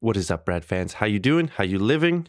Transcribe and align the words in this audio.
What 0.00 0.16
is 0.16 0.30
up, 0.30 0.44
Brad 0.44 0.64
fans? 0.64 0.94
How 0.94 1.06
you 1.06 1.18
doing? 1.18 1.48
How 1.48 1.64
you 1.64 1.80
living? 1.80 2.28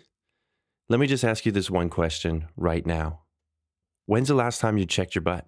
Let 0.89 0.99
me 0.99 1.05
just 1.05 1.23
ask 1.23 1.45
you 1.45 1.51
this 1.51 1.69
one 1.69 1.87
question 1.89 2.47
right 2.57 2.83
now. 2.83 3.21
When's 4.07 4.29
the 4.29 4.33
last 4.33 4.59
time 4.59 4.79
you 4.79 4.87
checked 4.87 5.13
your 5.13 5.21
butt? 5.21 5.45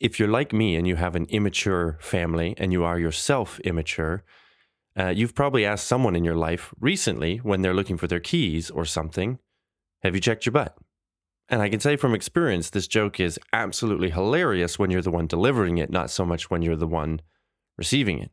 If 0.00 0.18
you're 0.18 0.28
like 0.28 0.52
me 0.52 0.74
and 0.74 0.88
you 0.88 0.96
have 0.96 1.14
an 1.14 1.26
immature 1.26 1.98
family 2.00 2.56
and 2.58 2.72
you 2.72 2.82
are 2.82 2.98
yourself 2.98 3.60
immature, 3.60 4.24
uh, 4.98 5.10
you've 5.10 5.36
probably 5.36 5.64
asked 5.64 5.86
someone 5.86 6.16
in 6.16 6.24
your 6.24 6.34
life 6.34 6.74
recently 6.80 7.36
when 7.36 7.62
they're 7.62 7.72
looking 7.72 7.96
for 7.96 8.08
their 8.08 8.18
keys 8.18 8.70
or 8.70 8.84
something, 8.84 9.38
Have 10.02 10.16
you 10.16 10.20
checked 10.20 10.46
your 10.46 10.52
butt? 10.52 10.76
And 11.48 11.62
I 11.62 11.68
can 11.68 11.78
say 11.78 11.94
from 11.94 12.12
experience, 12.12 12.70
this 12.70 12.88
joke 12.88 13.20
is 13.20 13.38
absolutely 13.52 14.10
hilarious 14.10 14.80
when 14.80 14.90
you're 14.90 15.00
the 15.00 15.12
one 15.12 15.28
delivering 15.28 15.78
it, 15.78 15.90
not 15.90 16.10
so 16.10 16.24
much 16.24 16.50
when 16.50 16.60
you're 16.60 16.74
the 16.74 16.88
one 16.88 17.20
receiving 17.78 18.18
it. 18.18 18.32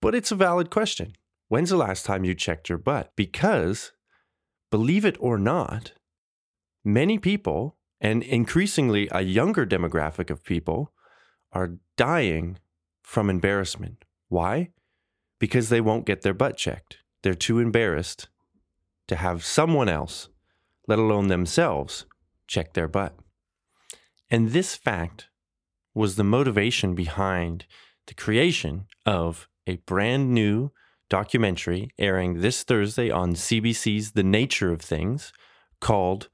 But 0.00 0.14
it's 0.14 0.30
a 0.30 0.36
valid 0.36 0.70
question. 0.70 1.14
When's 1.48 1.70
the 1.70 1.76
last 1.76 2.04
time 2.04 2.24
you 2.24 2.34
checked 2.34 2.68
your 2.68 2.78
butt? 2.78 3.12
Because, 3.16 3.92
believe 4.70 5.04
it 5.04 5.16
or 5.18 5.38
not, 5.38 5.92
many 6.84 7.18
people, 7.18 7.76
and 8.00 8.22
increasingly 8.22 9.08
a 9.10 9.22
younger 9.22 9.66
demographic 9.66 10.30
of 10.30 10.44
people, 10.44 10.92
are 11.52 11.78
dying 11.96 12.58
from 13.02 13.30
embarrassment. 13.30 14.04
Why? 14.28 14.70
Because 15.38 15.68
they 15.68 15.80
won't 15.80 16.06
get 16.06 16.22
their 16.22 16.34
butt 16.34 16.56
checked. 16.56 16.98
They're 17.22 17.34
too 17.34 17.58
embarrassed 17.58 18.28
to 19.08 19.16
have 19.16 19.44
someone 19.44 19.88
else, 19.88 20.28
let 20.86 20.98
alone 20.98 21.28
themselves, 21.28 22.04
check 22.46 22.74
their 22.74 22.88
butt. 22.88 23.16
And 24.30 24.50
this 24.50 24.76
fact 24.76 25.28
was 25.94 26.16
the 26.16 26.24
motivation 26.24 26.94
behind 26.94 27.64
the 28.06 28.14
creation 28.14 28.86
of 29.06 29.48
a 29.68 29.76
brand 29.86 30.32
new 30.32 30.72
documentary 31.10 31.90
airing 31.98 32.40
this 32.40 32.62
Thursday 32.64 33.10
on 33.10 33.34
CBC's 33.34 34.12
The 34.12 34.22
Nature 34.22 34.72
of 34.72 34.80
Things 34.80 35.32
called 35.80 36.28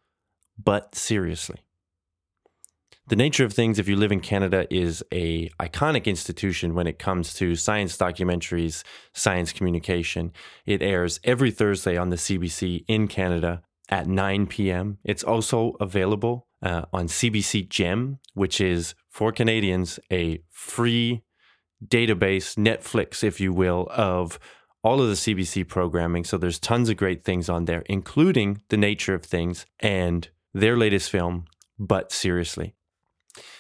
Butt 0.56 0.94
Seriously. 0.94 1.58
The 3.08 3.16
Nature 3.16 3.44
of 3.44 3.52
Things, 3.52 3.78
if 3.78 3.86
you 3.86 3.96
live 3.96 4.12
in 4.12 4.20
Canada, 4.20 4.66
is 4.70 5.04
a 5.12 5.50
iconic 5.60 6.06
institution 6.06 6.74
when 6.74 6.86
it 6.86 6.98
comes 6.98 7.34
to 7.34 7.54
science 7.54 7.98
documentaries, 7.98 8.82
science 9.12 9.52
communication. 9.52 10.32
It 10.64 10.80
airs 10.80 11.20
every 11.22 11.50
Thursday 11.50 11.98
on 11.98 12.08
the 12.08 12.16
CBC 12.16 12.84
in 12.88 13.08
Canada 13.08 13.62
at 13.90 14.06
9 14.06 14.46
p.m. 14.46 14.98
It's 15.04 15.24
also 15.24 15.72
available 15.80 16.46
uh, 16.62 16.86
on 16.92 17.08
CBC 17.08 17.68
Gem, 17.68 18.20
which 18.32 18.60
is 18.60 18.94
for 19.10 19.32
Canadians 19.32 20.00
a 20.10 20.42
free 20.50 21.23
database, 21.88 22.56
Netflix, 22.56 23.22
if 23.22 23.40
you 23.40 23.52
will, 23.52 23.88
of 23.90 24.38
all 24.84 25.00
of 25.00 25.08
the 25.08 25.14
CBC 25.14 25.66
programming. 25.66 26.24
So 26.24 26.36
there's 26.36 26.58
tons 26.58 26.88
of 26.90 26.96
great 26.96 27.24
things 27.24 27.48
on 27.48 27.64
there, 27.64 27.82
including 27.86 28.62
The 28.68 28.76
Nature 28.76 29.14
of 29.14 29.24
Things 29.24 29.64
and 29.80 30.28
their 30.52 30.76
latest 30.76 31.10
film, 31.10 31.46
Butt 31.78 32.12
Seriously. 32.12 32.74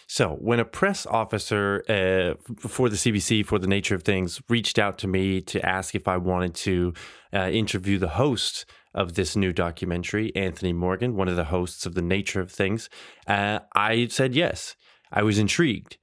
So, 0.06 0.34
when 0.34 0.60
a 0.60 0.64
press 0.64 1.06
officer 1.06 1.82
uh, 1.88 2.34
for 2.68 2.88
the 2.88 2.96
CBC, 2.96 3.44
for 3.44 3.58
the 3.58 3.66
nature 3.66 3.94
of 3.94 4.02
things, 4.02 4.40
reached 4.48 4.78
out 4.78 4.98
to 4.98 5.08
me 5.08 5.40
to 5.40 5.66
ask 5.66 5.94
if 5.94 6.06
I 6.06 6.18
wanted 6.18 6.54
to 6.56 6.92
uh, 7.32 7.48
interview 7.48 7.98
the 7.98 8.10
host 8.10 8.66
of 8.94 9.14
this 9.14 9.34
new 9.34 9.52
documentary, 9.52 10.30
Anthony 10.36 10.72
Morgan, 10.72 11.16
one 11.16 11.26
of 11.26 11.36
the 11.36 11.44
hosts 11.44 11.86
of 11.86 11.94
the 11.94 12.02
nature 12.02 12.40
of 12.40 12.52
things, 12.52 12.88
uh, 13.26 13.60
I 13.74 14.06
said 14.08 14.36
yes. 14.36 14.76
I 15.10 15.22
was 15.22 15.38
intrigued. 15.38 15.96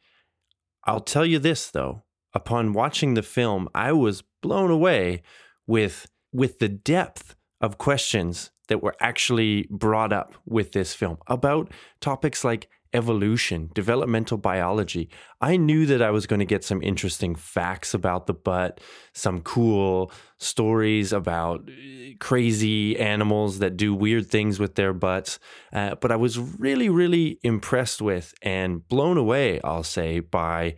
I'll 0.84 1.00
tell 1.00 1.26
you 1.26 1.40
this, 1.40 1.70
though 1.70 2.04
upon 2.34 2.74
watching 2.74 3.14
the 3.14 3.24
film, 3.24 3.70
I 3.74 3.92
was 3.92 4.24
blown 4.42 4.72
away 4.72 5.22
with 5.68 6.08
with 6.34 6.60
the 6.60 6.70
depth 6.70 7.36
of 7.60 7.78
questions 7.78 8.52
that 8.68 8.82
were 8.82 8.96
actually 9.02 9.68
brought 9.70 10.14
up 10.14 10.34
with 10.46 10.72
this 10.72 10.94
film 10.94 11.18
about 11.28 11.72
topics 12.00 12.44
like 12.44 12.70
evolution, 12.94 13.70
developmental 13.74 14.38
biology. 14.38 15.10
I 15.40 15.58
knew 15.58 15.86
that 15.86 16.02
I 16.02 16.12
was 16.12 16.28
going 16.28 16.40
to 16.40 16.46
get 16.46 16.64
some 16.64 16.82
interesting 16.82 17.36
facts 17.36 17.94
about 17.94 18.28
the 18.28 18.34
butt, 18.34 18.82
some 19.14 19.42
cool 19.42 20.12
stories 20.38 21.14
about 21.14 21.70
uh, 21.70 22.16
crazy 22.20 23.00
animals 23.00 23.60
that 23.60 23.78
do 23.78 23.94
weird 23.94 24.28
things 24.28 24.60
with 24.60 24.76
their 24.76 24.94
butts. 24.94 25.40
Uh, 25.72 25.96
but 25.96 26.12
I 26.12 26.16
was 26.16 26.38
really, 26.38 26.90
really 26.90 27.40
impressed 27.44 28.02
with 28.02 28.34
and 28.42 28.88
blown 28.88 29.18
away, 29.18 29.62
I'll 29.64 29.84
say, 29.84 30.20
by 30.20 30.76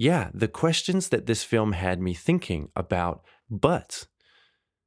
yeah, 0.00 0.30
the 0.32 0.48
questions 0.48 1.10
that 1.10 1.26
this 1.26 1.44
film 1.44 1.72
had 1.72 2.00
me 2.00 2.14
thinking 2.14 2.70
about 2.74 3.22
butts 3.50 4.06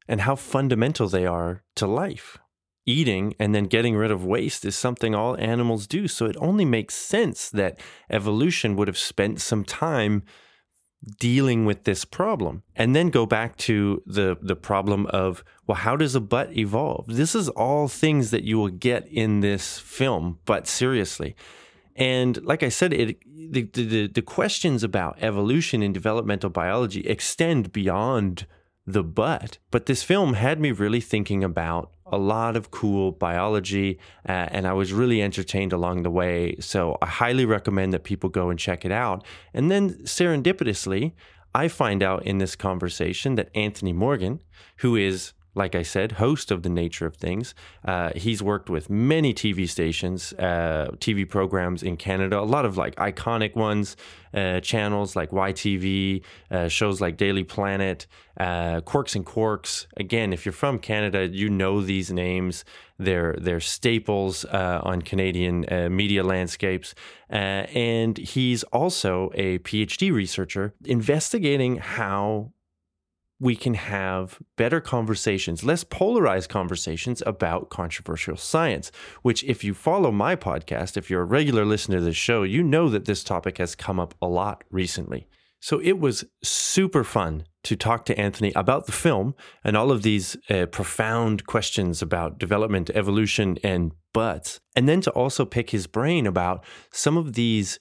and 0.07 0.21
how 0.21 0.35
fundamental 0.35 1.07
they 1.07 1.27
are 1.27 1.61
to 1.75 1.85
life. 1.85 2.39
Eating 2.87 3.35
and 3.39 3.53
then 3.53 3.65
getting 3.65 3.95
rid 3.95 4.09
of 4.09 4.25
waste 4.25 4.65
is 4.65 4.75
something 4.75 5.13
all 5.13 5.37
animals 5.37 5.85
do. 5.85 6.07
So 6.07 6.25
it 6.25 6.35
only 6.39 6.65
makes 6.65 6.95
sense 6.95 7.51
that 7.51 7.79
evolution 8.09 8.75
would 8.75 8.87
have 8.87 8.97
spent 8.97 9.39
some 9.39 9.63
time 9.63 10.23
dealing 11.19 11.63
with 11.65 11.83
this 11.83 12.05
problem 12.05 12.63
and 12.75 12.95
then 12.95 13.11
go 13.11 13.27
back 13.27 13.55
to 13.57 14.01
the 14.07 14.37
the 14.41 14.55
problem 14.55 15.05
of 15.07 15.43
well 15.67 15.75
how 15.75 15.97
does 15.97 16.15
a 16.15 16.21
butt 16.21 16.55
evolve 16.55 17.05
this 17.07 17.35
is 17.35 17.49
all 17.49 17.89
things 17.89 18.31
that 18.31 18.45
you 18.45 18.57
will 18.57 18.69
get 18.69 19.05
in 19.09 19.41
this 19.41 19.79
film 19.79 20.39
Butt 20.45 20.65
Seriously 20.65 21.35
and 21.95 22.43
like 22.43 22.63
I 22.63 22.69
said, 22.69 22.93
it 22.93 23.17
the, 23.25 23.61
the, 23.61 24.07
the 24.07 24.21
questions 24.21 24.83
about 24.83 25.17
evolution 25.21 25.83
and 25.83 25.93
developmental 25.93 26.49
biology 26.49 27.01
extend 27.01 27.71
beyond 27.71 28.47
the 28.85 29.03
butt. 29.03 29.59
But 29.71 29.85
this 29.85 30.03
film 30.03 30.33
had 30.33 30.59
me 30.59 30.71
really 30.71 31.01
thinking 31.01 31.43
about 31.43 31.91
a 32.05 32.17
lot 32.17 32.55
of 32.55 32.71
cool 32.71 33.11
biology, 33.11 33.99
uh, 34.27 34.47
and 34.51 34.67
I 34.67 34.73
was 34.73 34.91
really 34.91 35.21
entertained 35.21 35.73
along 35.73 36.03
the 36.03 36.11
way. 36.11 36.55
So 36.59 36.97
I 37.01 37.07
highly 37.07 37.45
recommend 37.45 37.93
that 37.93 38.03
people 38.03 38.29
go 38.29 38.49
and 38.49 38.59
check 38.59 38.85
it 38.85 38.91
out. 38.91 39.25
And 39.53 39.71
then 39.71 39.91
serendipitously, 40.03 41.13
I 41.55 41.67
find 41.67 42.03
out 42.03 42.25
in 42.25 42.39
this 42.39 42.55
conversation 42.55 43.35
that 43.35 43.49
Anthony 43.55 43.93
Morgan, 43.93 44.41
who 44.77 44.95
is 44.95 45.33
like 45.55 45.75
I 45.75 45.83
said, 45.83 46.13
host 46.13 46.51
of 46.51 46.63
The 46.63 46.69
Nature 46.69 47.05
of 47.05 47.15
Things. 47.15 47.53
Uh, 47.85 48.11
he's 48.15 48.41
worked 48.41 48.69
with 48.69 48.89
many 48.89 49.33
TV 49.33 49.69
stations, 49.69 50.33
uh, 50.33 50.89
TV 50.97 51.27
programs 51.29 51.83
in 51.83 51.97
Canada, 51.97 52.39
a 52.39 52.41
lot 52.41 52.65
of 52.65 52.77
like 52.77 52.95
iconic 52.95 53.55
ones, 53.55 53.95
uh, 54.33 54.59
channels 54.61 55.15
like 55.15 55.29
YTV, 55.29 56.23
uh, 56.49 56.67
shows 56.67 56.99
like 56.99 57.17
Daily 57.17 57.43
Planet, 57.43 58.07
uh, 58.39 58.81
Quirks 58.81 59.15
and 59.15 59.25
Quarks. 59.25 59.85
Again, 59.97 60.33
if 60.33 60.43
you're 60.45 60.53
from 60.53 60.79
Canada, 60.79 61.27
you 61.27 61.49
know 61.49 61.81
these 61.81 62.11
names. 62.11 62.65
They're, 62.97 63.35
they're 63.39 63.59
staples 63.59 64.45
uh, 64.45 64.79
on 64.83 65.01
Canadian 65.01 65.65
media 65.95 66.23
landscapes. 66.23 66.95
and 67.29 68.17
he's 68.17 68.63
also 68.65 69.31
a 69.35 69.59
PhD 69.59 70.11
researcher 70.11 70.73
investigating 70.85 71.77
how 71.77 72.53
we 73.43 73.57
can 73.57 73.73
have 73.73 74.39
better 74.55 74.79
conversations, 74.79 75.65
less 75.65 75.83
polarized 75.83 76.49
conversations 76.49 77.21
about 77.25 77.69
controversial 77.69 78.37
science. 78.37 78.89
Which, 79.21 79.43
if 79.43 79.65
you 79.65 79.73
follow 79.73 80.13
my 80.13 80.37
podcast, 80.37 80.95
if 80.95 81.09
you're 81.09 81.23
a 81.23 81.25
regular 81.25 81.65
listener 81.65 81.97
to 81.97 82.03
the 82.05 82.13
show, 82.13 82.43
you 82.43 82.63
know 82.63 82.87
that 82.87 83.03
this 83.03 83.21
topic 83.21 83.57
has 83.57 83.75
come 83.75 83.99
up 83.99 84.15
a 84.21 84.27
lot 84.27 84.63
recently. 84.71 85.27
So 85.59 85.79
it 85.79 85.99
was 85.99 86.23
super 86.41 87.03
fun 87.03 87.43
to 87.63 87.75
talk 87.75 88.05
to 88.05 88.17
Anthony 88.17 88.53
about 88.55 88.85
the 88.85 88.93
film 88.93 89.35
and 89.61 89.75
all 89.75 89.91
of 89.91 90.03
these 90.03 90.37
uh, 90.49 90.67
profound 90.67 91.45
questions 91.45 92.01
about 92.01 92.39
development, 92.39 92.91
evolution, 92.91 93.57
and 93.61 93.91
butts, 94.13 94.61
and 94.73 94.87
then 94.87 95.01
to 95.01 95.11
also 95.11 95.43
pick 95.43 95.71
his 95.71 95.85
brain 95.85 96.25
about 96.25 96.63
some 96.91 97.17
of 97.17 97.33
these 97.33 97.77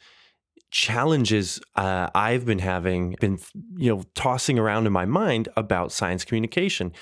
challenges 0.73 1.61
uh, 1.77 2.09
I've 2.15 2.47
been 2.47 2.59
having, 2.59 3.15
been 3.21 3.39
you 3.77 3.95
know 3.95 4.03
tossing 4.15 4.59
around 4.59 4.87
in 4.87 4.93
my 4.93 5.05
mind 5.05 5.49
about 5.55 5.93
science 5.93 6.25
communication. 6.25 6.93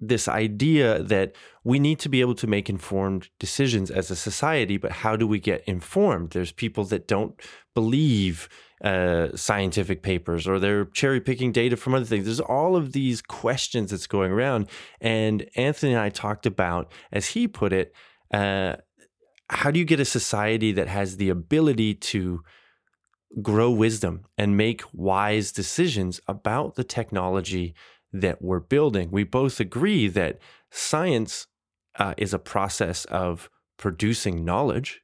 This 0.00 0.28
idea 0.28 1.02
that 1.04 1.36
we 1.62 1.78
need 1.78 2.00
to 2.00 2.08
be 2.08 2.20
able 2.20 2.34
to 2.34 2.48
make 2.48 2.68
informed 2.68 3.30
decisions 3.38 3.90
as 3.90 4.10
a 4.10 4.16
society, 4.16 4.76
but 4.76 4.90
how 4.90 5.14
do 5.16 5.26
we 5.28 5.38
get 5.38 5.62
informed? 5.64 6.30
There's 6.30 6.50
people 6.50 6.84
that 6.86 7.06
don't 7.06 7.40
believe 7.72 8.48
uh, 8.82 9.28
scientific 9.36 10.02
papers 10.02 10.48
or 10.48 10.58
they're 10.58 10.86
cherry 10.86 11.20
picking 11.20 11.52
data 11.52 11.76
from 11.76 11.94
other 11.94 12.04
things. 12.04 12.24
There's 12.24 12.40
all 12.40 12.74
of 12.74 12.92
these 12.92 13.22
questions 13.22 13.92
that's 13.92 14.08
going 14.08 14.32
around, 14.32 14.68
and 15.00 15.48
Anthony 15.54 15.92
and 15.92 16.02
I 16.02 16.10
talked 16.10 16.46
about, 16.46 16.92
as 17.12 17.28
he 17.28 17.46
put 17.46 17.72
it. 17.72 17.94
Uh, 18.34 18.76
how 19.52 19.72
do 19.72 19.80
you 19.80 19.84
get 19.84 19.98
a 19.98 20.04
society 20.04 20.70
that 20.70 20.86
has 20.86 21.16
the 21.16 21.28
ability 21.28 21.94
to 21.94 22.40
grow 23.42 23.70
wisdom 23.70 24.24
and 24.36 24.56
make 24.56 24.82
wise 24.92 25.52
decisions 25.52 26.20
about 26.26 26.74
the 26.74 26.84
technology 26.84 27.74
that 28.12 28.42
we're 28.42 28.60
building. 28.60 29.10
We 29.10 29.24
both 29.24 29.60
agree 29.60 30.08
that 30.08 30.38
science 30.70 31.46
uh, 31.98 32.14
is 32.16 32.34
a 32.34 32.38
process 32.38 33.04
of 33.06 33.48
producing 33.76 34.44
knowledge, 34.44 35.02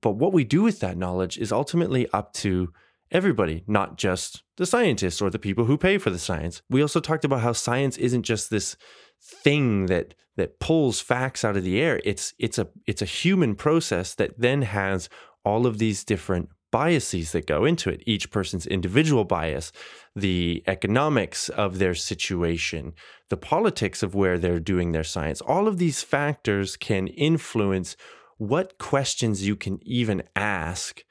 but 0.00 0.12
what 0.12 0.32
we 0.32 0.44
do 0.44 0.62
with 0.62 0.80
that 0.80 0.96
knowledge 0.96 1.38
is 1.38 1.52
ultimately 1.52 2.08
up 2.12 2.32
to 2.34 2.72
everybody, 3.10 3.62
not 3.66 3.96
just 3.96 4.42
the 4.56 4.66
scientists 4.66 5.22
or 5.22 5.30
the 5.30 5.38
people 5.38 5.64
who 5.64 5.78
pay 5.78 5.98
for 5.98 6.10
the 6.10 6.18
science. 6.18 6.62
We 6.68 6.82
also 6.82 7.00
talked 7.00 7.24
about 7.24 7.40
how 7.40 7.52
science 7.52 7.96
isn't 7.96 8.24
just 8.24 8.50
this 8.50 8.76
thing 9.22 9.86
that 9.86 10.14
that 10.36 10.58
pulls 10.58 11.00
facts 11.00 11.44
out 11.44 11.56
of 11.56 11.62
the 11.62 11.80
air. 11.80 12.00
It's 12.04 12.34
it's 12.38 12.58
a 12.58 12.68
it's 12.86 13.02
a 13.02 13.06
human 13.06 13.54
process 13.54 14.14
that 14.16 14.38
then 14.38 14.62
has 14.62 15.08
all 15.44 15.66
of 15.66 15.78
these 15.78 16.04
different 16.04 16.48
biases 16.74 17.30
that 17.30 17.46
go 17.46 17.64
into 17.64 17.88
it. 17.88 18.02
Each 18.04 18.32
person's 18.32 18.66
individual 18.66 19.24
bias, 19.24 19.70
the 20.16 20.64
economics 20.66 21.48
of 21.50 21.78
their 21.78 21.94
situation, 21.94 22.94
the 23.30 23.36
politics 23.36 24.02
of 24.02 24.16
where 24.16 24.40
they're 24.40 24.58
doing 24.58 24.90
their 24.90 25.04
science. 25.04 25.40
All 25.40 25.68
of 25.68 25.78
these 25.78 26.02
factors 26.02 26.76
can 26.76 27.06
influence 27.06 27.96
what 28.38 28.76
questions 28.78 29.46
you 29.46 29.54
can 29.54 29.78
even 29.82 30.24
ask 30.34 31.04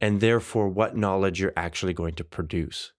and 0.00 0.20
therefore 0.20 0.68
what 0.68 0.96
knowledge 0.96 1.40
you're 1.40 1.52
actually 1.56 1.92
going 1.92 2.14
to 2.14 2.22
produce. 2.22 2.92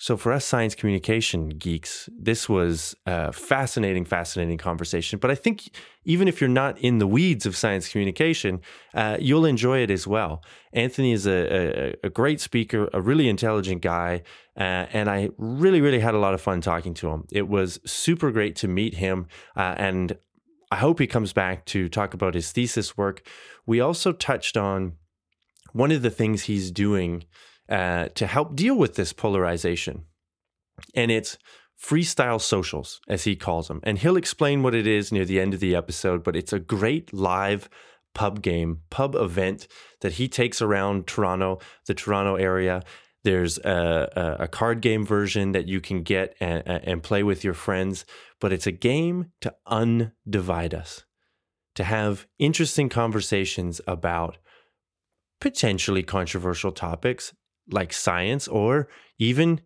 So, 0.00 0.16
for 0.16 0.32
us 0.32 0.44
science 0.44 0.76
communication 0.76 1.48
geeks, 1.48 2.08
this 2.16 2.48
was 2.48 2.94
a 3.04 3.32
fascinating, 3.32 4.04
fascinating 4.04 4.56
conversation. 4.56 5.18
But 5.18 5.32
I 5.32 5.34
think 5.34 5.70
even 6.04 6.28
if 6.28 6.40
you're 6.40 6.48
not 6.48 6.78
in 6.78 6.98
the 6.98 7.06
weeds 7.06 7.46
of 7.46 7.56
science 7.56 7.88
communication, 7.88 8.60
uh, 8.94 9.16
you'll 9.18 9.44
enjoy 9.44 9.80
it 9.80 9.90
as 9.90 10.06
well. 10.06 10.44
Anthony 10.72 11.10
is 11.10 11.26
a, 11.26 11.32
a, 11.32 11.94
a 12.04 12.10
great 12.10 12.40
speaker, 12.40 12.88
a 12.92 13.00
really 13.00 13.28
intelligent 13.28 13.82
guy, 13.82 14.22
uh, 14.56 14.86
and 14.92 15.10
I 15.10 15.30
really, 15.36 15.80
really 15.80 16.00
had 16.00 16.14
a 16.14 16.18
lot 16.18 16.32
of 16.32 16.40
fun 16.40 16.60
talking 16.60 16.94
to 16.94 17.08
him. 17.08 17.24
It 17.32 17.48
was 17.48 17.80
super 17.84 18.30
great 18.30 18.54
to 18.56 18.68
meet 18.68 18.94
him, 18.94 19.26
uh, 19.56 19.74
and 19.78 20.16
I 20.70 20.76
hope 20.76 21.00
he 21.00 21.08
comes 21.08 21.32
back 21.32 21.64
to 21.66 21.88
talk 21.88 22.14
about 22.14 22.34
his 22.34 22.52
thesis 22.52 22.96
work. 22.96 23.26
We 23.66 23.80
also 23.80 24.12
touched 24.12 24.56
on 24.56 24.92
one 25.72 25.90
of 25.90 26.02
the 26.02 26.10
things 26.10 26.44
he's 26.44 26.70
doing 26.70 27.24
uh, 27.68 28.08
to 28.14 28.26
help 28.26 28.56
deal 28.56 28.74
with 28.74 28.94
this 28.94 29.12
polarization. 29.12 30.04
And 30.94 31.10
it's 31.10 31.38
freestyle 31.80 32.40
socials, 32.40 33.00
as 33.08 33.24
he 33.24 33.36
calls 33.36 33.68
them. 33.68 33.80
And 33.82 33.98
he'll 33.98 34.16
explain 34.16 34.62
what 34.62 34.74
it 34.74 34.86
is 34.86 35.12
near 35.12 35.24
the 35.24 35.40
end 35.40 35.54
of 35.54 35.60
the 35.60 35.76
episode, 35.76 36.24
but 36.24 36.36
it's 36.36 36.52
a 36.52 36.58
great 36.58 37.12
live 37.12 37.68
pub 38.14 38.42
game, 38.42 38.80
pub 38.90 39.14
event 39.14 39.68
that 40.00 40.14
he 40.14 40.28
takes 40.28 40.60
around 40.60 41.06
Toronto, 41.06 41.60
the 41.86 41.94
Toronto 41.94 42.34
area. 42.36 42.82
There's 43.22 43.58
a, 43.58 44.36
a, 44.40 44.48
card 44.48 44.80
game 44.80 45.04
version 45.04 45.52
that 45.52 45.68
you 45.68 45.80
can 45.80 46.02
get 46.02 46.34
and, 46.40 46.66
and 46.66 47.02
play 47.02 47.22
with 47.22 47.44
your 47.44 47.54
friends, 47.54 48.04
but 48.40 48.52
it's 48.52 48.66
a 48.66 48.72
game 48.72 49.32
to 49.40 49.54
undivide 49.68 50.72
us, 50.72 51.04
to 51.74 51.84
have 51.84 52.26
interesting 52.38 52.88
conversations 52.88 53.80
about 53.86 54.38
potentially 55.40 56.02
controversial 56.02 56.72
topics 56.72 57.34
like 57.70 57.92
science 57.92 58.48
or 58.48 58.88
even 59.18 59.60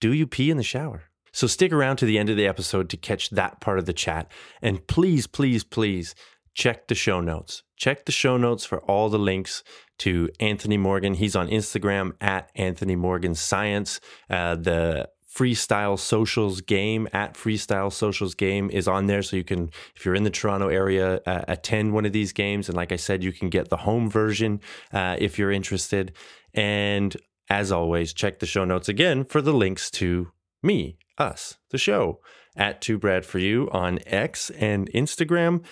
do 0.00 0.12
you 0.12 0.26
pee 0.26 0.50
in 0.50 0.56
the 0.56 0.62
shower? 0.62 1.04
So 1.32 1.46
stick 1.46 1.72
around 1.72 1.96
to 1.98 2.06
the 2.06 2.18
end 2.18 2.30
of 2.30 2.36
the 2.36 2.46
episode 2.46 2.88
to 2.90 2.96
catch 2.96 3.30
that 3.30 3.60
part 3.60 3.78
of 3.78 3.86
the 3.86 3.92
chat. 3.92 4.30
And 4.62 4.86
please, 4.86 5.26
please, 5.26 5.64
please 5.64 6.14
check 6.54 6.88
the 6.88 6.94
show 6.94 7.20
notes. 7.20 7.62
Check 7.76 8.06
the 8.06 8.12
show 8.12 8.38
notes 8.38 8.64
for 8.64 8.78
all 8.80 9.10
the 9.10 9.18
links 9.18 9.62
to 9.98 10.30
Anthony 10.40 10.78
Morgan. 10.78 11.14
He's 11.14 11.36
on 11.36 11.48
Instagram 11.48 12.12
at 12.20 12.50
Anthony 12.54 12.96
Morgan 12.96 13.34
Science. 13.34 14.00
Uh, 14.30 14.54
the 14.56 15.10
Freestyle 15.36 15.98
Socials 15.98 16.62
game 16.62 17.06
at 17.12 17.34
Freestyle 17.34 17.92
Socials 17.92 18.34
game 18.34 18.70
is 18.70 18.88
on 18.88 19.06
there. 19.06 19.22
So 19.22 19.36
you 19.36 19.44
can, 19.44 19.70
if 19.94 20.06
you're 20.06 20.14
in 20.14 20.22
the 20.22 20.30
Toronto 20.30 20.68
area, 20.68 21.20
uh, 21.26 21.44
attend 21.46 21.92
one 21.92 22.06
of 22.06 22.12
these 22.12 22.32
games. 22.32 22.68
And 22.68 22.76
like 22.76 22.92
I 22.92 22.96
said, 22.96 23.22
you 23.22 23.32
can 23.32 23.50
get 23.50 23.68
the 23.68 23.76
home 23.76 24.08
version 24.08 24.60
uh, 24.94 25.16
if 25.18 25.38
you're 25.38 25.52
interested. 25.52 26.14
And 26.54 27.14
as 27.48 27.70
always, 27.70 28.12
check 28.12 28.38
the 28.38 28.46
show 28.46 28.64
notes 28.64 28.88
again 28.88 29.24
for 29.24 29.40
the 29.40 29.54
links 29.54 29.90
to 29.92 30.32
me, 30.62 30.98
us, 31.18 31.58
the 31.70 31.78
show 31.78 32.20
at 32.56 32.80
Two 32.80 32.98
Brad 32.98 33.24
for 33.24 33.38
You 33.38 33.68
on 33.72 34.00
X 34.06 34.50
and 34.50 34.90
Instagram. 34.92 35.62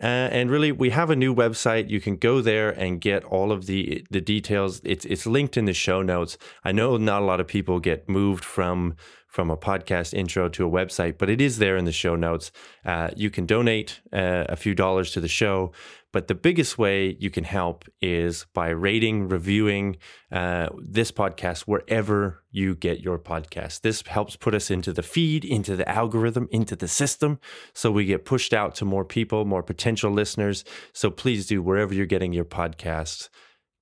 Uh, 0.00 0.06
and 0.06 0.48
really, 0.48 0.70
we 0.70 0.90
have 0.90 1.10
a 1.10 1.16
new 1.16 1.34
website. 1.34 1.90
You 1.90 2.00
can 2.00 2.16
go 2.16 2.40
there 2.40 2.70
and 2.70 3.00
get 3.00 3.24
all 3.24 3.50
of 3.50 3.66
the 3.66 4.06
the 4.10 4.20
details. 4.20 4.80
It's 4.84 5.04
it's 5.04 5.26
linked 5.26 5.56
in 5.56 5.64
the 5.64 5.72
show 5.72 6.02
notes. 6.02 6.38
I 6.64 6.70
know 6.70 6.96
not 6.96 7.22
a 7.22 7.24
lot 7.24 7.40
of 7.40 7.48
people 7.48 7.80
get 7.80 8.08
moved 8.08 8.44
from 8.44 8.94
from 9.26 9.50
a 9.50 9.56
podcast 9.56 10.14
intro 10.14 10.48
to 10.48 10.66
a 10.66 10.70
website, 10.70 11.18
but 11.18 11.28
it 11.28 11.40
is 11.40 11.58
there 11.58 11.76
in 11.76 11.84
the 11.84 11.92
show 11.92 12.14
notes. 12.14 12.52
Uh, 12.84 13.10
you 13.16 13.28
can 13.28 13.44
donate 13.44 14.00
uh, 14.12 14.44
a 14.48 14.56
few 14.56 14.74
dollars 14.74 15.10
to 15.12 15.20
the 15.20 15.28
show. 15.28 15.72
But 16.12 16.28
the 16.28 16.34
biggest 16.34 16.78
way 16.78 17.16
you 17.20 17.30
can 17.30 17.44
help 17.44 17.84
is 18.00 18.46
by 18.54 18.70
rating, 18.70 19.28
reviewing 19.28 19.98
uh, 20.32 20.68
this 20.80 21.12
podcast 21.12 21.62
wherever 21.62 22.42
you 22.50 22.74
get 22.74 23.00
your 23.00 23.18
podcast. 23.18 23.82
This 23.82 24.02
helps 24.06 24.34
put 24.34 24.54
us 24.54 24.70
into 24.70 24.92
the 24.92 25.02
feed, 25.02 25.44
into 25.44 25.76
the 25.76 25.88
algorithm, 25.88 26.48
into 26.50 26.74
the 26.74 26.88
system. 26.88 27.38
So 27.74 27.90
we 27.90 28.06
get 28.06 28.24
pushed 28.24 28.54
out 28.54 28.74
to 28.76 28.86
more 28.86 29.04
people, 29.04 29.44
more 29.44 29.62
potential 29.62 30.10
listeners. 30.10 30.64
So 30.94 31.10
please 31.10 31.46
do 31.46 31.62
wherever 31.62 31.92
you're 31.92 32.06
getting 32.06 32.32
your 32.32 32.46
podcasts. 32.46 33.28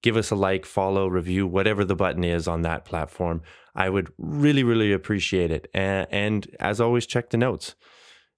Give 0.02 0.16
us 0.16 0.30
a 0.30 0.36
like, 0.36 0.66
follow, 0.66 1.06
review, 1.06 1.46
whatever 1.46 1.84
the 1.84 1.96
button 1.96 2.24
is 2.24 2.48
on 2.48 2.62
that 2.62 2.84
platform. 2.84 3.42
I 3.74 3.88
would 3.88 4.12
really, 4.18 4.62
really 4.62 4.92
appreciate 4.92 5.50
it. 5.50 5.68
And, 5.74 6.46
as 6.60 6.80
always, 6.80 7.06
check 7.06 7.30
the 7.30 7.36
notes 7.36 7.74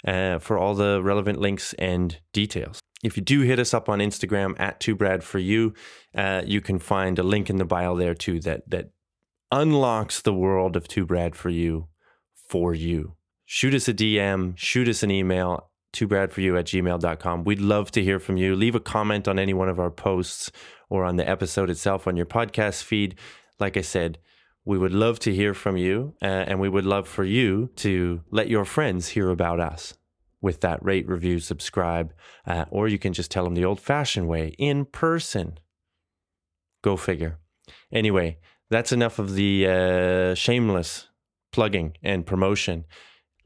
uh, 0.06 0.38
for 0.38 0.58
all 0.58 0.75
the 0.75 1.00
relevant 1.02 1.41
links 1.41 1.75
and 1.75 2.19
details. 2.32 2.81
If 3.03 3.17
you 3.17 3.23
do 3.23 3.43
hit 3.43 3.59
us 3.59 3.73
up 3.73 3.89
on 3.89 4.00
Instagram 4.00 4.59
at 4.59 4.81
two 4.81 4.97
Brad 4.97 5.23
for 5.23 5.39
you, 5.39 5.75
uh, 6.15 6.43
you 6.45 6.61
can 6.61 6.79
find 6.79 7.19
a 7.19 7.23
link 7.23 7.49
in 7.49 7.56
the 7.56 7.65
bio 7.65 7.97
there 7.97 8.15
too 8.15 8.41
that 8.41 8.69
that 8.71 8.91
unlocks 9.53 10.21
the 10.21 10.35
world 10.35 10.77
of 10.77 10.89
two 10.89 11.06
Brad 11.06 11.37
for 11.37 11.50
you 11.50 11.89
for 12.49 12.75
you. 12.75 13.15
Shoot 13.45 13.75
us 13.75 13.89
a 13.89 13.95
DM, 13.95 14.56
shoot 14.56 14.89
us 14.89 15.03
an 15.03 15.11
email, 15.11 15.71
twobradforyou 15.95 16.59
at 16.59 16.67
gmail.com. 16.67 17.45
We'd 17.45 17.61
love 17.61 17.91
to 17.93 18.03
hear 18.03 18.19
from 18.19 18.37
you. 18.37 18.55
Leave 18.55 18.75
a 18.75 18.81
comment 18.81 19.27
on 19.27 19.39
any 19.39 19.55
one 19.55 19.69
of 19.69 19.81
our 19.81 19.91
posts 19.91 20.51
or 20.91 21.05
on 21.05 21.17
the 21.17 21.29
episode 21.29 21.71
itself 21.71 22.06
on 22.06 22.17
your 22.17 22.27
podcast 22.27 22.83
feed. 22.83 23.15
Like 23.59 23.77
I 23.77 23.81
said, 23.83 24.19
we 24.65 24.77
would 24.77 24.93
love 24.93 25.19
to 25.21 25.35
hear 25.35 25.55
from 25.55 25.79
you, 25.79 26.15
uh, 26.21 26.27
and 26.27 26.61
we 26.61 26.69
would 26.69 26.85
love 26.85 27.09
for 27.09 27.25
you 27.25 27.71
to 27.77 28.23
let 28.31 28.49
your 28.49 28.67
friends 28.67 29.09
hear 29.09 29.31
about 29.31 29.61
us 29.61 29.94
with 30.40 30.61
that 30.61 30.85
rate, 30.85 31.08
review, 31.08 31.38
subscribe, 31.40 32.12
uh, 32.46 32.64
or 32.70 32.88
you 32.88 32.99
can 32.99 33.12
just 33.12 33.31
tell 33.31 33.44
them 33.44 33.55
the 33.55 33.64
old 33.64 33.81
fashioned 33.81 34.29
way 34.29 34.55
in 34.58 34.85
person. 34.85 35.58
Go 36.82 36.96
figure. 36.96 37.38
Anyway, 37.93 38.38
that's 38.70 38.93
enough 38.93 39.19
of 39.19 39.35
the 39.35 39.67
uh, 39.67 40.35
shameless 40.35 41.08
plugging 41.52 41.96
and 42.02 42.26
promotion. 42.26 42.85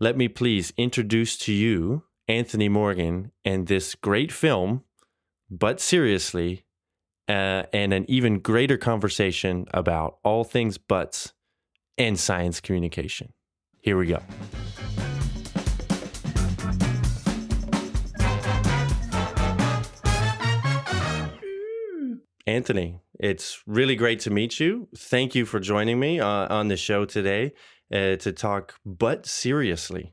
Let 0.01 0.17
me 0.17 0.29
please 0.29 0.73
introduce 0.77 1.37
to 1.39 1.53
you 1.53 2.05
Anthony 2.29 2.69
Morgan 2.69 3.33
and 3.45 3.67
this 3.67 3.95
great 3.95 4.33
film, 4.33 4.83
Butt 5.51 5.81
Seriously, 5.81 6.65
uh, 7.29 7.65
and 7.73 7.93
an 7.93 8.05
even 8.09 8.41
greater 8.41 8.77
conversation 8.77 9.67
about 9.73 10.19
all 10.25 10.45
things 10.45 10.77
butts 10.77 11.33
and 11.97 12.19
science 12.19 12.61
communication. 12.61 13.33
Here 13.81 13.97
we 13.97 14.07
go. 14.07 14.21
Anthony, 22.47 23.01
it's 23.21 23.63
really 23.67 23.95
great 23.95 24.19
to 24.21 24.31
meet 24.31 24.59
you. 24.59 24.89
Thank 24.97 25.35
you 25.35 25.47
for 25.47 25.61
joining 25.61 26.01
me 26.01 26.19
uh, 26.19 26.27
on 26.27 26.69
the 26.69 26.77
show 26.77 27.05
today 27.05 27.53
uh, 27.93 28.17
to 28.17 28.33
talk 28.33 28.75
Butt 28.85 29.27
Seriously. 29.27 30.13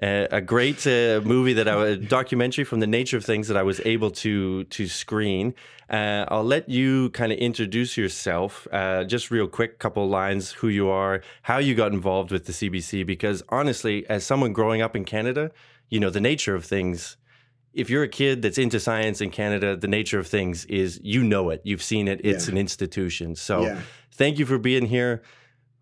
Uh, 0.00 0.28
a 0.30 0.40
great 0.40 0.86
uh, 0.86 1.20
movie 1.24 1.54
that 1.54 1.66
I 1.66 1.74
was 1.74 1.98
documentary 1.98 2.62
from 2.62 2.78
the 2.78 2.86
nature 2.86 3.16
of 3.16 3.24
things 3.24 3.48
that 3.48 3.56
I 3.56 3.64
was 3.64 3.80
able 3.84 4.12
to 4.12 4.62
to 4.62 4.86
screen. 4.86 5.54
Uh, 5.90 6.24
I'll 6.28 6.44
let 6.44 6.68
you 6.68 7.10
kind 7.10 7.32
of 7.32 7.38
introduce 7.38 7.96
yourself, 7.96 8.68
uh, 8.70 9.02
just 9.02 9.32
real 9.32 9.48
quick, 9.48 9.80
couple 9.80 10.08
lines, 10.08 10.52
who 10.52 10.68
you 10.68 10.88
are, 10.88 11.22
how 11.42 11.58
you 11.58 11.74
got 11.74 11.92
involved 11.92 12.30
with 12.30 12.44
the 12.44 12.52
CBC. 12.52 13.04
Because 13.04 13.42
honestly, 13.48 14.08
as 14.08 14.24
someone 14.24 14.52
growing 14.52 14.82
up 14.82 14.94
in 14.94 15.04
Canada, 15.04 15.50
you 15.88 15.98
know 15.98 16.10
the 16.10 16.20
nature 16.20 16.54
of 16.54 16.64
things. 16.64 17.16
If 17.78 17.88
you're 17.90 18.02
a 18.02 18.08
kid 18.08 18.42
that's 18.42 18.58
into 18.58 18.80
science 18.80 19.20
in 19.20 19.30
Canada, 19.30 19.76
the 19.76 19.86
nature 19.86 20.18
of 20.18 20.26
things 20.26 20.64
is 20.64 21.00
you 21.02 21.22
know 21.22 21.50
it, 21.50 21.60
you've 21.64 21.82
seen 21.82 22.08
it, 22.08 22.20
it's 22.24 22.46
yeah. 22.46 22.52
an 22.52 22.58
institution. 22.58 23.36
So, 23.36 23.62
yeah. 23.62 23.80
thank 24.12 24.38
you 24.38 24.46
for 24.46 24.58
being 24.58 24.86
here. 24.86 25.22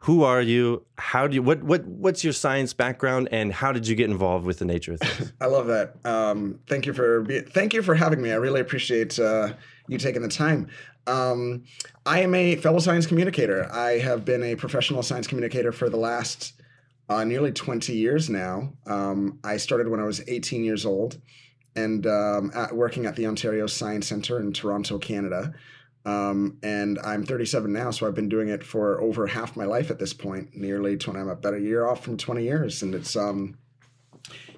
Who 0.00 0.22
are 0.22 0.42
you? 0.42 0.84
How 0.98 1.26
do 1.26 1.34
you 1.34 1.42
what 1.42 1.62
what 1.62 1.86
what's 1.86 2.22
your 2.22 2.34
science 2.34 2.74
background 2.74 3.28
and 3.32 3.52
how 3.52 3.72
did 3.72 3.88
you 3.88 3.96
get 3.96 4.10
involved 4.10 4.44
with 4.44 4.58
the 4.58 4.66
nature 4.66 4.92
of 4.92 5.00
things? 5.00 5.32
I 5.40 5.46
love 5.46 5.68
that. 5.68 5.96
Um, 6.04 6.60
thank 6.68 6.86
you 6.86 6.92
for 6.92 7.22
be, 7.22 7.40
thank 7.40 7.72
you 7.72 7.82
for 7.82 7.94
having 7.94 8.20
me. 8.20 8.30
I 8.30 8.36
really 8.36 8.60
appreciate 8.60 9.18
uh, 9.18 9.54
you 9.88 9.96
taking 9.98 10.22
the 10.22 10.28
time. 10.28 10.68
Um, 11.06 11.64
i 12.04 12.20
am 12.20 12.34
a 12.34 12.56
fellow 12.56 12.78
science 12.78 13.06
communicator. 13.06 13.72
I 13.72 13.98
have 13.98 14.24
been 14.24 14.42
a 14.42 14.54
professional 14.54 15.02
science 15.02 15.26
communicator 15.26 15.72
for 15.72 15.88
the 15.88 15.96
last 15.96 16.52
uh, 17.08 17.24
nearly 17.24 17.52
20 17.52 17.94
years 17.94 18.28
now. 18.28 18.72
Um, 18.86 19.38
i 19.44 19.56
started 19.56 19.88
when 19.88 20.00
i 20.00 20.04
was 20.04 20.20
18 20.28 20.62
years 20.62 20.84
old 20.84 21.20
and 21.76 22.06
um, 22.06 22.50
at, 22.54 22.74
working 22.74 23.06
at 23.06 23.14
the 23.14 23.26
ontario 23.26 23.66
science 23.66 24.08
centre 24.08 24.40
in 24.40 24.52
toronto 24.52 24.98
canada 24.98 25.54
Um, 26.06 26.58
and 26.62 27.00
I'm 27.00 27.26
37 27.26 27.72
now, 27.72 27.90
so 27.90 28.06
I've 28.06 28.14
been 28.14 28.28
doing 28.28 28.48
it 28.48 28.62
for 28.62 29.00
over 29.00 29.26
half 29.26 29.56
my 29.56 29.64
life 29.64 29.90
at 29.90 29.98
this 29.98 30.14
point, 30.14 30.54
nearly 30.54 30.96
20. 30.96 31.18
I'm 31.18 31.28
about 31.28 31.54
a 31.54 31.60
year 31.60 31.84
off 31.84 32.04
from 32.04 32.16
20 32.16 32.44
years, 32.44 32.80
and 32.80 32.94
it's 32.94 33.16
um, 33.16 33.58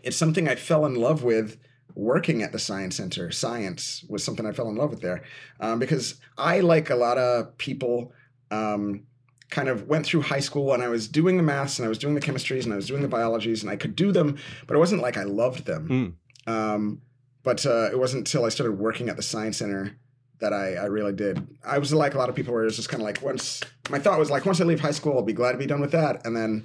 it's 0.02 0.16
something 0.18 0.46
I 0.46 0.56
fell 0.56 0.84
in 0.84 0.94
love 0.94 1.22
with 1.24 1.56
working 1.94 2.42
at 2.42 2.52
the 2.52 2.58
science 2.58 2.96
center. 2.96 3.30
Science 3.30 4.04
was 4.10 4.22
something 4.22 4.44
I 4.44 4.52
fell 4.52 4.68
in 4.68 4.76
love 4.76 4.90
with 4.90 5.00
there, 5.00 5.22
um, 5.58 5.78
because 5.78 6.20
I 6.36 6.60
like 6.60 6.90
a 6.90 6.96
lot 6.96 7.16
of 7.16 7.56
people. 7.56 8.12
Um, 8.50 9.04
kind 9.50 9.70
of 9.70 9.88
went 9.88 10.04
through 10.04 10.20
high 10.20 10.40
school 10.40 10.74
and 10.74 10.82
I 10.82 10.88
was 10.88 11.08
doing 11.08 11.38
the 11.38 11.42
maths 11.42 11.78
and 11.78 11.86
I 11.86 11.88
was 11.88 11.96
doing 11.96 12.14
the 12.14 12.20
chemistries 12.20 12.64
and 12.64 12.72
I 12.74 12.76
was 12.76 12.86
doing 12.86 13.00
the 13.00 13.08
biologies 13.08 13.62
and 13.62 13.70
I 13.70 13.76
could 13.76 13.96
do 13.96 14.12
them, 14.12 14.36
but 14.66 14.74
it 14.74 14.78
wasn't 14.78 15.00
like 15.00 15.16
I 15.16 15.22
loved 15.22 15.64
them. 15.64 16.16
Mm. 16.46 16.52
Um, 16.52 17.00
but 17.48 17.64
uh, 17.64 17.88
it 17.90 17.98
wasn't 17.98 18.28
until 18.28 18.44
I 18.44 18.50
started 18.50 18.72
working 18.78 19.08
at 19.08 19.16
the 19.16 19.22
science 19.22 19.56
center 19.56 19.96
that 20.40 20.52
I, 20.52 20.74
I 20.74 20.84
really 20.84 21.14
did. 21.14 21.46
I 21.64 21.78
was 21.78 21.94
like 21.94 22.12
a 22.12 22.18
lot 22.18 22.28
of 22.28 22.34
people 22.34 22.52
where 22.52 22.62
it 22.62 22.66
was 22.66 22.76
just 22.76 22.90
kind 22.90 23.00
of 23.00 23.06
like 23.06 23.22
once 23.22 23.62
my 23.88 23.98
thought 23.98 24.18
was 24.18 24.30
like 24.30 24.44
once 24.44 24.60
I 24.60 24.64
leave 24.64 24.80
high 24.80 24.90
school 24.90 25.14
I'll 25.16 25.22
be 25.22 25.32
glad 25.32 25.52
to 25.52 25.58
be 25.58 25.64
done 25.64 25.80
with 25.80 25.92
that 25.92 26.26
and 26.26 26.36
then 26.36 26.64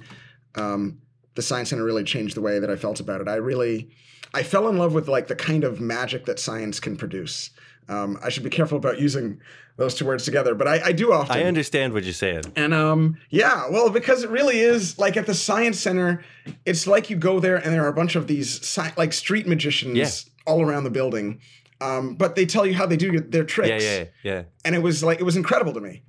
um, 0.56 0.98
the 1.36 1.40
science 1.40 1.70
center 1.70 1.84
really 1.84 2.04
changed 2.04 2.36
the 2.36 2.42
way 2.42 2.58
that 2.58 2.68
I 2.70 2.76
felt 2.76 3.00
about 3.00 3.22
it. 3.22 3.28
I 3.28 3.36
really 3.36 3.88
I 4.34 4.42
fell 4.42 4.68
in 4.68 4.76
love 4.76 4.92
with 4.92 5.08
like 5.08 5.26
the 5.26 5.34
kind 5.34 5.64
of 5.64 5.80
magic 5.80 6.26
that 6.26 6.38
science 6.38 6.80
can 6.80 6.96
produce. 6.98 7.48
Um, 7.88 8.18
I 8.22 8.28
should 8.28 8.44
be 8.44 8.50
careful 8.50 8.76
about 8.76 9.00
using 9.00 9.40
those 9.76 9.94
two 9.94 10.04
words 10.04 10.26
together, 10.26 10.54
but 10.54 10.68
I, 10.68 10.88
I 10.88 10.92
do 10.92 11.14
often. 11.14 11.34
I 11.34 11.44
understand 11.44 11.94
what 11.94 12.04
you're 12.04 12.12
saying. 12.12 12.42
And 12.56 12.74
um, 12.74 13.16
yeah, 13.30 13.68
well, 13.70 13.88
because 13.88 14.22
it 14.22 14.28
really 14.28 14.60
is 14.60 14.98
like 14.98 15.16
at 15.16 15.24
the 15.24 15.34
science 15.34 15.80
center, 15.80 16.22
it's 16.66 16.86
like 16.86 17.08
you 17.08 17.16
go 17.16 17.40
there 17.40 17.56
and 17.56 17.72
there 17.72 17.84
are 17.84 17.88
a 17.88 17.94
bunch 17.94 18.16
of 18.16 18.26
these 18.26 18.60
sci- 18.60 18.92
like 18.98 19.14
street 19.14 19.46
magicians 19.46 19.96
Yeah. 19.96 20.32
All 20.46 20.62
around 20.62 20.84
the 20.84 20.90
building. 20.90 21.40
Um, 21.80 22.14
but 22.14 22.34
they 22.36 22.46
tell 22.46 22.64
you 22.64 22.74
how 22.74 22.86
they 22.86 22.96
do 22.96 23.20
their 23.20 23.44
tricks. 23.44 23.82
Yeah, 23.84 23.98
yeah, 23.98 24.04
yeah. 24.22 24.42
And 24.64 24.74
it 24.74 24.82
was 24.82 25.02
like 25.02 25.20
it 25.20 25.24
was 25.24 25.36
incredible 25.36 25.72
to 25.74 25.80
me. 25.80 26.02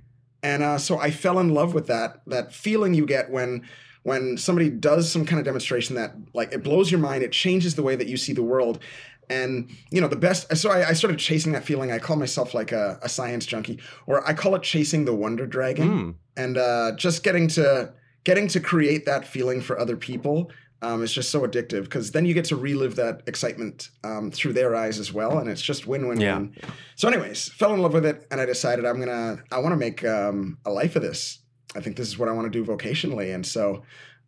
And 0.44 0.62
uh, 0.64 0.78
so 0.78 1.00
I 1.00 1.10
fell 1.12 1.40
in 1.40 1.50
love 1.54 1.74
with 1.74 1.88
that 1.88 2.22
that 2.28 2.54
feeling 2.54 2.94
you 2.94 3.06
get 3.06 3.30
when 3.32 3.68
when 4.04 4.38
somebody 4.38 4.70
does 4.70 5.12
some 5.12 5.26
kind 5.26 5.40
of 5.40 5.46
demonstration 5.46 5.96
that 5.96 6.14
like 6.34 6.54
it 6.54 6.64
blows 6.64 6.92
your 6.92 7.00
mind, 7.00 7.24
it 7.24 7.32
changes 7.32 7.76
the 7.76 7.82
way 7.84 7.96
that 7.96 8.08
you 8.08 8.18
see 8.18 8.34
the 8.34 8.44
world. 8.44 8.80
And 9.28 9.72
you 9.90 10.00
know 10.02 10.08
the 10.08 10.16
best. 10.16 10.56
So 10.56 10.70
I, 10.70 10.90
I 10.90 10.94
started 10.94 11.18
chasing 11.18 11.54
that 11.54 11.64
feeling. 11.66 11.92
I 11.92 11.98
call 11.98 12.16
myself 12.16 12.54
like 12.54 12.72
a, 12.72 13.00
a 13.02 13.10
science 13.10 13.48
junkie, 13.48 13.80
or 14.06 14.26
I 14.28 14.34
call 14.34 14.54
it 14.54 14.62
chasing 14.62 15.06
the 15.06 15.16
wonder 15.16 15.48
dragon 15.48 15.90
Mm. 15.90 16.16
and 16.38 16.58
uh, 16.60 16.92
just 16.96 17.24
getting 17.24 17.48
to 17.50 17.92
getting 18.24 18.48
to 18.50 18.60
create 18.60 19.06
that 19.08 19.26
feeling 19.28 19.62
for 19.62 19.80
other 19.80 19.98
people 19.98 20.52
um, 20.82 21.04
is 21.04 21.12
just 21.14 21.30
so 21.32 21.42
addictive 21.42 21.84
because 21.86 22.12
then 22.12 22.26
you 22.26 22.34
get 22.34 22.46
to 22.46 22.56
relive 22.56 22.96
that 22.98 23.22
excitement 23.28 23.90
um, 24.04 24.30
through 24.32 24.54
their 24.54 24.76
eyes 24.76 25.00
as 25.00 25.12
well, 25.14 25.40
and 25.40 25.50
it's 25.50 25.62
just 25.62 25.88
win 25.88 26.08
win 26.08 26.20
Yeah. 26.20 26.38
win. 26.38 26.56
So, 26.96 27.08
anyways, 27.08 27.50
fell 27.50 27.74
in 27.74 27.82
love 27.82 27.94
with 27.94 28.06
it, 28.06 28.28
and 28.30 28.40
I 28.42 28.46
decided 28.46 28.86
I'm 28.86 29.00
gonna 29.00 29.44
I 29.52 29.60
want 29.60 29.74
to 29.74 29.78
make 29.78 30.04
um, 30.06 30.58
a 30.66 30.72
life 30.72 30.96
of 30.96 31.02
this. 31.02 31.40
I 31.76 31.82
think 31.82 31.98
this 31.98 32.08
is 32.08 32.18
what 32.18 32.30
I 32.30 32.32
want 32.34 32.52
to 32.52 32.64
do 32.64 32.70
vocationally, 32.70 33.34
and 33.34 33.46
so 33.46 33.84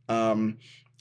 um, 0.10 0.58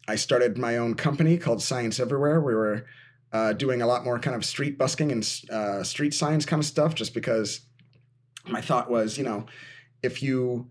I 0.09 0.17
started 0.17 0.59
my 0.59 0.77
own 0.77 0.95
company 0.95 1.39
called 1.39 1.63
Science 1.63 1.99
Everywhere. 2.01 2.41
We 2.41 2.55
were 2.55 2.87
uh, 3.33 3.53
doing 3.53 3.83
a 3.83 3.87
lot 3.87 4.05
more 4.05 4.19
kind 4.19 4.37
of 4.37 4.45
street 4.45 4.79
busking 4.79 5.11
and 5.13 5.41
uh, 5.51 5.83
street 5.83 6.15
science 6.15 6.45
kind 6.47 6.61
of 6.61 6.67
stuff, 6.67 6.95
just 6.95 7.15
because 7.15 7.61
my 8.47 8.61
thought 8.61 8.91
was, 8.91 9.17
you 9.19 9.25
know, 9.25 9.47
if 10.03 10.23
you 10.23 10.71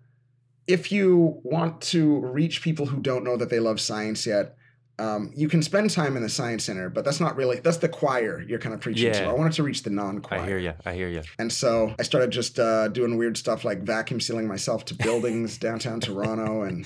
if 0.68 0.92
you 0.92 1.40
want 1.44 1.80
to 1.82 2.20
reach 2.22 2.62
people 2.62 2.86
who 2.88 3.00
don't 3.00 3.24
know 3.24 3.38
that 3.38 3.50
they 3.50 3.60
love 3.60 3.80
science 3.80 4.26
yet, 4.26 4.56
um, 4.98 5.32
you 5.36 5.50
can 5.50 5.62
spend 5.62 5.90
time 5.90 6.16
in 6.16 6.24
the 6.24 6.30
science 6.30 6.66
center, 6.66 6.90
but 6.90 7.04
that's 7.04 7.20
not 7.20 7.36
really 7.36 7.60
that's 7.60 7.78
the 7.78 7.90
choir 7.90 8.42
you're 8.42 8.60
kind 8.60 8.74
of 8.74 8.82
preaching 8.82 9.12
to. 9.12 9.26
I 9.26 9.34
wanted 9.34 9.54
to 9.54 9.64
reach 9.64 9.84
the 9.84 9.90
non-choir. 9.90 10.40
I 10.40 10.46
hear 10.46 10.58
you. 10.58 10.74
I 10.86 10.94
hear 10.94 11.10
you. 11.10 11.22
And 11.38 11.52
so 11.52 11.94
I 12.00 12.04
started 12.04 12.32
just 12.32 12.60
uh, 12.60 12.88
doing 12.88 13.18
weird 13.18 13.38
stuff 13.38 13.66
like 13.66 13.82
vacuum 13.84 14.20
sealing 14.22 14.48
myself 14.48 14.86
to 14.86 14.96
buildings 14.96 15.58
downtown 15.60 16.00
Toronto 16.00 16.64
and 16.64 16.86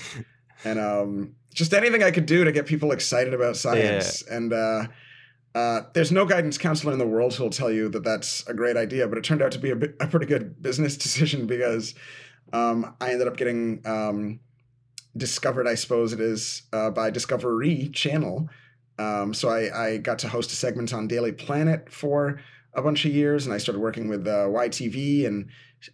and 0.64 0.78
um, 0.78 1.34
just 1.54 1.72
anything 1.72 2.02
I 2.02 2.10
could 2.10 2.26
do 2.26 2.44
to 2.44 2.52
get 2.52 2.66
people 2.66 2.92
excited 2.92 3.32
about 3.32 3.56
science. 3.56 4.22
And 4.22 4.52
uh, 4.52 4.86
uh, 5.54 5.82
there's 5.94 6.12
no 6.12 6.26
guidance 6.26 6.58
counselor 6.58 6.92
in 6.92 6.98
the 6.98 7.06
world 7.06 7.34
who'll 7.34 7.50
tell 7.50 7.70
you 7.70 7.88
that 7.90 8.04
that's 8.04 8.46
a 8.46 8.54
great 8.54 8.76
idea, 8.76 9.08
but 9.08 9.18
it 9.18 9.24
turned 9.24 9.42
out 9.42 9.52
to 9.52 9.58
be 9.58 9.70
a, 9.70 9.76
bit, 9.76 9.96
a 10.00 10.06
pretty 10.06 10.26
good 10.26 10.60
business 10.62 10.96
decision 10.96 11.46
because 11.46 11.94
um, 12.52 12.94
I 13.00 13.12
ended 13.12 13.28
up 13.28 13.36
getting 13.36 13.82
um, 13.84 14.40
discovered, 15.16 15.66
I 15.66 15.74
suppose 15.74 16.12
it 16.12 16.20
is, 16.20 16.62
uh, 16.72 16.90
by 16.90 17.10
Discovery 17.10 17.88
Channel. 17.92 18.48
Um, 18.98 19.32
so 19.34 19.48
I, 19.48 19.86
I 19.86 19.96
got 19.98 20.18
to 20.20 20.28
host 20.28 20.52
a 20.52 20.56
segment 20.56 20.92
on 20.92 21.08
Daily 21.08 21.32
Planet 21.32 21.90
for 21.90 22.40
a 22.74 22.82
bunch 22.82 23.04
of 23.04 23.12
years, 23.12 23.46
and 23.46 23.54
I 23.54 23.58
started 23.58 23.80
working 23.80 24.08
with 24.08 24.26
uh, 24.26 24.46
YTV 24.46 25.26
and 25.26 25.48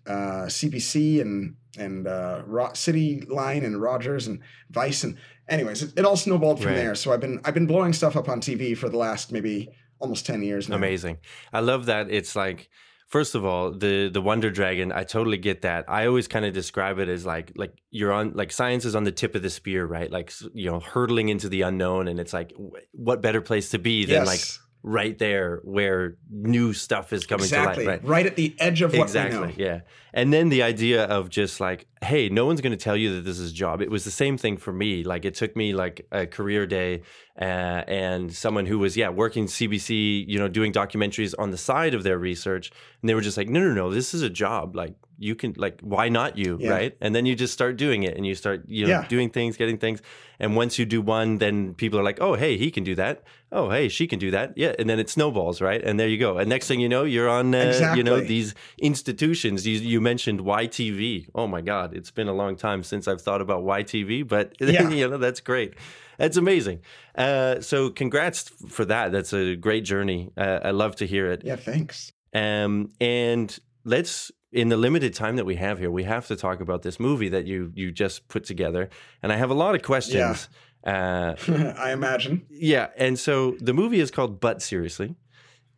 uh, 0.06 0.46
CBC 0.48 1.20
and 1.20 1.56
and 1.78 2.06
uh, 2.06 2.72
City 2.72 3.20
Line 3.28 3.62
and 3.64 3.80
Rogers 3.80 4.26
and 4.26 4.40
Vice 4.70 5.04
and 5.04 5.16
anyways, 5.48 5.82
it, 5.82 5.92
it 5.98 6.04
all 6.04 6.16
snowballed 6.16 6.58
from 6.58 6.68
Right. 6.72 6.76
there. 6.78 6.94
So 6.94 7.12
I've 7.12 7.20
been 7.20 7.40
I've 7.44 7.54
been 7.54 7.66
blowing 7.66 7.92
stuff 7.92 8.16
up 8.16 8.28
on 8.28 8.40
TV 8.40 8.76
for 8.76 8.88
the 8.88 8.96
last 8.96 9.30
maybe 9.30 9.68
almost 9.98 10.26
ten 10.26 10.42
years 10.42 10.68
now. 10.68 10.76
Amazing. 10.76 11.18
I 11.52 11.60
love 11.60 11.86
that 11.86 12.10
it's 12.10 12.34
like 12.34 12.68
first 13.06 13.34
of 13.34 13.44
all, 13.44 13.72
the 13.72 14.08
the 14.08 14.20
Wonder 14.20 14.50
Dragon, 14.50 14.92
I 14.92 15.04
totally 15.04 15.38
get 15.38 15.62
that. 15.62 15.84
I 15.88 16.06
always 16.06 16.28
kind 16.28 16.44
of 16.44 16.52
describe 16.52 16.98
it 16.98 17.08
as 17.08 17.24
like 17.24 17.52
like 17.56 17.72
you're 17.90 18.12
on 18.12 18.32
like 18.34 18.52
science 18.52 18.84
is 18.84 18.94
on 18.94 19.04
the 19.04 19.12
tip 19.12 19.34
of 19.34 19.42
the 19.42 19.50
spear, 19.50 19.86
right? 19.86 20.10
Like 20.10 20.32
you 20.54 20.70
know, 20.70 20.80
hurtling 20.80 21.28
into 21.28 21.48
the 21.48 21.62
unknown 21.62 22.08
and 22.08 22.18
it's 22.20 22.32
like 22.32 22.52
wh- 22.52 22.82
what 22.92 23.22
better 23.22 23.40
place 23.40 23.70
to 23.70 23.78
be 23.78 24.04
than 24.04 24.24
like 24.24 24.38
Yes, 24.38 24.60
right 24.86 25.18
there 25.18 25.60
where 25.64 26.16
new 26.30 26.72
stuff 26.72 27.12
is 27.12 27.26
coming 27.26 27.42
exactly. 27.42 27.82
to 27.82 27.90
light, 27.90 28.02
right? 28.02 28.08
right 28.08 28.26
at 28.26 28.36
the 28.36 28.54
edge 28.60 28.82
of 28.82 28.92
what 28.92 29.02
exactly 29.02 29.40
we 29.40 29.46
know. 29.46 29.52
yeah 29.56 29.80
and 30.14 30.32
then 30.32 30.48
the 30.48 30.62
idea 30.62 31.06
of 31.06 31.28
just 31.28 31.58
like 31.58 31.88
hey 32.04 32.28
no 32.28 32.46
one's 32.46 32.60
going 32.60 32.70
to 32.70 32.82
tell 32.82 32.96
you 32.96 33.16
that 33.16 33.22
this 33.22 33.40
is 33.40 33.50
a 33.50 33.54
job 33.54 33.82
it 33.82 33.90
was 33.90 34.04
the 34.04 34.12
same 34.12 34.38
thing 34.38 34.56
for 34.56 34.72
me 34.72 35.02
like 35.02 35.24
it 35.24 35.34
took 35.34 35.56
me 35.56 35.74
like 35.74 36.06
a 36.12 36.24
career 36.24 36.68
day 36.68 37.02
uh, 37.40 37.82
and 37.88 38.32
someone 38.32 38.64
who 38.64 38.78
was 38.78 38.96
yeah 38.96 39.08
working 39.08 39.46
cbc 39.46 40.24
you 40.28 40.38
know 40.38 40.46
doing 40.46 40.72
documentaries 40.72 41.34
on 41.36 41.50
the 41.50 41.58
side 41.58 41.92
of 41.92 42.04
their 42.04 42.16
research 42.16 42.70
and 43.02 43.08
they 43.08 43.14
were 43.14 43.20
just 43.20 43.36
like 43.36 43.48
no 43.48 43.58
no 43.58 43.74
no 43.74 43.92
this 43.92 44.14
is 44.14 44.22
a 44.22 44.30
job 44.30 44.76
like 44.76 44.94
you 45.18 45.34
can 45.34 45.54
like 45.56 45.80
why 45.80 46.08
not 46.08 46.36
you 46.36 46.58
Yeah. 46.60 46.70
right? 46.70 46.96
And 47.00 47.14
then 47.14 47.26
you 47.26 47.34
just 47.34 47.52
start 47.52 47.76
doing 47.76 48.02
it 48.02 48.16
and 48.16 48.26
you 48.26 48.34
start 48.34 48.62
you 48.68 48.84
know 48.86 48.90
Yeah. 48.90 49.08
doing 49.08 49.30
things 49.30 49.56
getting 49.56 49.78
things. 49.78 50.00
And 50.38 50.54
once 50.56 50.78
you 50.78 50.84
do 50.84 51.00
one 51.00 51.38
then 51.38 51.74
people 51.74 51.98
are 51.98 52.02
like 52.02 52.18
oh 52.20 52.34
hey 52.34 52.56
he 52.58 52.70
can 52.70 52.84
do 52.84 52.94
that. 52.96 53.22
Oh 53.50 53.70
hey 53.70 53.88
she 53.88 54.06
can 54.06 54.18
do 54.18 54.30
that. 54.30 54.52
Yeah 54.56 54.74
and 54.78 54.88
then 54.90 54.98
it 54.98 55.08
snowballs 55.10 55.60
right? 55.60 55.82
And 55.82 55.98
there 55.98 56.08
you 56.08 56.18
go. 56.18 56.38
And 56.38 56.48
next 56.48 56.68
thing 56.68 56.80
you 56.80 56.88
know 56.88 57.04
you're 57.04 57.28
on 57.28 57.54
uh, 57.54 57.94
you 57.96 58.02
know 58.02 58.20
these 58.20 58.54
institutions. 58.78 59.66
You, 59.66 59.78
you 59.78 60.00
mentioned 60.00 60.40
YTV 60.40 61.28
oh 61.34 61.46
my 61.46 61.60
god 61.60 61.94
it's 61.94 62.10
been 62.10 62.28
a 62.28 62.34
long 62.34 62.56
time 62.56 62.82
since 62.82 63.08
I've 63.08 63.22
thought 63.22 63.40
about 63.40 63.62
YTV 63.64 64.26
but 64.26 64.54
Yeah. 64.60 64.88
you 64.90 65.08
know 65.08 65.18
that's 65.18 65.40
great. 65.40 65.74
That's 66.18 66.38
amazing. 66.38 66.80
Uh, 67.14 67.60
so 67.60 67.90
congrats 67.90 68.48
for 68.68 68.84
that. 68.86 69.12
That's 69.12 69.32
a 69.34 69.54
great 69.54 69.84
journey. 69.84 70.30
Uh, 70.36 70.60
I 70.64 70.70
love 70.70 70.96
to 70.96 71.06
hear 71.06 71.30
it. 71.30 71.42
Yeah, 71.44 71.56
thanks. 71.56 72.10
um, 72.34 72.90
and 73.00 73.48
let's 73.84 74.32
in 74.52 74.68
the 74.68 74.76
limited 74.76 75.14
time 75.14 75.36
that 75.36 75.44
we 75.44 75.56
have 75.56 75.78
here, 75.78 75.90
we 75.90 76.04
have 76.04 76.26
to 76.28 76.36
talk 76.36 76.60
about 76.60 76.82
this 76.82 76.98
movie 77.00 77.28
that 77.30 77.46
you 77.46 77.72
you 77.74 77.92
just 77.92 78.28
put 78.28 78.44
together. 78.44 78.88
And 79.22 79.32
I 79.32 79.36
have 79.36 79.50
a 79.50 79.54
lot 79.54 79.74
of 79.74 79.82
questions. 79.82 80.48
Uh, 80.84 81.34
I 81.78 81.92
imagine. 81.92 82.46
yeah, 82.48 82.88
and 82.96 83.18
so 83.18 83.56
the 83.60 83.72
movie 83.72 84.00
is 84.00 84.10
called 84.10 84.40
Butt 84.40 84.62
Seriously. 84.62 85.16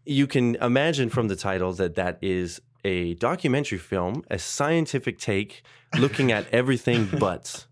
You 0.04 0.26
can 0.26 0.54
imagine 0.56 1.08
from 1.08 1.28
the 1.28 1.36
title 1.36 1.72
that 1.74 1.94
that 1.94 2.18
is 2.22 2.60
a 2.84 3.14
documentary 3.14 3.78
film, 3.78 4.22
a 4.30 4.38
scientific 4.38 5.18
take 5.18 5.62
looking 5.98 6.30
at 6.32 6.46
everything 6.52 7.06
butts. 7.18 7.66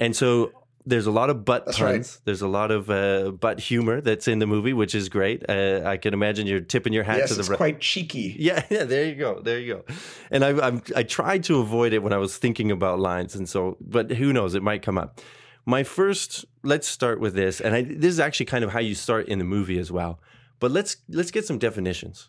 And 0.00 0.16
so 0.16 0.52
there's 0.84 1.06
a 1.06 1.10
lot 1.10 1.30
of 1.30 1.44
butt 1.44 1.66
That's 1.66 1.78
puns. 1.78 2.14
right. 2.16 2.20
There's 2.24 2.42
a 2.42 2.48
lot 2.48 2.70
of 2.70 2.90
uh, 2.90 3.30
butt 3.30 3.60
humor 3.60 4.00
that's 4.00 4.28
in 4.28 4.38
the 4.38 4.46
movie, 4.46 4.72
which 4.72 4.94
is 4.94 5.08
great. 5.08 5.48
Uh, 5.48 5.82
I 5.84 5.96
can 5.96 6.14
imagine 6.14 6.46
you're 6.46 6.60
tipping 6.60 6.92
your 6.92 7.04
hat 7.04 7.18
yes, 7.18 7.28
to 7.28 7.34
the 7.34 7.40
it's 7.40 7.48
right. 7.48 7.56
quite 7.56 7.80
cheeky. 7.80 8.36
Yeah, 8.42 8.64
yeah. 8.70 8.84
There 8.84 9.04
you 9.04 9.14
go. 9.14 9.40
There 9.40 9.58
you 9.58 9.74
go. 9.74 9.94
And 10.30 10.44
I, 10.44 10.66
I'm, 10.66 10.82
I 10.96 11.04
tried 11.04 11.44
to 11.44 11.60
avoid 11.60 11.92
it 11.92 12.02
when 12.02 12.12
I 12.12 12.16
was 12.16 12.36
thinking 12.36 12.70
about 12.70 12.98
lines, 12.98 13.34
and 13.36 13.48
so, 13.48 13.76
but 13.80 14.10
who 14.12 14.32
knows? 14.32 14.54
It 14.54 14.62
might 14.62 14.82
come 14.82 14.98
up. 14.98 15.20
My 15.64 15.84
first. 15.84 16.44
Let's 16.64 16.86
start 16.86 17.18
with 17.18 17.34
this, 17.34 17.60
and 17.60 17.74
I, 17.74 17.82
this 17.82 18.10
is 18.10 18.20
actually 18.20 18.46
kind 18.46 18.62
of 18.62 18.70
how 18.70 18.78
you 18.78 18.94
start 18.94 19.26
in 19.26 19.40
the 19.40 19.44
movie 19.44 19.80
as 19.80 19.90
well. 19.90 20.20
But 20.60 20.70
let's 20.70 20.96
let's 21.08 21.32
get 21.32 21.44
some 21.44 21.58
definitions 21.58 22.28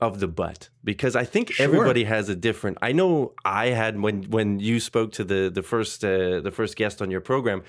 of 0.00 0.20
the 0.20 0.28
butt 0.28 0.70
because 0.84 1.14
I 1.16 1.24
think 1.24 1.52
Sure. 1.52 1.64
everybody 1.64 2.04
has 2.04 2.28
a 2.28 2.34
different. 2.36 2.78
I 2.82 2.92
know 2.92 3.34
I 3.44 3.66
had 3.68 4.00
when 4.00 4.24
when 4.30 4.60
you 4.60 4.80
spoke 4.80 5.12
to 5.12 5.24
the 5.24 5.50
the 5.52 5.62
first 5.62 6.04
uh, 6.04 6.40
the 6.40 6.50
first 6.52 6.76
guest 6.76 7.00
on 7.02 7.10
your 7.10 7.20
program. 7.20 7.62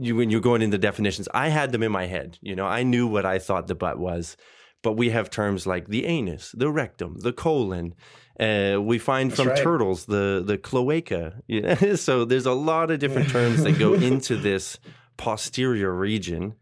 You, 0.00 0.14
when 0.14 0.30
you're 0.30 0.40
going 0.40 0.62
into 0.62 0.78
definitions, 0.78 1.28
I 1.34 1.48
had 1.48 1.72
them 1.72 1.82
in 1.82 1.90
my 1.90 2.06
head. 2.06 2.38
You 2.40 2.54
know, 2.54 2.66
I 2.66 2.84
knew 2.84 3.08
what 3.08 3.26
I 3.26 3.40
thought 3.40 3.66
the 3.66 3.74
butt 3.74 3.98
was 3.98 4.36
but 4.82 4.92
we 4.92 5.10
have 5.10 5.28
terms 5.28 5.66
like 5.66 5.88
the 5.88 6.06
anus, 6.06 6.52
the 6.56 6.70
rectum, 6.70 7.16
the 7.18 7.32
colon. 7.32 7.94
Uh, 8.38 8.78
we 8.80 8.96
find 8.98 9.30
That's 9.30 9.40
from 9.40 9.48
right. 9.48 9.58
turtles 9.62 10.06
the 10.06 10.40
the 10.46 10.56
cloaca. 10.56 11.42
You 11.48 11.62
know? 11.62 11.96
so 11.96 12.24
there's 12.24 12.46
a 12.46 12.52
lot 12.52 12.90
of 12.92 13.00
different 13.00 13.28
terms 13.36 13.64
that 13.64 13.78
go 13.78 13.94
into 13.94 14.36
this 14.36 14.78
posterior 15.16 15.92
region. 15.92 16.54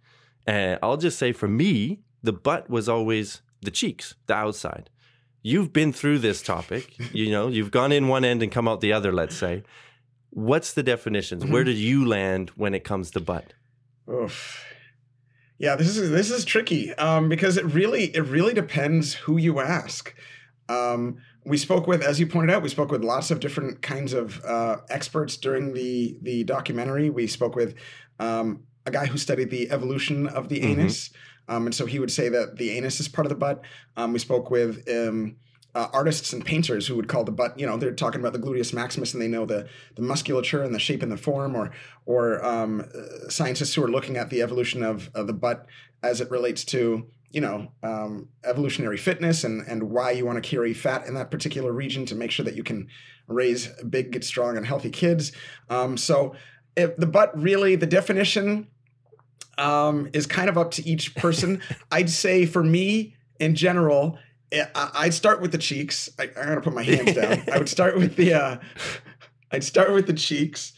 Uh, 0.47 0.77
I'll 0.83 0.97
just 0.97 1.19
say 1.19 1.33
for 1.33 1.49
me, 1.49 2.01
the 2.23 2.33
butt 2.33 2.71
was 2.71 2.89
always 2.89 3.43
the 3.61 3.71
cheeks, 3.71 4.15
the 4.27 4.35
outside. 4.35 4.89
You've 5.47 5.73
been 5.73 5.93
through 5.93 6.19
this 6.19 6.43
topic. 6.43 6.97
You 7.13 7.31
know, 7.31 7.47
you've 7.49 7.71
gone 7.71 7.93
in 7.93 8.09
one 8.09 8.25
end 8.25 8.43
and 8.43 8.51
come 8.51 8.67
out 8.67 8.81
the 8.81 8.93
other. 8.93 9.13
Let's 9.13 9.37
say, 9.37 9.63
what's 10.31 10.73
the 10.73 10.83
definitions? 10.83 11.45
Where 11.47 11.65
did 11.65 11.77
you 11.77 12.05
land 12.07 12.51
when 12.57 12.75
it 12.75 12.83
comes 12.85 13.11
to 13.13 13.21
butt? 13.21 13.53
Oof. 14.11 14.65
Yeah, 15.59 15.77
this 15.77 15.97
is 15.97 16.11
this 16.11 16.31
is 16.31 16.45
tricky 16.45 16.93
um, 16.95 17.29
because 17.29 17.57
it 17.57 17.65
really 17.65 18.05
it 18.15 18.23
really 18.23 18.55
depends 18.55 19.15
who 19.15 19.37
you 19.37 19.61
ask. 19.61 20.15
Um, 20.69 21.19
we 21.45 21.57
spoke 21.57 21.87
with, 21.87 22.03
as 22.03 22.19
you 22.19 22.27
pointed 22.27 22.53
out, 22.53 22.63
we 22.63 22.69
spoke 22.69 22.91
with 22.91 23.05
lots 23.05 23.31
of 23.31 23.39
different 23.39 23.81
kinds 23.81 24.13
of 24.13 24.45
uh, 24.45 24.79
experts 24.91 25.37
during 25.37 25.73
the 25.75 26.19
the 26.23 26.45
documentary. 26.45 27.09
We 27.09 27.27
spoke 27.29 27.55
with 27.55 27.75
um, 28.19 28.65
a 28.85 28.91
guy 28.91 29.07
who 29.07 29.17
studied 29.17 29.51
the 29.51 29.71
evolution 29.71 30.27
of 30.27 30.49
the 30.49 30.61
Mhm. 30.61 30.71
anus, 30.71 31.11
um, 31.49 31.67
and 31.67 31.75
so 31.75 31.87
he 31.87 31.99
would 31.99 32.11
say 32.11 32.29
that 32.29 32.57
the 32.57 32.71
anus 32.71 33.01
is 33.01 33.09
part 33.09 33.27
of 33.27 33.31
the 33.31 33.37
butt. 33.37 33.63
Um, 33.97 34.13
we 34.13 34.19
spoke 34.19 34.51
with 34.51 34.89
um, 34.89 35.37
uh, 35.77 35.89
artists 35.93 36.33
and 36.33 36.43
painters 36.43 36.87
who 36.87 36.97
would 36.97 37.07
call 37.07 37.23
the 37.23 37.31
butt, 37.31 37.59
you 37.59 37.67
know, 37.67 37.77
they're 37.77 37.93
talking 37.93 38.19
about 38.19 38.33
the 38.33 38.39
gluteus 38.39 38.73
maximus 38.73 39.13
and 39.13 39.23
they 39.23 39.29
know 39.29 39.45
the 39.45 39.69
the 39.95 40.03
musculature 40.03 40.63
and 40.63 40.75
the 40.75 40.79
shape 40.79 41.03
and 41.03 41.13
the 41.13 41.19
form, 41.19 41.55
or 41.55 41.71
or 42.07 42.43
um, 42.45 42.81
uh, 42.81 43.29
scientists 43.29 43.75
who 43.75 43.85
are 43.85 43.91
looking 43.91 44.17
at 44.17 44.31
the 44.31 44.41
evolution 44.41 44.83
of, 44.83 45.11
the 45.13 45.35
butt 45.35 45.67
as 46.03 46.23
it 46.23 46.31
relates 46.31 46.65
to 46.65 47.07
you 47.31 47.43
know 47.43 47.73
um, 47.83 48.31
evolutionary 48.43 48.97
fitness 48.97 49.45
and 49.45 49.67
and 49.69 49.83
why 49.91 50.11
you 50.11 50.25
want 50.25 50.43
to 50.43 50.49
carry 50.49 50.73
fat 50.73 51.07
in 51.07 51.13
that 51.13 51.31
particular 51.31 51.73
region 51.73 52.07
to 52.07 52.15
make 52.15 52.31
sure 52.31 52.45
that 52.45 52.57
you 52.57 52.63
can 52.63 52.89
raise 53.29 53.69
big, 53.83 54.13
get 54.13 54.25
strong, 54.25 54.57
and 54.57 54.67
healthy 54.67 54.91
kids. 54.91 55.31
Um, 55.69 55.99
so 55.99 56.35
if 56.75 56.97
the 56.97 57.07
butt 57.07 57.39
really 57.39 57.77
the 57.77 57.87
definition 57.87 58.69
um, 59.59 60.09
is 60.13 60.27
kind 60.27 60.49
of 60.49 60.59
up 60.59 60.71
to 60.73 60.89
each 60.89 61.15
person. 61.15 61.61
I'd 61.91 62.11
say 62.11 62.47
for 62.47 62.63
me 62.63 63.17
in 63.41 63.55
general, 63.55 64.19
I- 64.53 64.91
I'd 64.95 65.15
start 65.15 65.41
with 65.41 65.53
the 65.53 65.59
cheeks. 65.59 66.09
I, 66.19 66.25
I'm 66.37 66.49
gonna 66.49 66.61
put 66.61 66.75
my 66.75 66.83
hands 66.83 67.15
down. 67.15 67.43
I 67.53 67.59
would 67.59 67.69
start 67.69 67.97
with 67.97 68.17
the. 68.17 68.35
Uh, 68.35 68.57
I'd 69.53 69.65
start 69.65 69.93
with 69.93 70.07
the 70.07 70.13
cheeks, 70.13 70.73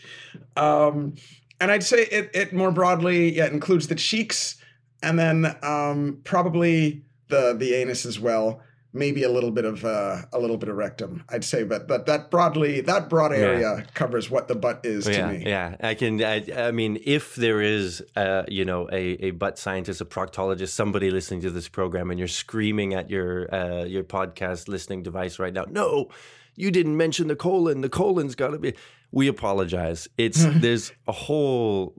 um, 0.56 1.14
and 1.60 1.70
I'd 1.70 1.82
say 1.82 2.02
it. 2.02 2.30
It 2.34 2.52
more 2.52 2.70
broadly, 2.70 3.36
yeah, 3.36 3.46
it 3.46 3.52
includes 3.52 3.88
the 3.88 3.94
cheeks, 3.94 4.56
and 5.02 5.18
then 5.18 5.56
um, 5.62 6.20
probably 6.24 7.02
the 7.28 7.54
the 7.58 7.74
anus 7.74 8.04
as 8.06 8.18
well. 8.20 8.62
Maybe 8.94 9.22
a 9.22 9.28
little 9.30 9.50
bit 9.50 9.66
of 9.66 9.84
uh, 9.84 10.22
a 10.32 10.38
little 10.38 10.56
bit 10.56 10.70
of 10.70 10.76
rectum. 10.76 11.22
I'd 11.28 11.44
say, 11.44 11.62
but 11.62 11.86
but 11.86 12.06
that 12.06 12.30
broadly, 12.30 12.80
that 12.80 13.10
broad 13.10 13.32
Yeah. 13.32 13.38
area 13.38 13.86
covers 13.92 14.30
what 14.30 14.48
the 14.48 14.54
butt 14.54 14.80
is 14.84 15.04
to 15.04 15.26
me. 15.28 15.42
yeah. 15.46 15.76
I 15.80 15.92
can. 15.94 16.22
I, 16.24 16.42
I 16.56 16.70
mean, 16.70 16.98
if 17.04 17.34
there 17.36 17.60
is, 17.60 18.02
uh, 18.16 18.44
you 18.48 18.64
know, 18.64 18.88
a, 18.90 19.26
a 19.26 19.30
butt 19.32 19.58
scientist, 19.58 20.00
a 20.00 20.06
proctologist, 20.06 20.70
somebody 20.70 21.10
listening 21.10 21.42
to 21.42 21.50
this 21.50 21.68
program, 21.68 22.10
and 22.10 22.18
you're 22.18 22.28
screaming 22.28 22.94
at 22.94 23.10
your 23.10 23.54
uh, 23.54 23.84
your 23.84 24.04
podcast 24.04 24.68
listening 24.68 25.02
device 25.02 25.38
right 25.38 25.52
now, 25.52 25.66
no, 25.68 26.08
you 26.56 26.70
didn't 26.70 26.96
mention 26.96 27.28
the 27.28 27.36
colon. 27.36 27.82
The 27.82 27.90
colon's 27.90 28.34
got 28.34 28.48
to 28.52 28.58
be. 28.58 28.72
We 29.12 29.28
apologize. 29.28 30.08
It's 30.16 30.44
there's 30.60 30.92
a 31.06 31.12
whole 31.12 31.94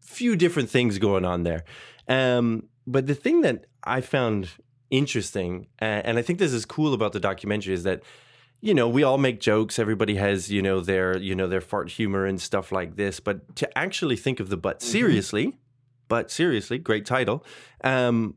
few 0.00 0.34
different 0.34 0.68
things 0.68 0.98
going 0.98 1.24
on 1.24 1.44
there. 1.44 1.62
Um, 2.08 2.68
but 2.88 3.06
the 3.06 3.14
thing 3.14 3.42
that 3.42 3.66
I 3.84 4.00
found 4.00 4.48
interesting, 4.96 5.66
uh, 5.80 6.02
and 6.04 6.18
I 6.18 6.22
think 6.22 6.38
this 6.38 6.52
is 6.52 6.64
cool 6.64 6.94
about 6.94 7.12
the 7.12 7.20
documentary, 7.20 7.74
is 7.74 7.82
that 7.82 8.02
you 8.60 8.74
know 8.74 8.88
we 8.88 9.02
all 9.02 9.18
make 9.18 9.40
jokes. 9.40 9.78
Everybody 9.78 10.16
has 10.16 10.50
you 10.50 10.62
know 10.62 10.80
their 10.80 11.18
you 11.18 11.34
know 11.34 11.48
their 11.48 11.60
fart 11.60 11.90
humor 11.90 12.26
and 12.26 12.40
stuff 12.40 12.72
like 12.72 12.96
this. 12.96 13.20
But 13.20 13.56
to 13.56 13.78
actually 13.78 14.16
think 14.16 14.40
of 14.40 14.48
the 14.48 14.56
butt 14.56 14.82
seriously, 14.82 15.58
but 16.08 16.30
seriously, 16.30 16.78
great 16.78 17.04
title. 17.06 17.44
Um, 17.82 18.36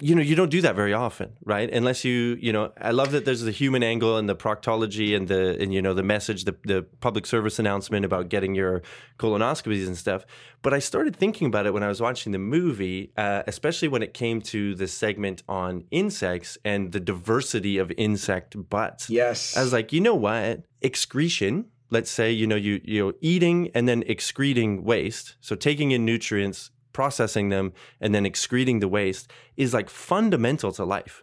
you 0.00 0.14
know, 0.14 0.22
you 0.22 0.36
don't 0.36 0.50
do 0.50 0.60
that 0.60 0.76
very 0.76 0.92
often, 0.92 1.32
right? 1.44 1.68
Unless 1.72 2.04
you, 2.04 2.38
you 2.40 2.52
know, 2.52 2.72
I 2.80 2.92
love 2.92 3.10
that 3.10 3.24
there's 3.24 3.40
the 3.42 3.50
human 3.50 3.82
angle 3.82 4.16
and 4.16 4.28
the 4.28 4.36
proctology 4.36 5.16
and 5.16 5.26
the, 5.26 5.60
and 5.60 5.74
you 5.74 5.82
know, 5.82 5.92
the 5.92 6.04
message, 6.04 6.44
the, 6.44 6.56
the 6.64 6.86
public 7.00 7.26
service 7.26 7.58
announcement 7.58 8.04
about 8.04 8.28
getting 8.28 8.54
your 8.54 8.82
colonoscopies 9.18 9.86
and 9.86 9.96
stuff. 9.96 10.24
But 10.62 10.72
I 10.72 10.78
started 10.78 11.16
thinking 11.16 11.48
about 11.48 11.66
it 11.66 11.74
when 11.74 11.82
I 11.82 11.88
was 11.88 12.00
watching 12.00 12.30
the 12.30 12.38
movie, 12.38 13.12
uh, 13.16 13.42
especially 13.48 13.88
when 13.88 14.02
it 14.02 14.14
came 14.14 14.40
to 14.42 14.76
the 14.76 14.86
segment 14.86 15.42
on 15.48 15.84
insects 15.90 16.56
and 16.64 16.92
the 16.92 17.00
diversity 17.00 17.78
of 17.78 17.92
insect 17.96 18.68
butts. 18.70 19.10
Yes. 19.10 19.56
I 19.56 19.62
was 19.62 19.72
like, 19.72 19.92
you 19.92 20.00
know 20.00 20.14
what? 20.14 20.62
Excretion, 20.80 21.66
let's 21.90 22.10
say, 22.10 22.30
you 22.30 22.46
know, 22.46 22.56
you 22.56 22.80
you 22.84 23.04
know, 23.04 23.12
eating 23.20 23.70
and 23.74 23.88
then 23.88 24.04
excreting 24.06 24.84
waste. 24.84 25.36
So 25.40 25.56
taking 25.56 25.90
in 25.90 26.04
nutrients, 26.04 26.70
processing 26.98 27.48
them, 27.54 27.66
and 28.02 28.10
then 28.14 28.26
excreting 28.26 28.80
the 28.80 28.88
waste 28.98 29.26
is 29.56 29.72
like 29.78 29.88
fundamental 30.08 30.70
to 30.78 30.84
life. 30.96 31.16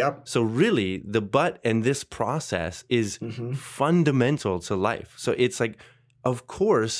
yep. 0.00 0.14
So 0.32 0.40
really, 0.62 0.92
the 1.16 1.20
butt 1.36 1.54
and 1.68 1.84
this 1.84 2.02
process 2.20 2.74
is 2.88 3.18
Mhm. 3.18 3.54
fundamental 3.56 4.56
to 4.68 4.74
life. 4.90 5.10
So 5.24 5.30
it's 5.44 5.58
like, 5.62 5.74
of 6.24 6.36
course, 6.58 6.94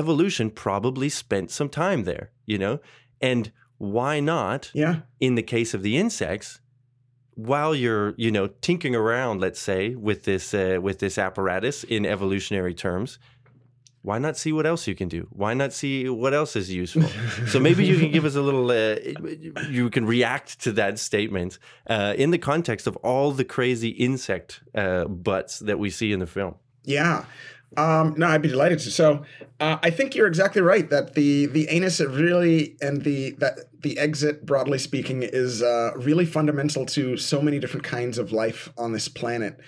evolution 0.00 0.46
probably 0.66 1.08
spent 1.08 1.50
some 1.58 1.68
time 1.84 2.00
there, 2.04 2.26
you 2.52 2.58
know? 2.64 2.76
And 3.30 3.42
why 3.96 4.14
not 4.20 4.70
Yeah. 4.74 4.94
in 5.26 5.34
the 5.36 5.42
case 5.54 5.70
of 5.76 5.82
the 5.82 5.96
insects, 6.04 6.60
while 7.50 7.74
you're 7.82 8.14
you 8.16 8.30
know 8.36 8.46
tinkering 8.66 8.96
around, 8.96 9.40
let's 9.46 9.60
say 9.70 9.80
with 10.08 10.20
this 10.28 10.54
uh, 10.54 10.78
with 10.86 10.98
this 11.04 11.16
apparatus 11.18 11.84
in 11.84 12.02
evolutionary 12.06 12.74
terms, 12.86 13.18
why 14.06 14.18
not 14.18 14.36
see 14.36 14.52
what 14.52 14.66
else 14.66 14.86
you 14.86 14.94
can 14.94 15.08
do? 15.08 15.26
Why 15.30 15.52
not 15.52 15.72
see 15.72 16.08
what 16.08 16.32
else 16.32 16.54
is 16.54 16.72
useful? 16.72 17.08
so 17.48 17.58
maybe 17.58 17.84
you 17.84 17.98
can 17.98 18.12
give 18.12 18.24
us 18.24 18.36
a 18.36 18.40
little. 18.40 18.70
Uh, 18.70 18.98
you 19.68 19.90
can 19.90 20.06
react 20.06 20.60
to 20.60 20.70
that 20.72 21.00
statement 21.00 21.58
uh, 21.88 22.14
in 22.16 22.30
the 22.30 22.38
context 22.38 22.86
of 22.86 22.94
all 22.98 23.32
the 23.32 23.44
crazy 23.44 23.88
insect 23.88 24.60
uh, 24.76 25.06
butts 25.06 25.58
that 25.58 25.80
we 25.80 25.90
see 25.90 26.12
in 26.12 26.20
the 26.20 26.26
film. 26.28 26.54
Yeah. 26.84 27.24
Um, 27.76 28.14
no, 28.16 28.28
I'd 28.28 28.42
be 28.42 28.48
delighted 28.48 28.78
to. 28.78 28.92
So, 28.92 29.24
uh, 29.58 29.78
I 29.82 29.90
think 29.90 30.14
you're 30.14 30.28
exactly 30.28 30.62
right 30.62 30.88
that 30.88 31.14
the 31.14 31.46
the 31.46 31.68
anus 31.68 32.00
really 32.00 32.76
and 32.80 33.02
the 33.02 33.32
that 33.38 33.58
the 33.82 33.98
exit, 33.98 34.46
broadly 34.46 34.78
speaking, 34.78 35.24
is 35.24 35.62
uh, 35.62 35.90
really 35.96 36.26
fundamental 36.26 36.86
to 36.86 37.16
so 37.16 37.42
many 37.42 37.58
different 37.58 37.84
kinds 37.84 38.18
of 38.18 38.30
life 38.30 38.72
on 38.78 38.92
this 38.92 39.08
planet. 39.08 39.58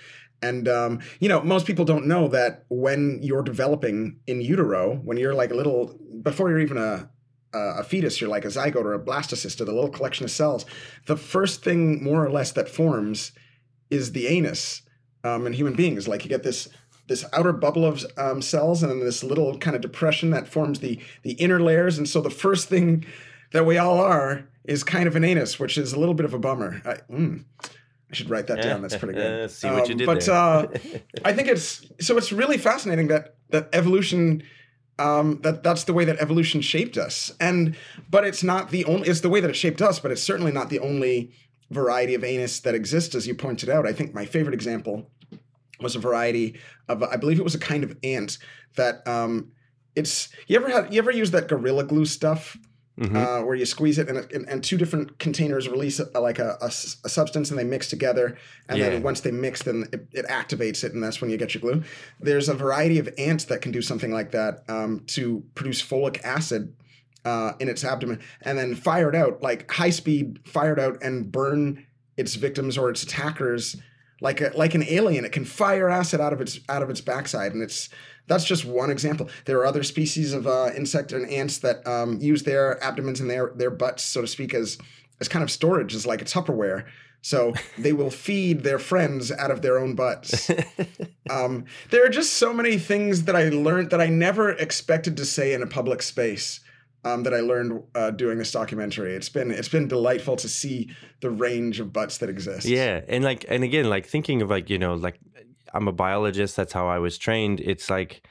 And 0.41 0.67
um, 0.67 0.99
you 1.19 1.29
know, 1.29 1.41
most 1.41 1.65
people 1.65 1.85
don't 1.85 2.07
know 2.07 2.27
that 2.29 2.65
when 2.69 3.19
you're 3.21 3.43
developing 3.43 4.19
in 4.27 4.41
utero, 4.41 4.95
when 5.03 5.17
you're 5.17 5.33
like 5.33 5.51
a 5.51 5.55
little 5.55 5.99
before 6.21 6.49
you're 6.49 6.59
even 6.59 6.77
a 6.77 7.09
a 7.53 7.83
fetus, 7.83 8.21
you're 8.21 8.29
like 8.29 8.45
a 8.45 8.49
zygote 8.49 8.85
or 8.85 8.93
a 8.93 8.99
blastocyst, 8.99 9.59
or 9.59 9.65
the 9.65 9.73
little 9.73 9.89
collection 9.89 10.23
of 10.23 10.31
cells. 10.31 10.65
The 11.07 11.17
first 11.17 11.63
thing, 11.63 12.03
more 12.03 12.23
or 12.23 12.29
less, 12.29 12.51
that 12.51 12.69
forms 12.69 13.31
is 13.89 14.11
the 14.11 14.27
anus 14.27 14.83
um, 15.23 15.47
in 15.47 15.53
human 15.53 15.73
beings. 15.73 16.07
Like 16.07 16.23
you 16.23 16.29
get 16.29 16.43
this 16.43 16.69
this 17.07 17.25
outer 17.33 17.51
bubble 17.51 17.85
of 17.85 18.05
um, 18.17 18.39
cells 18.39 18.83
and 18.83 18.91
then 18.91 18.99
this 18.99 19.23
little 19.23 19.57
kind 19.57 19.75
of 19.75 19.81
depression 19.81 20.29
that 20.29 20.47
forms 20.47 20.79
the 20.79 20.99
the 21.23 21.33
inner 21.33 21.59
layers. 21.59 21.97
And 21.97 22.07
so 22.07 22.21
the 22.21 22.29
first 22.29 22.69
thing 22.69 23.05
that 23.51 23.65
we 23.65 23.77
all 23.77 23.99
are 23.99 24.47
is 24.63 24.83
kind 24.83 25.07
of 25.07 25.15
an 25.15 25.23
anus, 25.23 25.59
which 25.59 25.77
is 25.77 25.93
a 25.93 25.99
little 25.99 26.13
bit 26.13 26.25
of 26.25 26.33
a 26.33 26.39
bummer. 26.39 26.81
I, 26.85 27.11
mm, 27.11 27.43
I 28.11 28.15
should 28.15 28.29
write 28.29 28.47
that 28.47 28.61
down. 28.61 28.81
That's 28.81 28.95
pretty 28.95 29.13
good. 29.13 29.51
See 29.51 29.67
what 29.67 29.87
you 29.87 29.93
Um, 29.93 29.97
did 29.97 30.05
but 30.05 30.25
there. 30.25 30.35
uh, 30.35 30.67
I 31.25 31.33
think 31.33 31.47
it's 31.47 31.85
so 31.99 32.17
it's 32.17 32.31
really 32.31 32.57
fascinating 32.57 33.07
that 33.09 33.35
that 33.49 33.69
evolution 33.73 34.43
um, 34.97 35.39
that 35.43 35.63
that's 35.63 35.83
the 35.85 35.93
way 35.93 36.05
that 36.05 36.17
evolution 36.19 36.61
shaped 36.61 36.97
us. 36.97 37.31
And 37.39 37.75
but 38.09 38.25
it's 38.25 38.43
not 38.43 38.71
the 38.71 38.83
only 38.85 39.07
it's 39.09 39.21
the 39.21 39.29
way 39.29 39.39
that 39.41 39.49
it 39.49 39.55
shaped 39.55 39.81
us, 39.81 39.99
but 39.99 40.11
it's 40.11 40.23
certainly 40.23 40.51
not 40.51 40.69
the 40.69 40.79
only 40.79 41.31
variety 41.69 42.15
of 42.15 42.23
anus 42.23 42.59
that 42.61 42.73
exists, 42.73 43.13
as 43.15 43.27
you 43.27 43.35
pointed 43.35 43.69
out. 43.69 43.85
I 43.87 43.93
think 43.93 44.13
my 44.13 44.25
favorite 44.25 44.53
example 44.55 45.09
was 45.79 45.95
a 45.95 45.99
variety 45.99 46.59
of 46.87 47.03
I 47.03 47.15
believe 47.15 47.39
it 47.39 47.43
was 47.43 47.55
a 47.55 47.59
kind 47.59 47.83
of 47.83 47.95
ant 48.03 48.37
that 48.75 49.07
um, 49.07 49.51
it's 49.95 50.29
you 50.47 50.55
ever 50.55 50.69
had 50.69 50.91
you 50.93 50.99
ever 50.99 51.11
use 51.11 51.31
that 51.31 51.47
gorilla 51.47 51.83
glue 51.83 52.05
stuff 52.05 52.57
Mhm. 52.99 53.15
uh, 53.15 53.45
where 53.45 53.55
you 53.55 53.65
squeeze 53.65 53.97
it 53.97 54.09
and, 54.09 54.17
and, 54.33 54.47
and 54.49 54.61
two 54.63 54.77
different 54.77 55.19
containers 55.19 55.69
release 55.69 55.99
a, 56.01 56.19
like 56.19 56.37
a 56.37 56.69
substance 56.69 57.49
and 57.49 57.57
they 57.57 57.63
mix 57.63 57.87
together 57.89 58.37
and 58.67 58.77
Yeah. 58.77 58.89
then 58.89 59.03
once 59.03 59.21
they 59.21 59.31
mix 59.31 59.63
then 59.63 59.87
it, 59.93 60.07
it 60.11 60.25
activates 60.27 60.83
it 60.83 60.93
and 60.93 61.01
that's 61.01 61.21
when 61.21 61.29
you 61.29 61.37
get 61.37 61.53
your 61.53 61.61
glue 61.61 61.83
there's 62.19 62.49
a 62.49 62.53
variety 62.53 62.99
of 62.99 63.07
ants 63.17 63.45
that 63.45 63.61
can 63.61 63.71
do 63.71 63.81
something 63.81 64.11
like 64.11 64.31
that 64.31 64.63
um, 64.67 65.03
to 65.07 65.43
produce 65.55 65.81
formic 65.81 66.21
acid 66.25 66.73
uh, 67.23 67.53
in 67.59 67.69
its 67.69 67.85
abdomen 67.85 68.19
and 68.41 68.57
then 68.57 68.75
fire 68.75 69.07
it 69.07 69.15
out 69.15 69.41
like 69.41 69.69
high 69.71 69.89
speed 69.91 70.39
fire 70.45 70.73
it 70.73 70.79
out 70.79 71.01
and 71.01 71.31
burn 71.31 71.85
its 72.17 72.35
victims 72.35 72.77
or 72.77 72.89
its 72.89 73.01
attackers 73.03 73.77
like 74.21 74.41
a, 74.41 74.51
like 74.55 74.75
an 74.75 74.83
alien 74.89 75.23
it 75.23 75.31
can 75.31 75.45
fire 75.45 75.89
acid 75.89 76.19
out 76.19 76.33
of 76.33 76.41
its 76.41 76.59
out 76.67 76.81
of 76.83 76.89
its 76.89 76.99
backside 76.99 77.53
and 77.53 77.63
it's 77.63 77.87
that's 78.29 78.45
just 78.45 78.63
one 78.63 78.89
example. 78.89 79.27
There 79.45 79.57
are 79.57 79.65
other 79.65 79.83
species 79.83 80.33
of 80.33 80.47
uh, 80.47 80.69
insect 80.77 81.11
and 81.11 81.29
ants 81.29 81.57
that 81.59 81.85
um, 81.85 82.19
use 82.21 82.43
their 82.43 82.81
abdomens 82.81 83.19
and 83.19 83.29
their 83.29 83.51
their 83.55 83.71
butts, 83.71 84.03
so 84.03 84.21
to 84.21 84.27
speak, 84.27 84.53
as 84.53 84.77
as 85.19 85.27
kind 85.27 85.43
of 85.43 85.51
storage, 85.51 85.93
as 85.93 86.05
like 86.05 86.21
a 86.21 86.25
Tupperware. 86.25 86.85
So 87.21 87.53
they 87.77 87.91
will 87.91 88.11
feed 88.11 88.63
their 88.63 88.79
friends 88.79 89.29
out 89.31 89.51
of 89.51 89.61
their 89.61 89.77
own 89.77 89.95
butts. 89.95 90.49
Um, 91.29 91.65
there 91.91 92.03
are 92.03 92.09
just 92.09 92.33
so 92.33 92.51
many 92.51 92.79
things 92.79 93.25
that 93.25 93.35
I 93.35 93.49
learned 93.49 93.91
that 93.91 94.01
I 94.01 94.07
never 94.07 94.49
expected 94.49 95.15
to 95.17 95.25
say 95.25 95.53
in 95.53 95.61
a 95.61 95.67
public 95.67 96.01
space. 96.01 96.59
um, 97.05 97.23
that 97.23 97.33
I 97.33 97.39
learned 97.39 97.83
uh, 97.95 98.11
doing 98.11 98.39
this 98.39 98.51
documentary. 98.51 99.13
It's 99.13 99.29
been 99.29 99.51
it's 99.51 99.69
been 99.69 99.87
delightful 99.87 100.35
to 100.37 100.49
see 100.49 100.89
the 101.21 101.29
range 101.29 101.79
of 101.79 101.93
butts 101.93 102.17
that 102.17 102.29
exist. 102.29 102.65
Yeah, 102.65 103.01
and 103.07 103.23
like 103.23 103.45
and 103.47 103.63
again, 103.63 103.89
like 103.89 104.05
thinking 104.07 104.41
of 104.41 104.49
like 104.49 104.69
you 104.69 104.79
know 104.79 104.95
like 104.95 105.19
I'm 105.73 105.87
a 105.87 105.91
biologist. 105.91 106.55
That's 106.55 106.73
how 106.73 106.87
I 106.87 106.99
was 106.99 107.17
trained. 107.17 107.59
It's 107.59 107.89
like 107.89 108.25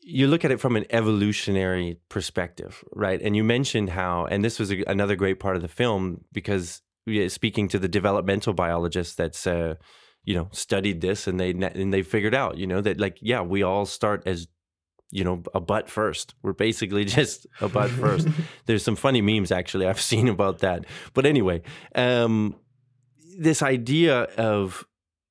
you 0.00 0.28
look 0.28 0.44
at 0.44 0.50
it 0.50 0.60
from 0.60 0.76
an 0.76 0.86
evolutionary 0.90 1.98
perspective, 2.08 2.84
right? 2.92 3.20
And 3.20 3.34
you 3.34 3.42
mentioned 3.42 3.90
how, 3.90 4.26
and 4.26 4.44
this 4.44 4.58
was 4.58 4.70
a, 4.70 4.84
another 4.86 5.16
great 5.16 5.40
part 5.40 5.56
of 5.56 5.62
the 5.62 5.68
film 5.68 6.24
because 6.32 6.82
speaking 7.28 7.68
to 7.68 7.78
the 7.78 7.88
developmental 7.88 8.52
biologist 8.52 9.16
that's 9.16 9.46
uh, 9.46 9.74
you 10.26 10.34
know 10.34 10.48
studied 10.52 11.00
this 11.00 11.26
and 11.26 11.40
they 11.40 11.50
and 11.50 11.94
they 11.94 12.02
figured 12.02 12.34
out 12.34 12.58
you 12.58 12.66
know 12.66 12.82
that 12.82 13.00
like 13.00 13.16
yeah 13.22 13.40
we 13.40 13.62
all 13.62 13.86
start 13.86 14.22
as 14.26 14.48
you 15.10 15.24
know 15.24 15.42
a 15.54 15.60
butt 15.60 15.88
first 15.88 16.34
we're 16.42 16.52
basically 16.52 17.04
just 17.18 17.46
a 17.60 17.68
butt 17.68 17.90
first 17.90 18.28
there's 18.66 18.82
some 18.82 18.96
funny 18.96 19.22
memes 19.22 19.52
actually 19.52 19.86
i've 19.86 20.00
seen 20.00 20.28
about 20.28 20.58
that 20.58 20.84
but 21.14 21.24
anyway 21.24 21.62
um 21.94 22.54
this 23.38 23.62
idea 23.62 24.22
of 24.36 24.84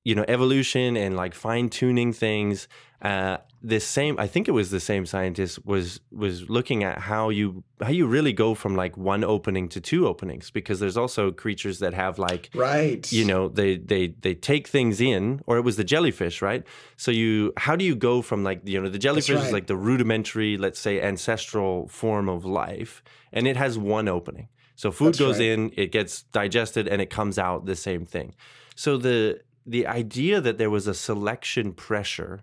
you 0.05 0.15
know 0.15 0.23
evolution 0.29 0.95
and 0.95 1.17
like 1.17 1.33
fine 1.33 1.67
tuning 1.67 2.13
things 2.13 2.69
uh, 3.01 3.37
this 3.61 3.85
same 3.85 4.17
i 4.19 4.27
think 4.27 4.47
it 4.47 4.51
was 4.51 4.69
the 4.69 4.79
same 4.79 5.05
scientist 5.05 5.65
was 5.65 5.99
was 6.11 6.47
looking 6.49 6.83
at 6.83 6.99
how 6.99 7.29
you 7.29 7.63
how 7.81 7.89
you 7.89 8.05
really 8.05 8.31
go 8.31 8.53
from 8.53 8.75
like 8.75 8.95
one 8.95 9.23
opening 9.23 9.67
to 9.67 9.81
two 9.81 10.07
openings 10.07 10.51
because 10.51 10.79
there's 10.79 10.95
also 10.95 11.31
creatures 11.31 11.79
that 11.79 11.93
have 11.93 12.19
like 12.19 12.49
right 12.53 13.11
you 13.11 13.25
know 13.25 13.49
they 13.49 13.77
they 13.77 14.07
they 14.21 14.35
take 14.35 14.67
things 14.67 15.01
in 15.01 15.41
or 15.47 15.57
it 15.57 15.61
was 15.61 15.75
the 15.75 15.83
jellyfish 15.83 16.41
right 16.41 16.63
so 16.95 17.11
you 17.11 17.51
how 17.57 17.75
do 17.75 17.83
you 17.83 17.95
go 17.95 18.21
from 18.21 18.43
like 18.43 18.61
you 18.63 18.79
know 18.79 18.89
the 18.89 18.99
jellyfish 18.99 19.35
right. 19.35 19.45
is 19.45 19.51
like 19.51 19.67
the 19.67 19.75
rudimentary 19.75 20.57
let's 20.57 20.79
say 20.79 21.01
ancestral 21.01 21.87
form 21.87 22.29
of 22.29 22.45
life 22.45 23.03
and 23.33 23.47
it 23.47 23.57
has 23.57 23.77
one 23.77 24.07
opening 24.07 24.47
so 24.75 24.91
food 24.91 25.07
That's 25.07 25.19
goes 25.19 25.39
right. 25.39 25.49
in 25.49 25.71
it 25.75 25.91
gets 25.91 26.23
digested 26.23 26.87
and 26.87 27.01
it 27.01 27.09
comes 27.09 27.39
out 27.39 27.65
the 27.65 27.75
same 27.75 28.05
thing 28.05 28.35
so 28.75 28.97
the 28.97 29.39
the 29.65 29.87
idea 29.87 30.41
that 30.41 30.57
there 30.57 30.69
was 30.69 30.87
a 30.87 30.93
selection 30.93 31.73
pressure 31.73 32.41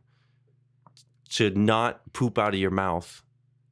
to 1.31 1.51
not 1.51 2.13
poop 2.13 2.39
out 2.39 2.55
of 2.55 2.61
your 2.61 2.71
mouth 2.71 3.23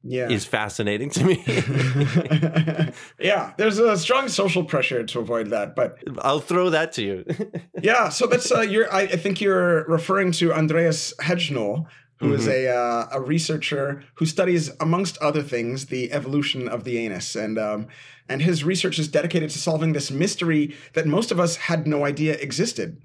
yeah 0.03 0.29
is 0.29 0.45
fascinating 0.45 1.09
to 1.11 1.23
me. 1.23 1.43
yeah, 3.19 3.53
there's 3.57 3.77
a 3.77 3.97
strong 3.97 4.27
social 4.27 4.63
pressure 4.63 5.03
to 5.03 5.19
avoid 5.19 5.51
that, 5.51 5.75
but 5.75 5.97
I'll 6.19 6.39
throw 6.39 6.69
that 6.71 6.93
to 6.93 7.03
you. 7.03 7.25
yeah. 7.81 8.09
So 8.09 8.27
that's 8.27 8.51
uh, 8.51 8.61
you're. 8.61 8.91
I, 8.91 9.01
I 9.01 9.17
think 9.17 9.41
you're 9.41 9.85
referring 9.85 10.31
to 10.33 10.53
Andreas 10.53 11.13
Hejnol, 11.21 11.85
who 12.19 12.33
is 12.33 12.47
Mm-hmm. 12.47 12.67
a 12.67 12.75
uh, 12.75 13.07
a 13.11 13.21
researcher 13.21 14.03
who 14.15 14.25
studies, 14.25 14.71
amongst 14.79 15.17
other 15.19 15.43
things, 15.43 15.87
the 15.87 16.11
evolution 16.11 16.67
of 16.67 16.83
the 16.83 16.97
anus, 16.97 17.35
and 17.35 17.59
um, 17.59 17.87
and 18.27 18.41
his 18.41 18.63
research 18.63 18.97
is 18.97 19.07
dedicated 19.07 19.49
to 19.51 19.59
solving 19.59 19.93
this 19.93 20.09
mystery 20.09 20.75
that 20.93 21.05
most 21.05 21.31
of 21.31 21.39
us 21.39 21.57
had 21.57 21.85
no 21.85 22.05
idea 22.05 22.33
existed. 22.33 23.01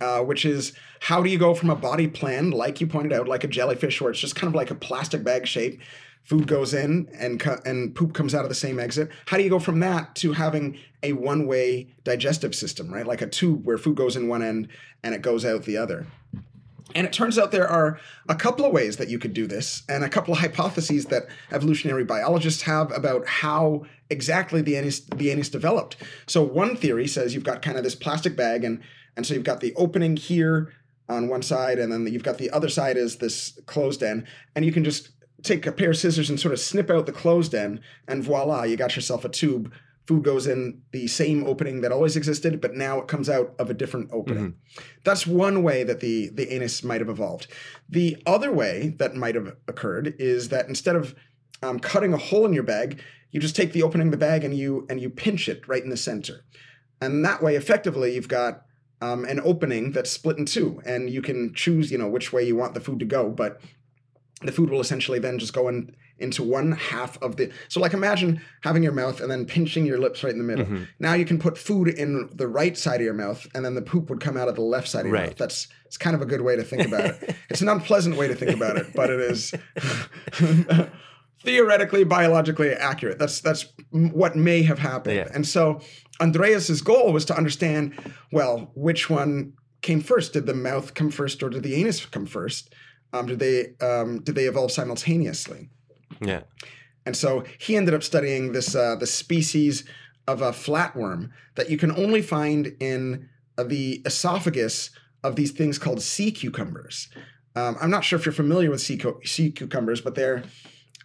Uh, 0.00 0.20
which 0.20 0.44
is 0.44 0.74
how 1.00 1.20
do 1.20 1.28
you 1.28 1.36
go 1.36 1.54
from 1.54 1.70
a 1.70 1.74
body 1.74 2.06
plan, 2.06 2.52
like 2.52 2.80
you 2.80 2.86
pointed 2.86 3.12
out, 3.12 3.26
like 3.26 3.42
a 3.42 3.48
jellyfish, 3.48 4.00
where 4.00 4.12
it's 4.12 4.20
just 4.20 4.36
kind 4.36 4.48
of 4.48 4.54
like 4.54 4.70
a 4.70 4.74
plastic 4.76 5.24
bag 5.24 5.44
shape, 5.44 5.80
food 6.22 6.46
goes 6.46 6.72
in 6.72 7.08
and 7.18 7.40
co- 7.40 7.60
and 7.64 7.96
poop 7.96 8.14
comes 8.14 8.32
out 8.32 8.44
of 8.44 8.48
the 8.48 8.54
same 8.54 8.78
exit. 8.78 9.10
How 9.26 9.36
do 9.36 9.42
you 9.42 9.50
go 9.50 9.58
from 9.58 9.80
that 9.80 10.14
to 10.16 10.34
having 10.34 10.78
a 11.02 11.14
one-way 11.14 11.88
digestive 12.04 12.54
system, 12.54 12.94
right? 12.94 13.04
Like 13.04 13.22
a 13.22 13.26
tube 13.26 13.66
where 13.66 13.76
food 13.76 13.96
goes 13.96 14.14
in 14.14 14.28
one 14.28 14.40
end 14.40 14.68
and 15.02 15.16
it 15.16 15.22
goes 15.22 15.44
out 15.44 15.64
the 15.64 15.78
other. 15.78 16.06
And 16.94 17.04
it 17.04 17.12
turns 17.12 17.36
out 17.36 17.50
there 17.50 17.68
are 17.68 17.98
a 18.28 18.36
couple 18.36 18.64
of 18.64 18.72
ways 18.72 18.98
that 18.98 19.08
you 19.08 19.18
could 19.18 19.34
do 19.34 19.48
this, 19.48 19.82
and 19.88 20.04
a 20.04 20.08
couple 20.08 20.32
of 20.32 20.40
hypotheses 20.40 21.06
that 21.06 21.26
evolutionary 21.50 22.04
biologists 22.04 22.62
have 22.62 22.92
about 22.92 23.26
how 23.26 23.84
exactly 24.10 24.62
the 24.62 24.76
anus, 24.76 25.00
the 25.00 25.30
anus 25.30 25.48
developed. 25.48 25.96
So 26.26 26.42
one 26.42 26.76
theory 26.76 27.08
says 27.08 27.34
you've 27.34 27.42
got 27.42 27.62
kind 27.62 27.76
of 27.76 27.84
this 27.84 27.96
plastic 27.96 28.36
bag, 28.36 28.64
and 28.64 28.80
and 29.18 29.26
so 29.26 29.34
you've 29.34 29.42
got 29.42 29.58
the 29.58 29.74
opening 29.74 30.16
here 30.16 30.72
on 31.08 31.28
one 31.28 31.42
side, 31.42 31.80
and 31.80 31.92
then 31.92 32.06
you've 32.06 32.22
got 32.22 32.38
the 32.38 32.50
other 32.50 32.68
side 32.68 32.96
is 32.96 33.16
this 33.16 33.58
closed 33.66 34.00
end, 34.00 34.24
and 34.54 34.64
you 34.64 34.70
can 34.70 34.84
just 34.84 35.10
take 35.42 35.66
a 35.66 35.72
pair 35.72 35.90
of 35.90 35.96
scissors 35.96 36.30
and 36.30 36.38
sort 36.38 36.54
of 36.54 36.60
snip 36.60 36.88
out 36.88 37.04
the 37.04 37.12
closed 37.12 37.52
end, 37.52 37.80
and 38.06 38.22
voila, 38.22 38.62
you 38.62 38.76
got 38.76 38.94
yourself 38.94 39.24
a 39.24 39.28
tube. 39.28 39.72
Food 40.06 40.22
goes 40.22 40.46
in 40.46 40.82
the 40.92 41.08
same 41.08 41.44
opening 41.44 41.80
that 41.80 41.90
always 41.90 42.16
existed, 42.16 42.60
but 42.60 42.76
now 42.76 43.00
it 43.00 43.08
comes 43.08 43.28
out 43.28 43.54
of 43.58 43.68
a 43.70 43.74
different 43.74 44.08
opening. 44.12 44.54
That's 45.02 45.26
one 45.26 45.64
way 45.64 45.82
that 45.82 45.98
the 45.98 46.28
the 46.28 46.54
anus 46.54 46.84
might 46.84 47.00
have 47.00 47.10
evolved. 47.10 47.48
The 47.88 48.22
other 48.24 48.52
way 48.52 48.94
that 48.98 49.16
might 49.16 49.34
have 49.34 49.56
occurred 49.66 50.14
is 50.20 50.50
that 50.50 50.68
instead 50.68 50.94
of 50.94 51.16
um, 51.60 51.80
cutting 51.80 52.14
a 52.14 52.18
hole 52.18 52.46
in 52.46 52.52
your 52.52 52.62
bag, 52.62 53.02
you 53.32 53.40
just 53.40 53.56
take 53.56 53.72
the 53.72 53.82
opening 53.82 54.06
of 54.06 54.12
the 54.12 54.16
bag 54.16 54.44
and 54.44 54.56
you 54.56 54.86
and 54.88 55.00
you 55.00 55.10
pinch 55.10 55.48
it 55.48 55.66
right 55.66 55.82
in 55.82 55.90
the 55.90 55.96
center, 55.96 56.44
and 57.00 57.24
that 57.24 57.42
way, 57.42 57.56
effectively, 57.56 58.14
you've 58.14 58.28
got 58.28 58.62
um, 59.00 59.24
an 59.24 59.40
opening 59.44 59.92
that's 59.92 60.10
split 60.10 60.38
in 60.38 60.44
two, 60.46 60.80
and 60.84 61.08
you 61.10 61.22
can 61.22 61.52
choose, 61.54 61.90
you 61.92 61.98
know, 61.98 62.08
which 62.08 62.32
way 62.32 62.42
you 62.44 62.56
want 62.56 62.74
the 62.74 62.80
food 62.80 62.98
to 63.00 63.04
go, 63.04 63.28
but 63.30 63.60
the 64.42 64.52
food 64.52 64.70
will 64.70 64.80
essentially 64.80 65.18
then 65.18 65.38
just 65.38 65.52
go 65.52 65.68
in 65.68 65.94
into 66.20 66.42
one 66.42 66.72
half 66.72 67.16
of 67.22 67.36
the 67.36 67.48
so 67.68 67.78
like 67.80 67.92
imagine 67.92 68.40
having 68.62 68.82
your 68.82 68.90
mouth 68.90 69.20
and 69.20 69.30
then 69.30 69.44
pinching 69.46 69.86
your 69.86 69.98
lips 69.98 70.24
right 70.24 70.32
in 70.32 70.38
the 70.38 70.44
middle 70.44 70.64
Mm-hmm. 70.64 70.82
now 70.98 71.14
you 71.14 71.24
can 71.24 71.38
put 71.38 71.56
food 71.56 71.86
in 71.86 72.28
the 72.34 72.48
right 72.48 72.76
side 72.76 72.96
of 72.96 73.04
your 73.04 73.14
mouth 73.14 73.46
and 73.54 73.64
then 73.64 73.76
the 73.76 73.82
poop 73.82 74.10
would 74.10 74.18
come 74.20 74.36
out 74.36 74.48
of 74.48 74.56
the 74.56 74.60
left 74.62 74.88
side 74.88 75.00
of 75.02 75.06
your 75.06 75.14
Right. 75.14 75.28
mouth 75.28 75.36
that's 75.36 75.68
it's 75.86 75.96
kind 75.96 76.16
of 76.16 76.22
a 76.22 76.26
good 76.26 76.40
way 76.40 76.56
to 76.56 76.64
think 76.64 76.88
about 76.88 77.04
it 77.04 77.36
it's 77.50 77.60
an 77.60 77.68
unpleasant 77.68 78.16
way 78.16 78.26
to 78.26 78.34
think 78.34 78.50
about 78.50 78.76
it 78.76 78.88
but 78.96 79.10
it 79.10 79.20
is 79.20 79.54
theoretically 81.44 82.02
biologically 82.02 82.72
accurate 82.72 83.18
that's 83.18 83.40
that's 83.40 83.66
what 83.90 84.34
may 84.34 84.62
have 84.62 84.78
happened 84.80 85.16
Yeah. 85.16 85.28
and 85.32 85.46
so 85.46 85.80
andreas's 86.20 86.82
goal 86.82 87.12
was 87.12 87.24
to 87.24 87.36
understand 87.36 87.94
well 88.32 88.70
which 88.74 89.08
one 89.08 89.52
came 89.82 90.00
first 90.00 90.32
did 90.32 90.46
the 90.46 90.54
mouth 90.54 90.94
come 90.94 91.10
first 91.10 91.42
or 91.42 91.50
did 91.50 91.62
the 91.62 91.74
anus 91.74 92.04
come 92.06 92.26
first 92.26 92.72
um, 93.12 93.26
did 93.26 93.38
they 93.38 93.74
um, 93.84 94.20
did 94.22 94.34
they 94.34 94.44
evolve 94.44 94.70
simultaneously 94.70 95.70
yeah. 96.20 96.42
and 97.06 97.16
so 97.16 97.44
he 97.58 97.76
ended 97.76 97.94
up 97.94 98.02
studying 98.02 98.52
this 98.52 98.74
uh, 98.74 98.96
the 98.96 99.06
species 99.06 99.84
of 100.28 100.42
a 100.42 100.50
flatworm 100.50 101.30
that 101.54 101.70
you 101.70 101.78
can 101.78 101.90
only 101.92 102.20
find 102.20 102.76
in 102.80 103.28
uh, 103.56 103.64
the 103.64 104.02
esophagus 104.04 104.90
of 105.24 105.34
these 105.34 105.50
things 105.50 105.78
called 105.78 106.02
sea 106.02 106.30
cucumbers. 106.30 107.08
Um, 107.56 107.76
I'm 107.80 107.90
not 107.90 108.04
sure 108.04 108.18
if 108.18 108.26
you're 108.26 108.32
familiar 108.32 108.70
with 108.70 108.80
sea, 108.80 108.98
cu- 108.98 109.20
sea 109.24 109.50
cucumbers, 109.50 110.00
but 110.00 110.14
they're 110.14 110.44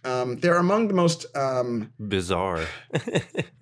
um, 0.04 0.36
they're 0.36 0.58
among 0.58 0.88
the 0.88 0.94
most. 0.94 1.26
Um, 1.36 1.92
Bizarre. 1.98 2.64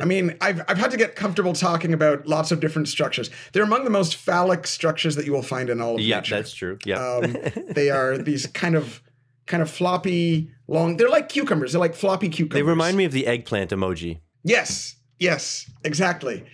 I 0.00 0.05
mean, 0.05 0.37
I've 0.40 0.61
I've 0.68 0.78
had 0.78 0.90
to 0.90 0.96
get 0.96 1.14
comfortable 1.16 1.52
talking 1.52 1.92
about 1.92 2.26
lots 2.26 2.50
of 2.50 2.61
different 2.61 2.88
structures. 2.88 3.31
They're 3.52 3.62
among 3.62 3.85
the 3.85 3.90
most 3.90 4.16
phallic 4.16 4.66
structures 4.66 5.16
that 5.16 5.26
you 5.26 5.33
will 5.33 5.42
find 5.42 5.70
in 5.70 5.81
all 5.81 5.94
of 5.94 6.00
yeah, 6.00 6.16
nature. 6.16 6.37
that's 6.37 6.52
true. 6.52 6.78
Yeah. 6.85 6.96
Um, 6.96 7.37
they 7.70 7.90
are 7.90 8.18
these 8.18 8.46
kind 8.48 8.74
of 8.74 9.02
kind 9.46 9.62
of 9.62 9.70
floppy, 9.70 10.50
long. 10.66 10.96
They're 10.96 11.09
like 11.09 11.28
cucumbers. 11.28 11.72
They're 11.72 11.81
like 11.81 11.94
floppy 11.94 12.28
cucumbers. 12.28 12.57
they 12.57 12.62
remind 12.62 12.96
me 12.96 13.05
of 13.05 13.12
the 13.12 13.26
eggplant 13.26 13.70
emoji. 13.70 14.20
Yes, 14.42 14.96
yes, 15.18 15.70
exactly. 15.85 16.44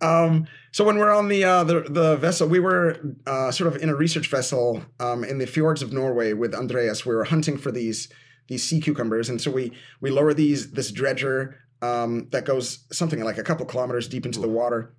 Um, 0.00 0.46
so 0.72 0.84
when 0.84 0.96
we're 0.98 1.14
on 1.14 1.28
the 1.28 1.44
uh, 1.44 1.64
the, 1.64 1.80
the 1.82 2.16
vessel, 2.16 2.48
we 2.48 2.60
were 2.60 2.98
uh, 3.26 3.50
sort 3.50 3.74
of 3.74 3.82
in 3.82 3.90
a 3.90 3.94
research 3.94 4.28
vessel 4.28 4.82
um, 5.00 5.22
in 5.22 5.38
the 5.38 5.46
fjords 5.46 5.82
of 5.82 5.92
Norway 5.92 6.32
with 6.32 6.54
Andreas. 6.54 7.04
We 7.04 7.14
were 7.14 7.24
hunting 7.24 7.58
for 7.58 7.70
these 7.70 8.08
these 8.48 8.62
sea 8.62 8.80
cucumbers, 8.80 9.28
and 9.28 9.40
so 9.40 9.50
we 9.50 9.72
we 10.00 10.10
lower 10.10 10.34
these 10.34 10.72
this 10.72 10.90
dredger 10.90 11.60
um, 11.82 12.28
that 12.30 12.44
goes 12.44 12.84
something 12.92 13.22
like 13.22 13.38
a 13.38 13.42
couple 13.42 13.66
kilometers 13.66 14.08
deep 14.08 14.26
into 14.26 14.40
the 14.40 14.48
water, 14.48 14.94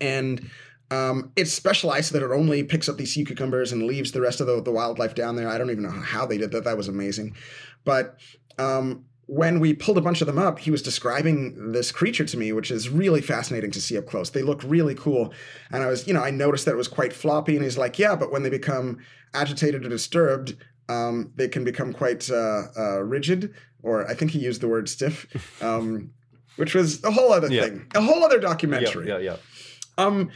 and 0.00 0.50
um, 0.90 1.32
it's 1.36 1.52
specialized 1.52 2.12
so 2.12 2.18
that 2.18 2.24
it 2.24 2.32
only 2.32 2.62
picks 2.62 2.88
up 2.88 2.96
these 2.96 3.14
sea 3.14 3.24
cucumbers 3.24 3.72
and 3.72 3.84
leaves 3.84 4.12
the 4.12 4.20
rest 4.20 4.40
of 4.40 4.46
the, 4.46 4.62
the 4.62 4.72
wildlife 4.72 5.14
down 5.14 5.36
there. 5.36 5.48
I 5.48 5.56
don't 5.56 5.70
even 5.70 5.84
know 5.84 5.90
how 5.90 6.26
they 6.26 6.38
did 6.38 6.50
that. 6.52 6.64
That 6.64 6.76
was 6.76 6.88
amazing, 6.88 7.34
but 7.84 8.18
um, 8.58 9.06
when 9.26 9.60
we 9.60 9.72
pulled 9.72 9.96
a 9.96 10.02
bunch 10.02 10.20
of 10.20 10.26
them 10.26 10.38
up, 10.38 10.58
he 10.58 10.70
was 10.70 10.82
describing 10.82 11.72
this 11.72 11.90
creature 11.90 12.24
to 12.24 12.36
me, 12.36 12.52
which 12.52 12.70
is 12.70 12.90
really 12.90 13.22
fascinating 13.22 13.70
to 13.70 13.80
see 13.80 13.96
up 13.96 14.06
close. 14.06 14.28
They 14.28 14.42
look 14.42 14.62
really 14.62 14.94
cool. 14.94 15.32
And 15.70 15.82
I 15.82 15.86
was, 15.86 16.06
you 16.06 16.12
know, 16.12 16.22
I 16.22 16.30
noticed 16.30 16.66
that 16.66 16.72
it 16.72 16.76
was 16.76 16.88
quite 16.88 17.14
floppy. 17.14 17.54
And 17.54 17.64
he's 17.64 17.78
like, 17.78 17.98
yeah, 17.98 18.14
but 18.14 18.30
when 18.30 18.42
they 18.42 18.50
become 18.50 18.98
agitated 19.32 19.86
or 19.86 19.88
disturbed, 19.88 20.56
um, 20.88 21.32
they 21.36 21.48
can 21.48 21.64
become 21.64 21.92
quite 21.92 22.30
uh, 22.30 22.62
uh, 22.76 23.02
rigid, 23.02 23.54
or 23.82 24.08
I 24.08 24.14
think 24.14 24.30
he 24.32 24.38
used 24.38 24.60
the 24.60 24.68
word 24.68 24.88
stiff, 24.88 25.26
um, 25.62 26.10
which 26.56 26.74
was 26.74 27.02
a 27.04 27.10
whole 27.10 27.32
other 27.32 27.50
Yeah. 27.52 27.62
thing, 27.62 27.86
a 27.94 28.00
whole 28.02 28.22
other 28.24 28.38
documentary. 28.40 29.08
yeah, 29.08 29.18
yeah. 29.18 29.36
Um, 29.98 30.30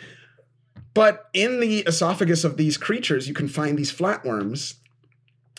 but 0.94 1.26
in 1.34 1.60
the 1.60 1.80
esophagus 1.80 2.42
of 2.44 2.56
these 2.56 2.76
creatures, 2.78 3.28
you 3.28 3.34
can 3.34 3.48
find 3.48 3.78
these 3.78 3.92
flatworms. 3.92 4.74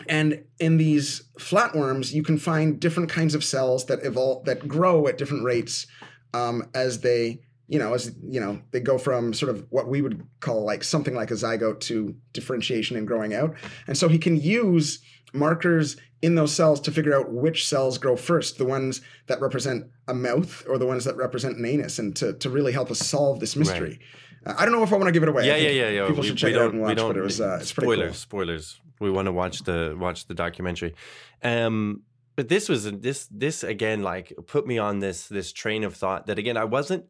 And 0.08 0.44
in 0.60 0.78
these 0.78 1.24
flatworms, 1.40 2.14
you 2.14 2.22
can 2.24 2.38
find 2.38 2.80
different 2.80 3.10
kinds 3.10 3.34
of 3.36 3.44
cells 3.44 3.86
that 3.88 4.04
evolve, 4.06 4.46
that 4.46 4.68
grow 4.68 5.08
at 5.08 5.18
different 5.18 5.44
rates 5.44 5.88
um, 6.34 6.70
as 6.76 7.02
they 7.02 7.42
you 7.68 7.80
know, 7.80 7.94
as 7.94 8.16
you 8.24 8.40
know, 8.40 8.62
they 8.72 8.80
go 8.80 8.98
from 8.98 9.34
sort 9.34 9.50
of 9.50 9.66
what 9.70 9.88
we 9.88 10.02
would 10.02 10.26
call 10.40 10.64
like 10.64 10.84
something 10.84 11.14
like 11.14 11.32
a 11.32 11.36
zygote 11.36 11.82
to 11.82 12.16
differentiation 12.34 12.96
and 12.96 13.08
growing 13.08 13.34
out. 13.34 13.56
And 13.88 13.98
so 13.98 14.08
he 14.08 14.18
can 14.18 14.40
use 14.40 15.00
markers 15.34 15.98
in 16.22 16.36
those 16.36 16.54
cells 16.54 16.80
to 16.82 16.92
figure 16.92 17.14
out 17.14 17.32
which 17.32 17.68
cells 17.68 17.98
grow 17.98 18.16
first, 18.16 18.58
the 18.58 18.66
ones 18.66 19.02
that 19.28 19.40
represent 19.42 19.86
a 20.08 20.14
mouth 20.14 20.66
or 20.68 20.78
the 20.78 20.86
ones 20.86 21.04
that 21.06 21.16
represent 21.18 21.58
an 21.58 21.66
anus, 21.66 22.00
and 22.00 22.16
to, 22.16 22.34
to 22.34 22.50
really 22.50 22.72
help 22.72 22.90
us 22.90 23.00
solve 23.00 23.40
this 23.40 23.56
mystery. 23.56 24.00
Uh, 24.46 24.56
I 24.58 24.66
don't 24.66 24.74
know 24.74 24.84
if 24.84 24.94
I 24.94 24.96
want 24.96 25.08
to 25.08 25.12
give 25.12 25.24
it 25.24 25.30
away. 25.30 25.46
Yeah, 25.46 25.58
yeah, 25.58 25.70
yeah, 25.70 25.90
yeah. 25.90 26.08
People 26.08 26.22
we, 26.22 26.28
should 26.30 26.38
check 26.38 26.54
it 26.54 26.58
out 26.58 26.72
and 26.72 26.82
we 26.82 26.88
watch, 26.88 26.98
don't, 26.98 27.10
but 27.10 27.18
it 27.18 27.22
was 27.22 27.42
uh, 27.42 27.60
it's 27.62 27.70
spoilers, 27.70 28.12
cool. 28.12 28.14
spoilers. 28.14 28.80
We 29.00 29.12
want 29.12 29.28
to 29.28 29.32
watch 29.32 29.64
the 29.64 29.96
watch 30.00 30.26
the 30.26 30.34
documentary. 30.34 30.96
Um, 31.44 32.02
but 32.36 32.48
this 32.48 32.70
was 32.70 32.90
this 32.90 33.28
this 33.30 33.64
again 33.64 34.04
like 34.04 34.34
put 34.48 34.66
me 34.66 34.78
on 34.78 35.00
this 35.00 35.28
this 35.28 35.52
train 35.52 35.84
of 35.84 35.96
thought 35.96 36.28
that 36.28 36.40
again 36.40 36.56
I 36.56 36.64
wasn't 36.64 37.06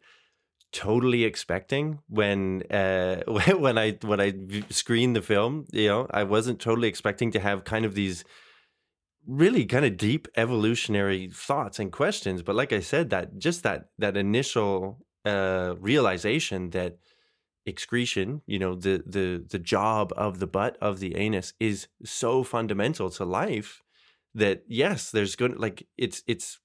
totally 0.72 1.24
expecting 1.24 2.00
when 2.08 2.64
uh 2.72 3.22
when 3.58 3.78
I 3.78 3.92
when 4.02 4.20
I 4.22 4.34
screened 4.70 5.16
the 5.16 5.22
film. 5.22 5.66
You 5.72 5.88
know, 5.88 6.08
I 6.12 6.24
wasn't 6.24 6.60
totally 6.60 6.88
expecting 6.88 7.32
to 7.32 7.40
have 7.40 7.64
kind 7.64 7.86
of 7.86 7.96
these 7.96 8.24
really 9.26 9.66
kind 9.66 9.86
of 9.86 9.98
deep 9.98 10.28
evolutionary 10.38 11.30
thoughts 11.30 11.80
and 11.80 11.92
questions. 11.92 12.42
But 12.42 12.56
like 12.56 12.72
I 12.72 12.80
said, 12.80 13.10
that 13.10 13.38
just 13.38 13.64
that 13.64 13.90
that 13.98 14.18
initial 14.18 15.06
uh 15.26 15.76
realization 15.80 16.70
that 16.72 16.98
excretion 17.68 18.42
you 18.48 18.58
know 18.58 18.76
the 18.76 19.04
the 19.06 19.44
the 19.50 19.60
job 19.60 20.14
of 20.16 20.40
the 20.40 20.48
butt 20.48 20.78
of 20.82 21.00
the 21.00 21.16
anus 21.16 21.54
is 21.60 21.88
so 22.06 22.42
fundamental 22.42 23.10
to 23.10 23.26
life 23.26 23.84
that 24.34 24.64
yes 24.68 25.12
there's 25.12 25.36
good 25.36 25.60
like 25.60 25.86
it's 25.98 26.24
it's 26.28 26.60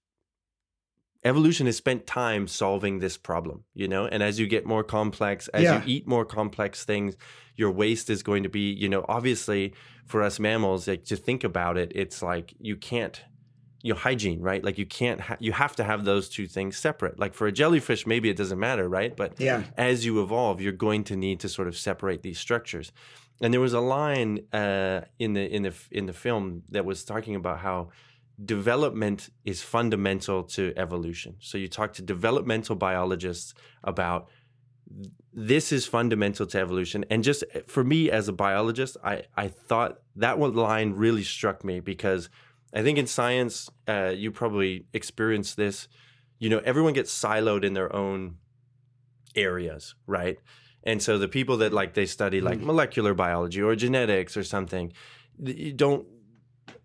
evolution 1.25 1.67
has 1.67 1.77
spent 1.77 2.07
time 2.07 2.47
solving 2.49 2.99
this 2.99 3.17
problem 3.17 3.65
you 3.75 3.87
know 3.89 4.07
and 4.07 4.23
as 4.23 4.39
you 4.41 4.47
get 4.47 4.67
more 4.67 4.83
complex 4.85 5.49
as 5.49 5.63
Yeah. 5.65 5.77
you 5.77 5.83
eat 5.87 6.07
more 6.07 6.25
complex 6.25 6.85
things 6.85 7.17
your 7.57 7.71
waste 7.71 8.11
is 8.11 8.23
going 8.23 8.43
to 8.43 8.49
be 8.49 8.73
you 8.73 8.89
know 8.89 9.05
obviously 9.09 9.73
for 10.07 10.23
us 10.23 10.41
mammals 10.41 10.89
like 10.89 11.05
to 11.05 11.17
think 11.17 11.45
about 11.45 11.77
it 11.79 11.93
it's 11.95 12.23
like 12.23 12.55
you 12.59 12.77
can't 12.77 13.23
you 13.85 13.93
know, 13.93 13.99
hygiene 13.99 14.41
right 14.41 14.63
like 14.65 14.79
you 14.79 14.87
can't 14.87 15.21
ha- 15.21 15.37
you 15.41 15.51
have 15.53 15.75
to 15.77 15.83
have 15.85 16.05
those 16.05 16.29
two 16.29 16.47
things 16.47 16.77
separate 16.77 17.19
like 17.19 17.35
for 17.35 17.47
a 17.49 17.53
jellyfish 17.53 18.07
maybe 18.07 18.29
it 18.31 18.37
doesn't 18.37 18.59
matter 18.61 18.89
right 18.89 19.17
but 19.17 19.41
Yeah. 19.41 19.65
as 19.77 20.05
you 20.07 20.23
evolve, 20.23 20.61
you're 20.61 20.73
going 20.73 21.03
to 21.05 21.17
need 21.17 21.41
to 21.41 21.49
sort 21.49 21.67
of 21.69 21.77
separate 21.77 22.23
these 22.23 22.39
structures. 22.39 22.93
And 23.41 23.53
there 23.53 23.61
was 23.61 23.73
a 23.73 23.81
line 23.81 24.41
uh, 24.53 25.01
in 25.19 25.33
the 25.33 25.45
in 25.57 25.63
the 25.65 25.75
in 25.91 26.07
the 26.07 26.13
film 26.13 26.63
that 26.69 26.85
was 26.85 27.03
talking 27.05 27.35
about 27.35 27.59
how 27.59 27.89
development 28.45 29.31
is 29.45 29.62
fundamental 29.62 30.42
to 30.42 30.73
evolution. 30.77 31.37
So 31.40 31.59
you 31.59 31.68
talk 31.68 31.92
to 31.95 32.03
developmental 32.03 32.77
biologists 32.77 33.55
about 33.85 34.29
this 35.33 35.73
is 35.73 35.87
fundamental 35.87 36.47
to 36.47 36.61
evolution. 36.61 37.05
And 37.11 37.25
just 37.25 37.45
eh, 37.55 37.61
for 37.66 37.85
me 37.85 38.11
as 38.11 38.29
a 38.29 38.33
biologist, 38.33 38.97
I 39.03 39.25
I 39.37 39.49
thought 39.49 39.99
that 40.16 40.38
one 40.38 40.55
line 40.55 40.92
really 40.92 41.25
struck 41.25 41.64
me 41.64 41.81
because 41.81 42.29
I 42.75 42.83
think 42.83 42.99
in 42.99 43.07
science, 43.07 43.71
uh, 43.88 44.12
you 44.14 44.31
probably 44.31 44.87
experience 44.92 45.55
this. 45.55 45.88
You 46.38 46.49
know, 46.49 46.61
everyone 46.64 46.95
gets 46.95 47.12
siloed 47.12 47.64
in 47.64 47.75
their 47.75 47.95
own 47.95 48.37
areas, 49.37 49.95
right? 50.07 50.38
And 50.85 51.01
so 51.03 51.18
the 51.18 51.29
people 51.29 51.59
that 51.59 51.73
like 51.73 51.95
they 51.95 52.07
study 52.07 52.40
like 52.40 52.59
molecular 52.61 53.14
biology 53.14 53.62
or 53.62 53.77
genetics 53.77 54.37
or 54.37 54.42
something, 54.42 54.92
you 55.38 55.73
don't 55.73 56.07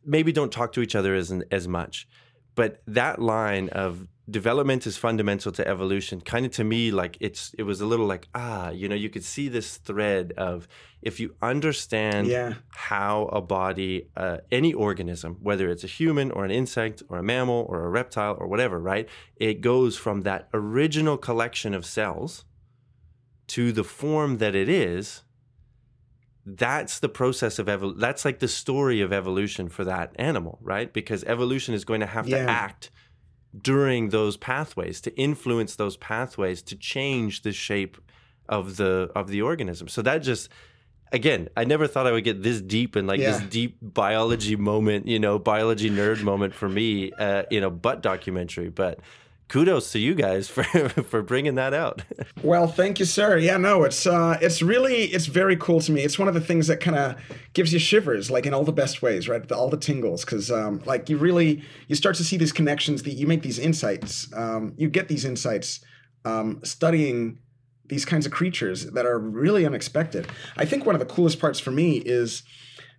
maybe 0.05 0.31
don't 0.31 0.51
talk 0.51 0.73
to 0.73 0.81
each 0.81 0.95
other 0.95 1.15
as 1.15 1.31
as 1.51 1.67
much. 1.67 2.07
But 2.55 2.81
that 2.87 3.21
line 3.21 3.69
of 3.69 4.07
development 4.29 4.85
is 4.85 4.97
fundamental 4.97 5.53
to 5.53 5.65
evolution 5.65 6.19
kind 6.19 6.45
of 6.45 6.51
to 6.51 6.61
me 6.61 6.91
like 6.91 7.15
it's 7.21 7.53
it 7.57 7.63
was 7.63 7.79
a 7.79 7.85
little 7.85 8.05
like 8.05 8.27
ah 8.35 8.69
you 8.71 8.89
know 8.89 8.95
you 8.95 9.09
could 9.09 9.23
see 9.23 9.47
this 9.47 9.77
thread 9.77 10.33
of 10.35 10.67
if 11.01 11.17
you 11.21 11.33
understand 11.41 12.27
Yeah. 12.27 12.55
how 12.67 13.27
a 13.31 13.39
body 13.39 14.09
uh, 14.17 14.39
any 14.51 14.73
organism 14.73 15.37
whether 15.41 15.69
it's 15.69 15.85
a 15.85 15.87
human 15.87 16.31
or 16.31 16.43
an 16.43 16.51
insect 16.51 17.01
or 17.07 17.19
a 17.19 17.23
mammal 17.23 17.65
or 17.69 17.85
a 17.85 17.89
reptile 17.89 18.35
or 18.37 18.47
whatever 18.47 18.77
right 18.81 19.07
it 19.37 19.61
goes 19.61 19.95
from 19.95 20.23
that 20.23 20.49
original 20.53 21.15
collection 21.17 21.73
of 21.73 21.85
cells 21.85 22.43
to 23.47 23.71
the 23.71 23.83
form 23.85 24.39
that 24.39 24.55
it 24.55 24.67
is 24.67 25.23
that's 26.49 26.99
the 26.99 27.09
process 27.09 27.59
of 27.59 27.67
evolution 27.67 27.99
that's 27.99 28.23
like 28.23 28.39
the 28.39 28.47
story 28.47 29.01
of 29.01 29.11
evolution 29.11 29.67
for 29.67 29.83
that 29.83 30.11
animal 30.15 30.57
right? 30.61 30.93
Because 30.93 31.23
evolution 31.25 31.73
is 31.73 31.83
going 31.83 31.99
to 31.99 32.05
have 32.07 32.27
Yeah. 32.27 32.45
to 32.45 32.49
act 32.49 32.89
during 33.61 34.09
those 34.09 34.37
pathways 34.37 35.01
to 35.01 35.13
influence 35.17 35.75
those 35.75 35.97
pathways 35.97 36.61
to 36.61 36.75
change 36.75 37.41
the 37.41 37.51
shape 37.51 37.97
of 38.47 38.77
the 38.77 39.11
of 39.15 39.27
the 39.29 39.41
organism. 39.41 39.87
So 39.89 40.01
that 40.03 40.19
just 40.19 40.49
again 41.13 41.47
i 41.55 41.63
never 41.63 41.87
thought 41.87 42.05
i 42.05 42.11
would 42.11 42.25
get 42.25 42.43
this 42.43 42.59
deep 42.59 42.97
and 42.97 43.07
like 43.07 43.19
this 43.21 43.39
deep 43.49 43.77
biology 43.81 44.57
moment 44.57 45.07
you 45.07 45.17
know 45.17 45.39
biology 45.39 45.89
nerd 45.89 46.21
moment 46.21 46.53
for 46.53 46.67
me 46.67 47.13
uh, 47.13 47.43
in 47.49 47.63
a 47.63 47.69
butt 47.69 48.01
documentary 48.01 48.67
but 48.67 48.99
kudos 49.47 49.91
to 49.91 49.99
you 49.99 50.13
guys 50.13 50.49
for 50.49 50.63
for 50.89 51.21
bringing 51.21 51.55
that 51.55 51.73
out 51.73 52.03
Well, 52.43 52.67
thank 52.67 52.99
you, 52.99 53.05
sir. 53.05 53.37
Yeah, 53.37 53.57
no, 53.57 53.83
it's 53.83 54.05
uh, 54.05 54.37
it's 54.41 54.61
really 54.61 55.05
it's 55.05 55.25
very 55.25 55.57
cool 55.57 55.81
to 55.81 55.91
me. 55.91 56.01
It's 56.03 56.19
one 56.19 56.27
of 56.27 56.33
the 56.33 56.41
things 56.41 56.67
that 56.67 56.79
kind 56.79 56.95
of 56.95 57.15
gives 57.53 57.73
you 57.73 57.79
shivers, 57.79 58.29
like 58.29 58.45
in 58.45 58.53
all 58.53 58.63
the 58.63 58.71
best 58.71 59.01
ways, 59.01 59.27
right? 59.27 59.45
The, 59.45 59.55
all 59.55 59.69
the 59.69 59.77
tingles, 59.77 60.23
because 60.23 60.51
um, 60.51 60.81
like 60.85 61.09
you 61.09 61.17
really 61.17 61.63
you 61.87 61.95
start 61.95 62.15
to 62.17 62.23
see 62.23 62.37
these 62.37 62.53
connections. 62.53 63.03
That 63.03 63.13
you 63.13 63.25
make 63.25 63.41
these 63.41 63.57
insights. 63.57 64.31
Um, 64.33 64.73
you 64.77 64.87
get 64.89 65.07
these 65.07 65.25
insights 65.25 65.83
um, 66.25 66.61
studying 66.63 67.39
these 67.85 68.05
kinds 68.05 68.25
of 68.25 68.31
creatures 68.31 68.85
that 68.91 69.05
are 69.05 69.17
really 69.17 69.65
unexpected. 69.65 70.27
I 70.57 70.65
think 70.65 70.85
one 70.85 70.93
of 70.93 70.99
the 70.99 71.13
coolest 71.13 71.39
parts 71.39 71.59
for 71.59 71.71
me 71.71 71.97
is 71.97 72.43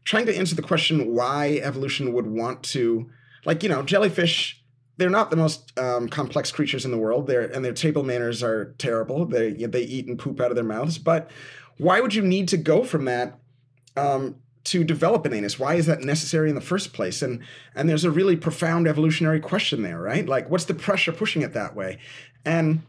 trying 0.04 0.26
to 0.26 0.36
answer 0.36 0.56
the 0.56 0.62
question 0.62 1.14
why 1.14 1.60
evolution 1.62 2.12
would 2.12 2.26
want 2.26 2.62
to, 2.64 3.08
like 3.44 3.62
you 3.62 3.68
know, 3.68 3.82
jellyfish 3.82 4.57
they're 4.98 5.08
not 5.08 5.30
the 5.30 5.36
most 5.36 5.78
um, 5.78 6.08
complex 6.08 6.50
creatures 6.50 6.84
in 6.84 6.90
the 6.90 6.98
world. 6.98 7.26
They're 7.26 7.42
and 7.42 7.64
their 7.64 7.72
table 7.72 8.02
manners 8.02 8.42
are 8.42 8.74
terrible. 8.78 9.24
They 9.24 9.52
they 9.52 9.82
eat 9.82 10.06
and 10.06 10.18
poop 10.18 10.40
out 10.40 10.50
of 10.50 10.56
their 10.56 10.64
mouths. 10.64 10.98
But 10.98 11.30
why 11.78 12.00
would 12.00 12.14
you 12.14 12.22
need 12.22 12.48
to 12.48 12.56
go 12.56 12.82
from 12.82 13.04
that 13.06 13.38
um, 13.96 14.36
to 14.64 14.82
develop 14.82 15.24
an 15.24 15.32
anus? 15.32 15.58
Why 15.58 15.76
is 15.76 15.86
that 15.86 16.00
necessary 16.00 16.48
in 16.48 16.56
the 16.56 16.60
first 16.60 16.92
place? 16.92 17.22
And 17.22 17.42
and 17.76 17.88
there's 17.88 18.04
a 18.04 18.10
really 18.10 18.36
profound 18.36 18.88
evolutionary 18.88 19.40
question 19.40 19.82
there, 19.82 20.00
right? 20.00 20.28
Like, 20.28 20.50
what's 20.50 20.64
the 20.64 20.74
pressure 20.74 21.12
pushing 21.12 21.42
it 21.42 21.54
that 21.54 21.76
way? 21.76 21.98
And 22.44 22.82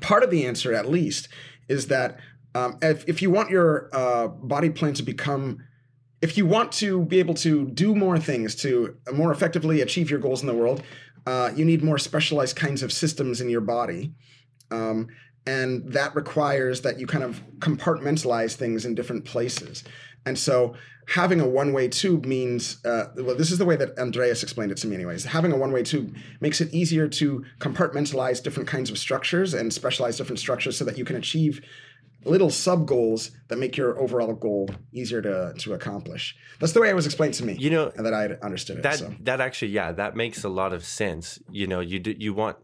part 0.00 0.22
of 0.22 0.30
the 0.30 0.46
answer, 0.46 0.74
at 0.74 0.88
least, 0.88 1.28
is 1.66 1.86
that 1.86 2.20
um, 2.54 2.76
if 2.82 3.08
if 3.08 3.22
you 3.22 3.30
want 3.30 3.48
your 3.48 3.88
uh, 3.94 4.28
body 4.28 4.68
plan 4.68 4.92
to 4.94 5.02
become 5.02 5.62
if 6.22 6.38
you 6.38 6.46
want 6.46 6.70
to 6.70 7.04
be 7.04 7.18
able 7.18 7.34
to 7.34 7.66
do 7.66 7.96
more 7.96 8.18
things 8.18 8.54
to 8.54 8.96
more 9.12 9.32
effectively 9.32 9.80
achieve 9.80 10.08
your 10.08 10.20
goals 10.20 10.40
in 10.40 10.46
the 10.46 10.54
world, 10.54 10.82
uh, 11.26 11.50
you 11.54 11.64
need 11.64 11.82
more 11.82 11.98
specialized 11.98 12.56
kinds 12.56 12.82
of 12.82 12.92
systems 12.92 13.40
in 13.40 13.48
your 13.48 13.60
body. 13.60 14.12
Um, 14.70 15.08
and 15.46 15.92
that 15.92 16.14
requires 16.14 16.82
that 16.82 16.98
you 17.00 17.06
kind 17.06 17.24
of 17.24 17.42
compartmentalize 17.58 18.54
things 18.54 18.84
in 18.84 18.94
different 18.94 19.24
places. 19.24 19.84
And 20.24 20.38
so 20.38 20.74
having 21.08 21.40
a 21.40 21.48
one 21.48 21.72
way 21.72 21.88
tube 21.88 22.24
means, 22.24 22.84
uh, 22.84 23.06
well, 23.16 23.34
this 23.34 23.50
is 23.50 23.58
the 23.58 23.64
way 23.64 23.76
that 23.76 23.98
Andreas 23.98 24.42
explained 24.42 24.70
it 24.70 24.78
to 24.78 24.86
me, 24.86 24.94
anyways. 24.94 25.24
Having 25.24 25.52
a 25.52 25.56
one 25.56 25.72
way 25.72 25.82
tube 25.82 26.14
makes 26.40 26.60
it 26.60 26.72
easier 26.72 27.08
to 27.08 27.44
compartmentalize 27.58 28.42
different 28.42 28.68
kinds 28.68 28.88
of 28.90 28.98
structures 28.98 29.52
and 29.52 29.72
specialize 29.72 30.16
different 30.16 30.38
structures 30.38 30.76
so 30.76 30.84
that 30.84 30.96
you 30.96 31.04
can 31.04 31.16
achieve 31.16 31.60
little 32.24 32.50
sub 32.50 32.86
goals 32.86 33.30
that 33.48 33.58
make 33.58 33.76
your 33.76 33.98
overall 33.98 34.32
goal 34.34 34.68
easier 34.92 35.20
to, 35.22 35.52
to 35.58 35.74
accomplish. 35.74 36.36
That's 36.60 36.72
the 36.72 36.80
way 36.80 36.88
it 36.90 36.94
was 36.94 37.06
explained 37.06 37.34
to 37.34 37.44
me 37.44 37.54
you 37.58 37.70
know 37.70 37.90
and 37.96 38.04
that 38.06 38.14
I 38.14 38.24
understood 38.44 38.78
it. 38.78 38.82
that 38.82 38.98
so. 38.98 39.14
that 39.20 39.40
actually 39.40 39.72
yeah 39.72 39.92
that 39.92 40.14
makes 40.16 40.44
a 40.44 40.48
lot 40.48 40.72
of 40.72 40.84
sense 40.84 41.38
you 41.50 41.66
know 41.66 41.80
you 41.80 41.98
do 41.98 42.14
you 42.18 42.32
want 42.34 42.56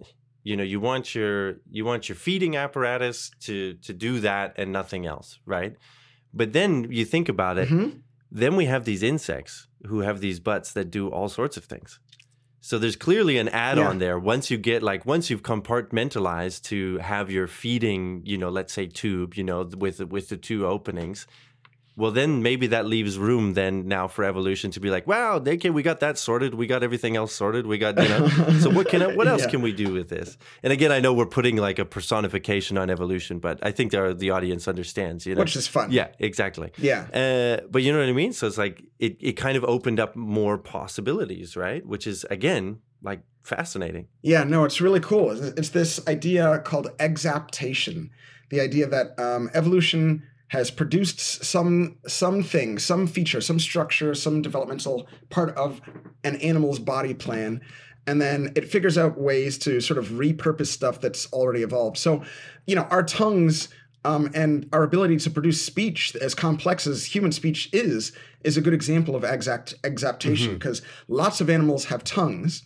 you 0.45 0.57
know 0.57 0.63
you 0.63 0.79
want 0.81 1.15
your 1.15 1.57
you 1.71 1.85
want 1.85 2.09
your 2.09 2.17
feeding 2.17 2.57
apparatus 2.57 3.31
to 3.41 3.75
to 3.87 3.93
do 3.93 4.21
that 4.21 4.55
and 4.57 4.73
nothing 4.73 5.05
else 5.07 5.41
right 5.47 5.77
but 6.33 6.53
then 6.53 6.87
you 6.91 7.05
think 7.05 7.29
about 7.29 7.59
it 7.59 7.69
Mhm. 7.69 8.01
then 8.31 8.55
we 8.57 8.67
have 8.67 8.85
these 8.85 9.03
insects 9.03 9.67
who 9.89 10.01
have 10.01 10.21
these 10.21 10.39
butts 10.41 10.73
that 10.73 10.91
do 10.91 11.09
all 11.09 11.29
sorts 11.29 11.57
of 11.57 11.65
things 11.65 11.99
so 12.69 12.77
there's 12.79 12.97
clearly 12.97 13.39
an 13.39 13.49
add-on 13.49 13.95
Yeah. 13.95 13.99
there 14.07 14.19
once 14.19 14.51
you 14.51 14.59
get 14.59 14.83
like 14.83 15.07
once 15.07 15.31
you've 15.31 15.43
compartmentalized 15.43 16.63
to 16.65 16.99
have 16.99 17.31
your 17.31 17.47
feeding 17.47 18.21
you 18.27 18.37
know 18.37 18.51
let's 18.51 18.75
say 18.75 18.87
tube 18.87 19.35
you 19.37 19.45
know 19.45 19.63
with 19.85 20.01
with 20.01 20.29
the 20.29 20.37
two 20.37 20.67
openings 20.67 21.27
well 21.99 22.13
then 22.13 22.43
maybe 22.43 22.67
that 22.69 22.87
leaves 22.87 23.19
room 23.19 23.55
then 23.55 23.87
now 23.89 24.07
for 24.09 24.23
evolution 24.25 24.71
to 24.71 24.81
be 24.81 24.89
like 24.97 25.07
wow 25.07 25.43
okay 25.55 25.71
we 25.79 25.83
got 25.83 25.99
that 26.01 26.17
sorted 26.17 26.55
we 26.55 26.67
got 26.75 26.83
everything 26.89 27.17
else 27.17 27.33
sorted 27.35 27.67
we 27.67 27.77
got 27.87 28.01
you 28.03 28.09
know 28.09 28.29
so 28.63 28.71
what 28.71 28.89
can 28.89 29.01
what 29.17 29.27
else 29.33 29.43
Yeah. 29.49 29.51
can 29.53 29.63
we 29.63 29.73
do 29.85 29.93
with 29.93 30.09
this 30.09 30.39
and 30.63 30.73
again 30.73 30.93
i 30.93 31.01
know 31.01 31.13
we're 31.13 31.27
putting 31.39 31.57
like 31.69 31.79
a 31.79 31.85
personification 31.85 32.79
on 32.79 32.89
evolution 32.97 33.39
but 33.47 33.59
i 33.63 33.71
think 33.77 33.91
the, 33.93 34.15
the 34.15 34.31
audience 34.31 34.69
understands 34.69 35.27
you 35.27 35.35
know 35.35 35.41
Which 35.43 35.57
is 35.57 35.67
fun. 35.67 35.91
yeah 35.91 36.09
exactly 36.19 36.69
Yeah. 36.79 37.03
uh, 37.23 37.67
but 37.73 37.83
you 37.83 37.93
know 37.93 37.99
what 38.01 38.09
I 38.09 38.13
mean? 38.23 38.33
So 38.33 38.47
it's 38.47 38.59
like 38.59 38.77
it, 38.99 39.17
it 39.21 39.33
kind 39.33 39.57
of 39.57 39.65
opened 39.65 39.99
up 40.05 40.15
more 40.17 40.57
possibilities, 40.59 41.57
right? 41.57 41.83
Which 41.93 42.07
is 42.07 42.25
again 42.31 42.79
like 43.03 43.21
fascinating. 43.43 44.07
Yeah, 44.23 44.45
no, 44.45 44.65
it's 44.65 44.81
really 44.81 45.01
cool. 45.01 45.31
It's, 45.31 45.41
it's 45.61 45.69
this 45.71 45.93
idea 46.09 46.59
called 46.65 46.89
exaptation. 46.99 48.11
The 48.51 48.61
idea 48.61 48.87
that 48.89 49.19
um, 49.19 49.51
evolution 49.55 50.23
has 50.49 50.71
produced 50.71 51.21
some 51.21 51.97
something, 52.07 52.79
some 52.79 53.07
feature, 53.07 53.41
some 53.41 53.59
structure, 53.59 54.15
some 54.15 54.43
developmental 54.43 55.07
part 55.31 55.55
of 55.57 55.81
an 56.25 56.37
animal's 56.37 56.79
body 56.79 57.15
plan, 57.15 57.61
and 58.07 58.21
then 58.21 58.53
it 58.57 58.69
figures 58.69 58.97
out 58.97 59.21
ways 59.21 59.59
to 59.59 59.81
sort 59.81 59.99
of 59.99 60.09
repurpose 60.09 60.69
stuff 60.69 61.01
that's 61.01 61.31
already 61.33 61.63
evolved. 61.63 61.99
So, 61.99 62.25
you 62.67 62.75
know, 62.75 62.85
our 62.91 63.03
tongues 63.03 63.69
um, 64.05 64.31
and 64.35 64.69
our 64.73 64.83
ability 64.83 65.19
to 65.19 65.31
produce 65.31 65.63
speech 65.63 66.17
as 66.17 66.35
complex 66.35 66.87
as 66.87 67.05
human 67.05 67.33
speech 67.33 67.69
is 67.73 68.13
is 68.45 68.57
a 68.57 68.61
good 68.61 68.73
example 68.73 69.15
of 69.15 69.25
exact 69.25 69.75
exaptation 69.85 70.55
because 70.55 70.81
lots 71.09 71.41
of 71.41 71.51
animals 71.51 71.87
have 71.87 72.05
tongues. 72.05 72.63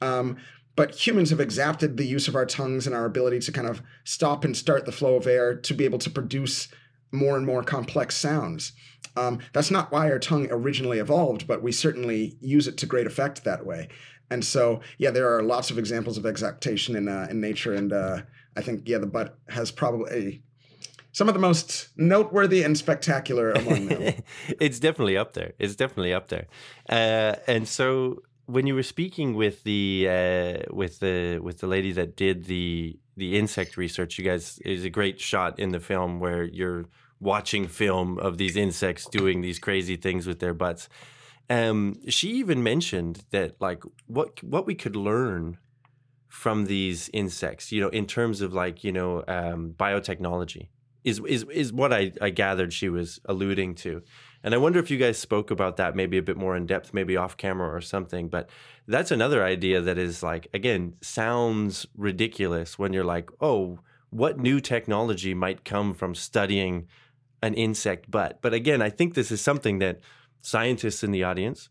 Um, 0.00 0.36
but 0.76 0.94
humans 0.94 1.30
have 1.30 1.40
exapted 1.40 1.96
the 1.96 2.04
use 2.04 2.28
of 2.28 2.34
our 2.34 2.46
tongues 2.46 2.86
and 2.86 2.94
our 2.94 3.04
ability 3.04 3.38
to 3.40 3.52
kind 3.52 3.68
of 3.68 3.80
stop 4.04 4.44
and 4.44 4.56
start 4.56 4.86
the 4.86 4.92
flow 4.92 5.14
of 5.14 5.26
air 5.26 5.54
to 5.54 5.74
be 5.74 5.84
able 5.84 6.00
to 6.00 6.10
produce 6.10 6.68
more 7.14 7.36
and 7.36 7.46
more 7.46 7.62
complex 7.62 8.16
sounds. 8.16 8.72
Um, 9.16 9.38
that's 9.52 9.70
not 9.70 9.92
why 9.92 10.10
our 10.10 10.18
tongue 10.18 10.48
originally 10.50 10.98
evolved, 10.98 11.46
but 11.46 11.62
we 11.62 11.72
certainly 11.72 12.36
use 12.40 12.66
it 12.66 12.76
to 12.78 12.86
great 12.86 13.06
effect 13.06 13.44
that 13.44 13.64
way. 13.64 13.88
And 14.30 14.44
so, 14.44 14.80
yeah, 14.98 15.10
there 15.10 15.34
are 15.36 15.42
lots 15.42 15.70
of 15.70 15.78
examples 15.78 16.18
of 16.18 16.26
exaptation 16.26 16.96
in 16.96 17.08
uh, 17.08 17.28
in 17.30 17.40
nature, 17.40 17.74
and 17.74 17.92
uh, 17.92 18.22
I 18.56 18.62
think 18.62 18.88
yeah, 18.88 18.98
the 18.98 19.06
butt 19.06 19.38
has 19.48 19.70
probably 19.70 20.42
some 21.12 21.28
of 21.28 21.34
the 21.34 21.40
most 21.40 21.90
noteworthy 21.96 22.62
and 22.64 22.76
spectacular 22.76 23.52
among 23.52 23.86
them. 23.86 24.14
it's 24.60 24.80
definitely 24.80 25.16
up 25.16 25.34
there. 25.34 25.52
It's 25.58 25.76
definitely 25.76 26.12
up 26.12 26.28
there. 26.28 26.46
Uh, 26.88 27.36
and 27.46 27.68
so 27.68 28.22
when 28.46 28.66
you 28.66 28.74
were 28.74 28.82
speaking 28.82 29.34
with 29.34 29.62
the 29.62 30.08
uh, 30.08 30.74
with 30.74 31.00
the 31.00 31.38
with 31.38 31.58
the 31.58 31.66
lady 31.66 31.92
that 31.92 32.16
did 32.16 32.46
the 32.46 32.98
the 33.16 33.38
insect 33.38 33.76
research, 33.76 34.18
you 34.18 34.24
guys 34.24 34.58
is 34.64 34.84
a 34.84 34.90
great 34.90 35.20
shot 35.20 35.58
in 35.58 35.70
the 35.70 35.80
film 35.80 36.18
where 36.18 36.42
you're 36.42 36.86
watching 37.24 37.66
film 37.66 38.18
of 38.18 38.38
these 38.38 38.56
insects 38.56 39.06
doing 39.06 39.40
these 39.40 39.58
crazy 39.58 39.96
things 39.96 40.26
with 40.26 40.38
their 40.38 40.54
butts. 40.54 40.88
Um, 41.50 41.96
she 42.08 42.28
even 42.32 42.62
mentioned 42.62 43.24
that 43.30 43.60
like 43.60 43.82
what 44.06 44.42
what 44.42 44.66
we 44.66 44.74
could 44.74 44.96
learn 44.96 45.58
from 46.28 46.66
these 46.66 47.10
insects, 47.12 47.72
you 47.72 47.80
know, 47.80 47.88
in 47.88 48.06
terms 48.06 48.40
of 48.40 48.52
like 48.52 48.84
you 48.84 48.92
know 48.92 49.24
um, 49.26 49.74
biotechnology 49.76 50.68
is 51.04 51.20
is 51.26 51.44
is 51.50 51.72
what 51.72 51.92
I, 51.92 52.12
I 52.20 52.30
gathered 52.30 52.72
she 52.72 52.88
was 52.88 53.20
alluding 53.26 53.74
to. 53.76 54.02
And 54.42 54.54
I 54.54 54.58
wonder 54.58 54.78
if 54.78 54.90
you 54.90 54.98
guys 54.98 55.18
spoke 55.18 55.50
about 55.50 55.76
that 55.78 55.96
maybe 55.96 56.18
a 56.18 56.22
bit 56.22 56.36
more 56.36 56.54
in 56.54 56.66
depth, 56.66 56.92
maybe 56.92 57.16
off 57.16 57.36
camera 57.36 57.74
or 57.74 57.80
something. 57.80 58.28
But 58.28 58.50
that's 58.86 59.10
another 59.10 59.42
idea 59.42 59.80
that 59.80 59.96
is 59.96 60.22
like, 60.22 60.48
again, 60.52 60.94
sounds 61.00 61.86
ridiculous 61.96 62.78
when 62.78 62.92
you're 62.92 63.04
like, 63.04 63.30
oh, 63.40 63.78
what 64.10 64.38
new 64.38 64.60
technology 64.60 65.32
might 65.32 65.64
come 65.64 65.94
from 65.94 66.14
studying 66.14 66.86
an 67.46 67.54
insect 67.54 68.10
butt? 68.10 68.38
But 68.42 68.52
again, 68.54 68.80
I 68.82 68.90
think 68.90 69.14
this 69.14 69.30
is 69.30 69.40
something 69.40 69.78
that 69.80 70.00
scientists 70.42 71.02
in 71.04 71.10
the 71.10 71.24
audience 71.24 71.68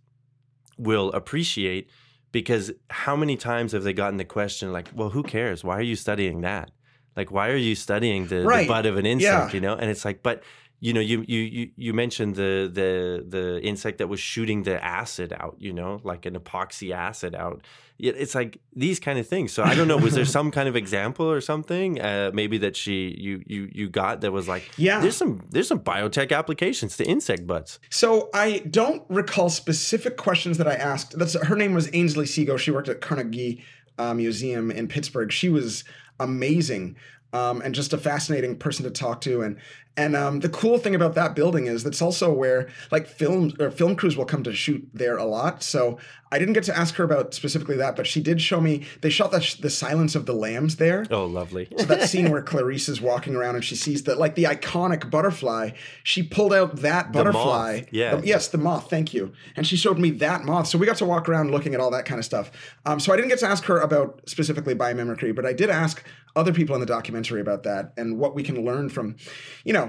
will 0.78 1.12
appreciate 1.12 1.90
because 2.32 2.72
how 2.90 3.16
many 3.16 3.36
times 3.38 3.72
have 3.74 3.84
they 3.84 3.94
gotten 3.94 4.18
the 4.18 4.26
question 4.26 4.72
like, 4.72 4.90
well, 4.96 5.10
who 5.10 5.24
cares? 5.24 5.64
Why 5.64 5.76
are 5.78 5.82
you 5.92 5.96
studying 5.96 6.42
that? 6.42 6.72
Like, 7.16 7.30
why 7.32 7.50
are 7.50 7.56
you 7.70 7.76
studying 7.76 8.28
the, 8.28 8.42
Right. 8.44 8.64
the 8.64 8.68
butt 8.74 8.86
of 8.88 8.98
an 8.98 9.06
insect? 9.06 9.50
Yeah. 9.50 9.56
You 9.56 9.62
know, 9.62 9.76
and 9.76 9.90
it's 9.92 10.04
like, 10.04 10.24
but 10.24 10.42
you 10.84 10.91
know, 10.91 11.00
you 11.00 11.24
you 11.30 11.69
you 11.78 11.93
mentioned 11.93 12.36
the 12.36 12.69
the 12.80 13.24
the 13.26 13.62
insect 13.63 14.00
that 14.00 14.08
was 14.10 14.19
shooting 14.19 14.63
the 14.63 14.84
acid 14.84 15.32
out. 15.32 15.56
You 15.58 15.72
know, 15.72 16.02
like 16.04 16.26
an 16.26 16.36
epoxy 16.38 16.91
acid 16.91 17.36
out. 17.36 17.63
It's 17.98 18.36
like 18.36 18.60
these 18.76 19.00
kind 19.00 19.17
of 19.17 19.26
things. 19.26 19.54
So 19.54 19.63
I 19.63 19.76
don't 19.76 19.88
know. 19.88 19.96
Was 19.96 20.13
there 20.13 20.26
some 20.38 20.52
kind 20.52 20.67
of 20.67 20.76
example 20.76 21.26
or 21.32 21.39
something? 21.39 22.02
Uh, 22.02 22.32
maybe 22.34 22.58
that 22.58 22.76
she 22.76 23.15
you 23.17 23.41
you 23.48 23.69
you 23.72 23.89
got 23.89 24.19
that 24.22 24.34
was 24.34 24.50
like, 24.50 24.69
Yeah. 24.78 25.00
there's 25.00 25.15
some 25.15 25.48
there's 25.52 25.69
some 25.69 25.80
biotech 25.80 26.36
applications 26.38 26.98
to 26.98 27.06
insect 27.06 27.48
butts. 27.48 27.80
So 27.89 28.30
I 28.34 28.58
don't 28.69 29.04
recall 29.08 29.50
specific 29.50 30.17
questions 30.17 30.58
that 30.58 30.67
I 30.67 30.76
asked. 30.76 31.17
That's 31.17 31.41
her 31.48 31.56
name 31.56 31.74
was 31.74 31.89
Ainsley 31.93 32.26
Seago. 32.26 32.58
She 32.60 32.72
worked 32.72 32.89
at 32.89 33.00
Carnegie 33.00 33.63
uh, 33.98 34.13
Museum 34.13 34.69
in 34.69 34.89
Pittsburgh. 34.89 35.32
She 35.32 35.48
was 35.48 35.86
amazing 36.19 36.98
um, 37.34 37.62
and 37.62 37.74
just 37.74 37.93
a 37.93 37.98
fascinating 37.98 38.58
person 38.58 38.84
to 38.86 38.91
talk 38.91 39.22
to. 39.22 39.41
And 39.41 39.58
and 39.96 40.16
um, 40.16 40.40
the 40.40 40.50
cool 40.50 40.78
thing 40.80 40.96
about 40.96 41.14
that 41.16 41.36
building 41.36 41.68
is 41.68 41.84
that's 41.84 42.02
also 42.02 42.32
where 42.34 42.68
like 42.92 43.08
film 43.08 43.54
or 43.60 43.70
film 43.70 43.96
crews 43.96 44.18
will 44.18 44.26
come 44.26 44.44
to 44.44 44.54
shoot 44.54 44.88
there 44.94 45.18
a 45.18 45.26
lot. 45.26 45.62
So 45.62 46.00
I 46.32 46.40
didn't 46.40 46.56
get 46.56 46.64
to 46.64 46.76
ask 46.76 46.96
her 46.96 47.04
about 47.04 47.36
specifically 47.36 47.76
that, 47.78 47.96
but 47.96 48.08
she 48.08 48.20
did 48.20 48.42
show 48.42 48.60
me 48.60 48.86
they 49.02 49.12
shot 49.12 49.30
the, 49.30 49.56
the 49.62 49.70
Silence 49.70 50.16
of 50.16 50.26
the 50.26 50.34
Lambs 50.34 50.78
there. 50.78 51.06
Oh, 51.12 51.26
lovely. 51.26 51.68
So 51.78 51.86
that 51.86 52.10
scene 52.10 52.32
where 52.32 52.42
Clarice 52.42 52.90
is 52.90 53.00
walking 53.00 53.36
around 53.36 53.54
and 53.54 53.64
she 53.64 53.76
sees 53.76 54.02
the 54.02 54.16
like 54.16 54.34
the 54.34 54.46
iconic 54.46 55.12
butterfly. 55.12 55.72
She 56.02 56.24
pulled 56.24 56.54
out 56.54 56.78
that 56.78 57.12
butterfly. 57.12 57.82
moth, 57.82 57.88
yeah. 57.92 58.16
The- 58.16 58.26
yes, 58.26 58.48
the 58.48 58.58
moth. 58.58 58.90
Thank 58.90 59.14
you. 59.14 59.32
And 59.56 59.68
she 59.68 59.78
showed 59.78 60.00
me 60.00 60.10
that 60.12 60.44
moth. 60.44 60.68
So 60.68 60.80
we 60.80 60.88
got 60.88 60.98
to 60.98 61.06
walk 61.06 61.30
around 61.30 61.52
looking 61.52 61.76
at 61.76 61.80
all 61.80 61.92
that 61.92 62.06
kind 62.06 62.18
of 62.18 62.26
stuff. 62.26 62.50
Um, 62.84 63.00
so 63.00 63.14
I 63.14 63.16
didn't 63.16 63.30
get 63.30 63.40
to 63.40 63.48
ask 63.48 63.66
her 63.66 63.80
about 63.80 64.22
specifically 64.28 64.74
biomimicry, 64.74 65.36
but 65.36 65.46
I 65.46 65.54
did 65.54 65.70
ask 65.70 66.04
other 66.36 66.52
people 66.52 66.74
in 66.74 66.80
the 66.80 66.88
documentary 66.88 67.40
about 67.42 67.62
that 67.62 67.94
and 67.96 68.18
what 68.18 68.34
we 68.34 68.42
can 68.42 68.66
learn 68.66 68.90
from, 68.90 69.16
you 69.64 69.72
know, 69.72 69.83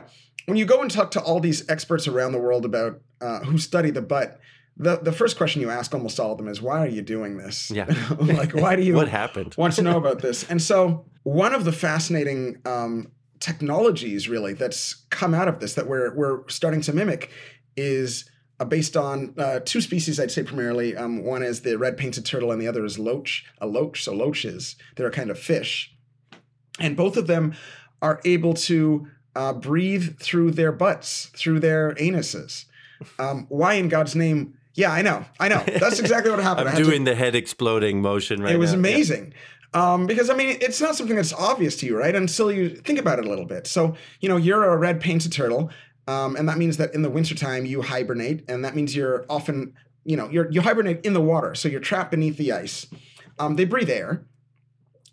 when 0.46 0.57
you 0.57 0.66
go 0.66 0.83
and 0.83 0.90
talk 0.90 1.11
to 1.12 1.20
all 1.20 1.40
these 1.40 1.68
experts 1.68 2.07
around 2.07 2.33
the 2.33 2.38
world 2.38 2.64
about 2.64 3.00
uh, 3.20 3.40
who 3.40 3.59
study 3.59 3.90
the 3.90 4.02
butt. 4.02 4.40
The, 4.76 4.96
the 4.96 5.12
first 5.12 5.37
question 5.37 5.62
you 5.62 5.70
ask 5.70 5.94
almost 5.94 6.18
all 6.18 6.33
of 6.33 6.38
them 6.38 6.48
is 6.48 6.61
why 6.61 6.80
are 6.80 6.88
you 6.88 7.00
doing 7.00 7.38
this? 7.38 7.70
Yeah. 7.70 7.87
like 8.18 8.52
why 8.52 8.74
do 8.74 8.83
you 8.83 8.94
what 8.96 9.09
happened? 9.09 9.54
want 9.57 9.74
to 9.74 9.83
know 9.83 9.96
about 9.96 10.18
this. 10.22 10.48
And 10.50 10.61
so, 10.61 11.07
one 11.22 11.54
of 11.54 11.64
the 11.64 11.72
fascinating 11.72 12.61
um, 12.66 13.12
technologies, 13.38 14.28
really, 14.28 14.52
that's 14.52 15.07
come 15.11 15.33
out 15.33 15.48
of 15.48 15.61
this 15.61 15.74
that 15.74 15.87
we're 15.87 16.14
we're 16.14 16.48
starting 16.48 16.80
to 16.83 16.92
mimic, 16.92 17.30
is 17.76 18.28
uh, 18.59 18.64
based 18.64 18.96
on 18.96 19.35
uh, 19.38 19.61
two 19.64 19.80
species. 19.80 20.18
I'd 20.18 20.33
say 20.33 20.42
primarily. 20.42 20.96
Um, 20.96 21.22
one 21.24 21.44
is 21.44 21.61
the 21.61 21.78
red 21.78 21.96
painted 21.96 22.26
turtle, 22.26 22.50
and 22.50 22.61
the 22.61 22.66
other 22.66 22.85
is 22.85 22.98
loach. 22.98 23.44
A 23.61 23.68
loach. 23.68 24.02
So 24.02 24.12
loaches, 24.12 24.74
they're 24.96 25.07
a 25.07 25.12
kind 25.12 25.30
of 25.30 25.38
fish, 25.38 25.94
and 26.80 26.96
both 26.96 27.16
of 27.16 27.28
them 27.28 27.54
are 28.02 28.20
able 28.24 28.54
to 28.54 29.07
uh, 29.35 29.53
breathe 29.53 30.18
through 30.18 30.53
their 30.53 30.73
butts, 30.73 31.27
through 31.37 31.61
their 31.61 31.94
anuses. 31.94 32.64
Um, 33.18 33.47
why 33.49 33.75
in 33.75 33.88
God's 33.88 34.14
name? 34.14 34.55
Yeah, 34.75 34.90
I 34.92 35.03
know, 35.03 35.25
I 35.38 35.49
know. 35.49 35.62
That's 35.66 36.01
exactly 36.01 36.31
what 36.31 36.40
happened. 36.40 36.68
I'm 36.68 36.75
had 36.75 36.85
to- 36.85 36.90
doing 36.90 37.05
the 37.05 37.14
head 37.14 37.35
exploding 37.35 38.01
motion 38.03 38.42
right 38.42 38.55
it 38.55 38.59
was 38.59 38.73
now. 38.73 38.77
Yeah. 38.88 38.94
amazing. 38.94 39.35
Um, 39.73 40.07
because 40.07 40.31
I 40.31 40.35
mean, 40.35 40.57
it's 40.61 40.81
not 40.81 40.94
something 40.94 41.16
that's 41.16 41.33
obvious 41.33 41.77
to 41.79 41.87
you, 41.87 41.97
right? 41.99 42.14
Until 42.14 42.51
you 42.53 42.68
think 42.70 42.99
about 42.99 43.18
it 43.18 43.25
a 43.25 43.29
little 43.29 43.44
bit. 43.44 43.66
So, 43.66 43.97
you 44.20 44.29
know, 44.29 44.37
you're 44.37 44.64
a 44.73 44.77
red 44.77 45.01
painted 45.01 45.33
turtle, 45.33 45.70
um, 46.07 46.37
and 46.37 46.49
that 46.49 46.59
means 46.59 46.77
that 46.77 46.94
in 46.94 47.03
the 47.03 47.11
wintertime 47.11 47.66
you 47.66 47.83
hibernate, 47.83 48.44
and 48.49 48.64
that 48.64 48.77
means 48.77 48.94
you're 48.94 49.25
often, 49.29 49.75
you 50.05 50.16
know, 50.16 50.29
you're 50.31 50.49
you 50.53 50.61
hibernate 50.61 51.05
in 51.05 51.12
the 51.12 51.20
water, 51.20 51.57
so 51.57 51.68
you're 51.68 51.81
trapped 51.81 52.12
beneath 52.12 52.37
the 52.37 52.53
ice. 52.53 52.87
Um, 53.40 53.57
they 53.57 53.64
breathe 53.64 53.90
air. 53.90 54.25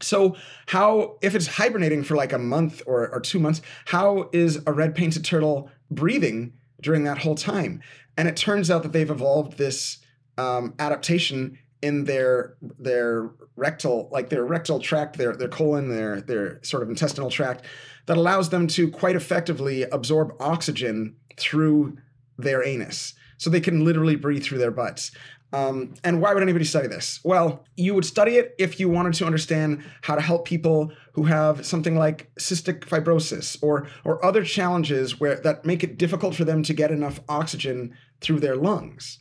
So, 0.03 0.35
how 0.67 1.17
if 1.21 1.35
it's 1.35 1.47
hibernating 1.47 2.03
for 2.03 2.15
like 2.15 2.33
a 2.33 2.39
month 2.39 2.81
or, 2.85 3.09
or 3.09 3.19
two 3.19 3.39
months, 3.39 3.61
how 3.85 4.29
is 4.31 4.61
a 4.65 4.73
red 4.73 4.95
painted 4.95 5.23
turtle 5.25 5.69
breathing 5.89 6.53
during 6.81 7.03
that 7.03 7.19
whole 7.19 7.35
time? 7.35 7.81
And 8.17 8.27
it 8.27 8.35
turns 8.35 8.69
out 8.69 8.83
that 8.83 8.91
they've 8.91 9.09
evolved 9.09 9.57
this 9.57 9.99
um, 10.37 10.73
adaptation 10.79 11.57
in 11.81 12.05
their 12.05 12.55
their 12.61 13.31
rectal, 13.55 14.09
like 14.11 14.29
their 14.29 14.45
rectal 14.45 14.79
tract, 14.79 15.17
their 15.17 15.35
their 15.35 15.47
colon, 15.47 15.89
their 15.89 16.21
their 16.21 16.63
sort 16.63 16.83
of 16.83 16.89
intestinal 16.89 17.29
tract, 17.29 17.65
that 18.05 18.17
allows 18.17 18.49
them 18.49 18.67
to 18.67 18.89
quite 18.89 19.15
effectively 19.15 19.83
absorb 19.83 20.33
oxygen 20.39 21.15
through 21.37 21.97
their 22.37 22.65
anus, 22.65 23.13
so 23.41 23.49
they 23.49 23.59
can 23.59 23.83
literally 23.83 24.15
breathe 24.15 24.43
through 24.43 24.59
their 24.59 24.69
butts. 24.69 25.11
Um, 25.51 25.95
and 26.03 26.21
why 26.21 26.31
would 26.33 26.43
anybody 26.43 26.63
study 26.63 26.87
this? 26.87 27.19
Well, 27.23 27.65
you 27.75 27.95
would 27.95 28.05
study 28.05 28.35
it 28.35 28.53
if 28.59 28.79
you 28.79 28.87
wanted 28.87 29.15
to 29.15 29.25
understand 29.25 29.83
how 30.01 30.13
to 30.13 30.21
help 30.21 30.45
people 30.45 30.91
who 31.13 31.23
have 31.23 31.65
something 31.65 31.97
like 31.97 32.31
cystic 32.39 32.81
fibrosis 32.81 33.57
or 33.63 33.87
or 34.05 34.23
other 34.23 34.43
challenges 34.45 35.19
where 35.19 35.35
that 35.37 35.65
make 35.65 35.83
it 35.83 35.97
difficult 35.97 36.35
for 36.35 36.45
them 36.45 36.61
to 36.63 36.73
get 36.73 36.91
enough 36.91 37.19
oxygen 37.27 37.97
through 38.21 38.39
their 38.39 38.55
lungs. 38.55 39.17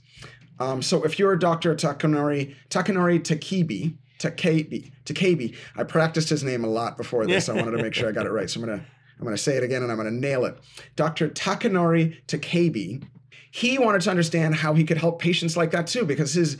Um, 0.60 0.82
so 0.82 1.02
if 1.02 1.18
you're 1.18 1.34
Dr. 1.34 1.74
Takanori 1.74 2.54
Takanori 2.68 3.20
Takibi, 3.20 3.96
Takebe, 4.18 4.92
Takebe, 5.06 5.56
I 5.76 5.84
practiced 5.84 6.28
his 6.28 6.44
name 6.44 6.62
a 6.62 6.68
lot 6.68 6.98
before 6.98 7.26
this. 7.26 7.48
I 7.48 7.54
wanted 7.54 7.70
to 7.72 7.82
make 7.82 7.94
sure 7.94 8.08
I 8.08 8.12
got 8.12 8.26
it 8.26 8.30
right. 8.30 8.50
So 8.50 8.60
I'm 8.60 8.66
gonna 8.66 8.84
I'm 9.18 9.24
gonna 9.24 9.38
say 9.38 9.56
it 9.56 9.64
again 9.64 9.82
and 9.82 9.90
I'm 9.90 9.96
gonna 9.96 10.10
nail 10.10 10.44
it. 10.44 10.58
Dr. 10.94 11.28
Takanori 11.30 12.24
Takebe, 12.26 13.02
he 13.50 13.78
wanted 13.78 14.02
to 14.02 14.10
understand 14.10 14.56
how 14.56 14.74
he 14.74 14.84
could 14.84 14.98
help 14.98 15.20
patients 15.20 15.56
like 15.56 15.70
that 15.72 15.86
too, 15.86 16.04
because 16.04 16.34
his 16.34 16.56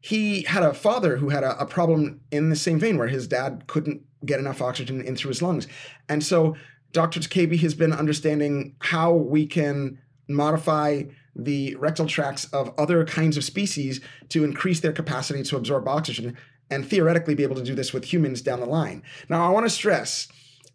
he 0.00 0.42
had 0.42 0.64
a 0.64 0.74
father 0.74 1.16
who 1.16 1.28
had 1.28 1.44
a, 1.44 1.58
a 1.60 1.66
problem 1.66 2.20
in 2.32 2.50
the 2.50 2.56
same 2.56 2.80
vein 2.80 2.98
where 2.98 3.06
his 3.06 3.28
dad 3.28 3.64
couldn't 3.68 4.02
get 4.26 4.40
enough 4.40 4.60
oxygen 4.60 5.00
in 5.00 5.14
through 5.14 5.28
his 5.28 5.40
lungs. 5.40 5.68
And 6.08 6.24
so 6.24 6.56
Dr. 6.92 7.20
Takebe 7.20 7.58
has 7.60 7.74
been 7.74 7.92
understanding 7.92 8.74
how 8.80 9.12
we 9.12 9.46
can 9.46 9.98
modify 10.28 11.04
the 11.36 11.76
rectal 11.76 12.06
tracts 12.06 12.46
of 12.46 12.74
other 12.78 13.04
kinds 13.04 13.36
of 13.36 13.44
species 13.44 14.00
to 14.28 14.44
increase 14.44 14.80
their 14.80 14.92
capacity 14.92 15.42
to 15.44 15.56
absorb 15.56 15.86
oxygen 15.86 16.36
and 16.68 16.86
theoretically 16.86 17.34
be 17.34 17.42
able 17.42 17.56
to 17.56 17.62
do 17.62 17.74
this 17.74 17.92
with 17.92 18.04
humans 18.04 18.42
down 18.42 18.60
the 18.60 18.66
line. 18.66 19.02
Now, 19.28 19.46
I 19.46 19.50
want 19.50 19.66
to 19.66 19.70
stress 19.70 20.28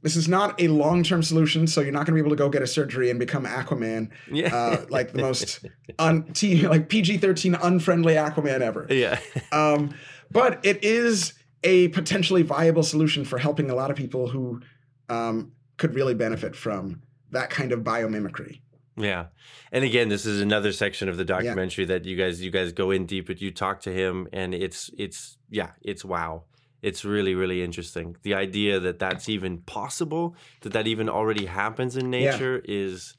this 0.08 0.16
is 0.16 0.30
not 0.30 0.62
a 0.62 0.70
long-term 0.70 1.22
solution, 1.22 1.68
so 1.68 1.82
you're 1.82 1.92
not 1.92 2.06
going 2.06 2.16
to 2.16 2.24
be 2.24 2.26
able 2.26 2.30
to 2.30 2.38
go 2.38 2.48
get 2.48 2.62
a 2.62 2.68
surgery 2.68 3.10
and 3.10 3.20
become 3.20 3.44
Aquaman, 3.46 4.10
Yeah. 4.32 4.56
uh, 4.56 4.86
like 4.90 5.12
the 5.12 5.20
most 5.22 5.66
un- 6.00 6.24
T- 6.32 6.66
like 6.66 6.88
PG-13 6.88 7.60
unfriendly 7.62 8.14
Aquaman 8.14 8.62
ever. 8.62 8.88
yeah. 8.90 9.20
Um, 9.52 9.94
but 10.32 10.66
it 10.66 10.82
is 10.82 11.34
a 11.66 11.90
potentially 11.90 12.42
viable 12.42 12.84
solution 12.84 13.26
for 13.26 13.38
helping 13.38 13.70
a 13.70 13.76
lot 13.76 13.92
of 13.92 13.98
people 13.98 14.30
who 14.30 14.62
um, 15.10 15.52
could 15.76 15.94
really 15.94 16.14
benefit 16.14 16.56
from 16.56 17.02
that 17.32 17.50
kind 17.50 17.74
of 17.74 17.82
biomimicry. 17.82 18.62
Yeah. 18.96 19.26
And 19.74 19.84
again, 19.84 20.08
this 20.08 20.26
is 20.26 20.40
another 20.40 20.72
section 20.72 21.10
of 21.10 21.18
the 21.18 21.26
documentary 21.26 21.84
that 21.84 22.06
you 22.06 22.16
guys 22.16 22.42
you 22.42 22.50
guys 22.50 22.72
go 22.72 22.92
in 22.92 23.06
deep 23.06 23.28
but 23.28 23.42
you 23.42 23.52
talk 23.52 23.82
to 23.82 23.92
him 23.92 24.30
and 24.32 24.54
it's 24.54 24.90
it's 24.98 25.38
yeah, 25.50 25.72
it's 25.82 26.06
wow. 26.06 26.44
It's 26.82 27.04
really 27.04 27.34
really 27.36 27.64
interesting. 27.64 28.16
The 28.22 28.34
idea 28.36 28.80
that 28.80 29.00
that's 29.00 29.28
even 29.30 29.60
possible, 29.60 30.36
that 30.62 30.74
that 30.74 30.88
even 30.88 31.10
already 31.10 31.46
happens 31.46 31.98
in 31.98 32.12
Yeah. 32.14 32.20
nature 32.32 32.62
is 32.66 33.16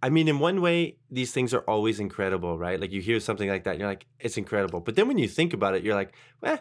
I 0.00 0.10
mean, 0.10 0.28
in 0.28 0.38
one 0.38 0.60
way, 0.60 0.96
these 1.10 1.32
things 1.32 1.52
are 1.52 1.62
always 1.62 1.98
incredible, 1.98 2.56
right? 2.56 2.78
Like 2.80 2.92
you 2.92 3.00
hear 3.00 3.18
something 3.18 3.48
like 3.48 3.64
that, 3.64 3.78
you're 3.78 3.88
like, 3.88 4.06
it's 4.20 4.36
incredible. 4.36 4.78
But 4.80 4.94
then 4.94 5.08
when 5.08 5.18
you 5.18 5.26
think 5.26 5.52
about 5.54 5.74
it, 5.74 5.82
you're 5.82 5.96
like, 5.96 6.14
eh, 6.44 6.58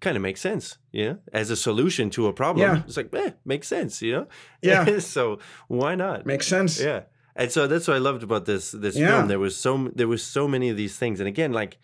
kind 0.00 0.16
of 0.16 0.22
makes 0.22 0.40
sense, 0.42 0.76
you 0.90 1.04
know, 1.06 1.18
as 1.32 1.48
a 1.50 1.56
solution 1.56 2.10
to 2.10 2.26
a 2.26 2.32
problem. 2.34 2.66
Yeah. 2.76 2.82
It's 2.86 2.96
like, 2.98 3.14
eh, 3.14 3.30
makes 3.46 3.68
sense, 3.68 4.02
you 4.02 4.12
know? 4.12 4.26
Yeah. 4.60 4.98
so 5.14 5.38
why 5.68 5.94
not? 5.94 6.26
Makes 6.26 6.46
sense. 6.46 6.78
Yeah. 6.78 7.04
And 7.34 7.50
so 7.50 7.66
that's 7.66 7.88
what 7.88 7.94
I 7.96 8.00
loved 8.00 8.22
about 8.22 8.44
this 8.44 8.72
this 8.72 8.96
Yeah. 8.98 9.08
film. 9.08 9.28
There 9.28 9.38
was 9.38 9.56
so 9.56 9.90
there 9.94 10.08
was 10.08 10.22
so 10.22 10.46
many 10.46 10.68
of 10.68 10.76
these 10.76 10.98
things. 10.98 11.20
And 11.20 11.28
again, 11.28 11.52
like 11.52 11.78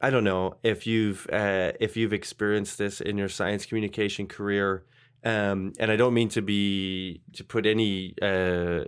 I 0.00 0.10
don't 0.10 0.24
know 0.24 0.56
if 0.62 0.86
you've 0.86 1.26
uh, 1.32 1.72
if 1.80 1.96
you've 1.96 2.12
experienced 2.12 2.78
this 2.78 3.00
in 3.00 3.16
your 3.18 3.28
science 3.28 3.66
communication 3.66 4.26
career. 4.26 4.84
Um, 5.24 5.72
and 5.80 5.90
I 5.90 5.96
don't 5.96 6.14
mean 6.14 6.28
to 6.30 6.42
be 6.42 7.20
to 7.32 7.42
put 7.42 7.66
any 7.66 8.14
uh, 8.22 8.84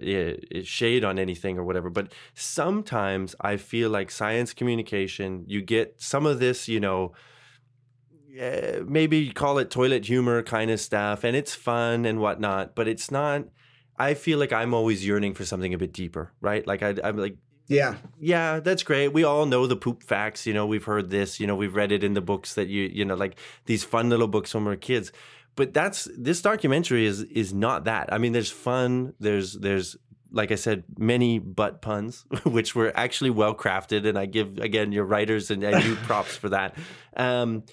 shade 0.63 1.03
on 1.03 1.19
anything 1.19 1.59
or 1.59 1.65
whatever, 1.65 1.91
but 1.91 2.13
sometimes 2.35 3.35
I 3.41 3.57
feel 3.57 3.91
like 3.91 4.13
science 4.13 4.55
communication, 4.55 5.45
you 5.49 5.63
get 5.63 6.01
some 6.01 6.27
of 6.27 6.39
this, 6.39 6.69
you 6.69 6.79
know, 6.79 7.13
maybe 8.87 9.31
call 9.31 9.59
it 9.59 9.71
toilet 9.71 10.05
humor 10.05 10.43
kind 10.43 10.71
of 10.71 10.79
stuff, 10.79 11.25
and 11.25 11.35
it's 11.35 11.55
fun 11.55 12.05
and 12.05 12.21
whatnot, 12.21 12.75
but 12.77 12.87
it's 12.87 13.11
not. 13.11 13.45
I 13.99 14.15
feel 14.15 14.39
like 14.39 14.53
I'm 14.53 14.75
always 14.75 15.05
yearning 15.05 15.35
for 15.35 15.45
something 15.45 15.75
a 15.75 15.79
bit 15.79 15.93
deeper, 15.93 16.33
right? 16.41 16.65
Like 16.65 16.85
I, 16.85 16.95
I'm 17.03 17.17
like, 17.17 17.37
Yeah. 17.69 17.97
yeah, 18.19 18.61
that's 18.61 18.83
great. 18.83 19.09
We 19.09 19.25
all 19.25 19.45
know 19.45 19.67
the 19.67 19.77
poop 19.77 20.03
facts. 20.03 20.47
You 20.47 20.55
know, 20.55 20.67
we've 20.67 20.85
heard 20.85 21.11
this. 21.11 21.39
You 21.39 21.47
know, 21.47 21.55
we've 21.55 21.75
read 21.75 21.93
it 21.93 22.03
in 22.03 22.15
the 22.15 22.23
books 22.23 22.55
that 22.55 22.69
you, 22.69 22.91
you 22.93 23.05
know, 23.05 23.15
like 23.15 23.39
these 23.67 23.85
fun 23.85 24.09
little 24.09 24.27
books 24.27 24.55
when 24.55 24.65
we're 24.65 24.77
kids. 24.77 25.13
But 25.55 25.75
that's 25.75 26.09
this 26.17 26.41
documentary 26.41 27.05
is 27.05 27.23
is 27.25 27.53
not 27.53 27.85
that. 27.85 28.13
I 28.13 28.19
mean, 28.19 28.33
there's 28.33 28.51
fun. 28.51 29.13
There's 29.21 29.53
there's 29.55 29.97
like 30.31 30.53
I 30.53 30.57
said, 30.57 30.85
many 30.97 31.39
butt 31.39 31.83
puns, 31.83 32.25
which 32.45 32.75
were 32.75 32.93
actually 32.95 33.31
well 33.31 33.55
crafted, 33.55 34.07
and 34.07 34.19
I 34.19 34.27
give 34.27 34.59
again 34.59 34.93
your 34.93 35.05
writers 35.05 35.51
and, 35.51 35.63
and 35.63 35.85
you 35.85 35.97
props 36.07 36.37
for 36.37 36.49
that. 36.51 36.77
Um, 37.17 37.65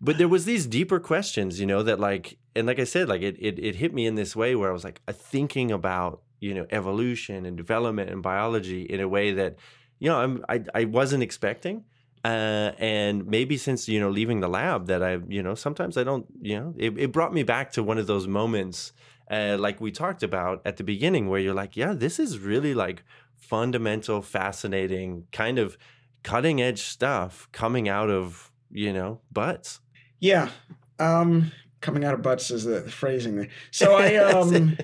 but 0.00 0.18
there 0.18 0.28
was 0.28 0.44
these 0.44 0.66
deeper 0.66 1.00
questions, 1.00 1.58
you 1.58 1.66
know, 1.66 1.82
that 1.82 1.98
like, 1.98 2.38
and 2.54 2.66
like 2.66 2.78
I 2.78 2.84
said, 2.84 3.08
like 3.08 3.22
it 3.22 3.36
it, 3.38 3.58
it 3.58 3.76
hit 3.76 3.94
me 3.94 4.06
in 4.06 4.14
this 4.14 4.34
way 4.34 4.54
where 4.54 4.70
I 4.70 4.72
was 4.72 4.84
like 4.84 5.00
thinking 5.10 5.70
about 5.70 6.22
you 6.40 6.54
know 6.54 6.66
evolution 6.70 7.46
and 7.46 7.56
development 7.56 8.10
and 8.10 8.22
biology 8.22 8.82
in 8.82 9.00
a 9.00 9.08
way 9.08 9.32
that 9.32 9.56
you 9.98 10.08
know 10.08 10.18
I'm, 10.18 10.44
I 10.48 10.64
I 10.74 10.84
wasn't 10.84 11.22
expecting. 11.22 11.84
Uh, 12.24 12.72
and 12.78 13.24
maybe 13.28 13.56
since 13.56 13.88
you 13.88 14.00
know 14.00 14.10
leaving 14.10 14.40
the 14.40 14.48
lab 14.48 14.86
that 14.88 15.02
I 15.02 15.18
you 15.28 15.42
know 15.42 15.54
sometimes 15.54 15.96
I 15.96 16.02
don't 16.02 16.26
you 16.40 16.58
know 16.58 16.74
it, 16.76 16.98
it 16.98 17.12
brought 17.12 17.32
me 17.32 17.44
back 17.44 17.70
to 17.72 17.84
one 17.84 17.98
of 17.98 18.08
those 18.08 18.26
moments 18.26 18.92
uh, 19.30 19.56
like 19.60 19.80
we 19.80 19.92
talked 19.92 20.24
about 20.24 20.60
at 20.64 20.76
the 20.76 20.82
beginning 20.82 21.28
where 21.28 21.38
you're 21.38 21.54
like 21.54 21.76
yeah 21.76 21.92
this 21.92 22.18
is 22.18 22.40
really 22.40 22.74
like 22.74 23.04
fundamental 23.36 24.22
fascinating 24.22 25.26
kind 25.30 25.60
of 25.60 25.78
cutting 26.24 26.60
edge 26.60 26.82
stuff 26.82 27.48
coming 27.52 27.88
out 27.88 28.10
of 28.10 28.50
you 28.72 28.92
know 28.92 29.20
butts 29.30 29.78
Yeah. 30.20 30.50
Um, 30.98 31.52
coming 31.80 32.04
out 32.04 32.14
of 32.14 32.22
butts 32.22 32.50
is 32.50 32.64
the 32.64 32.82
phrasing 32.82 33.36
there. 33.36 33.48
So 33.70 33.96
I 33.96 34.16
um. 34.16 34.76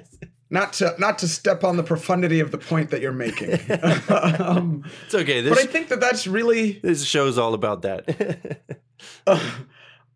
Not 0.53 0.75
to 0.75 0.95
not 0.99 1.19
to 1.19 1.29
step 1.29 1.65
on 1.65 1.77
the 1.77 1.83
profundity 1.83 2.39
of 2.39 2.53
the 2.53 2.59
point 2.59 2.91
that 2.91 3.01
you're 3.01 3.13
making. 3.13 3.55
um, 4.09 4.85
it's 5.07 5.15
okay 5.15 5.49
but 5.49 5.59
I 5.59 5.67
think 5.67 5.89
that 5.89 5.99
that's 5.99 6.27
really 6.29 6.79
this 6.83 7.05
show's 7.05 7.39
all 7.39 7.55
about 7.55 7.83
that 7.83 8.61
Uh, 9.27 9.41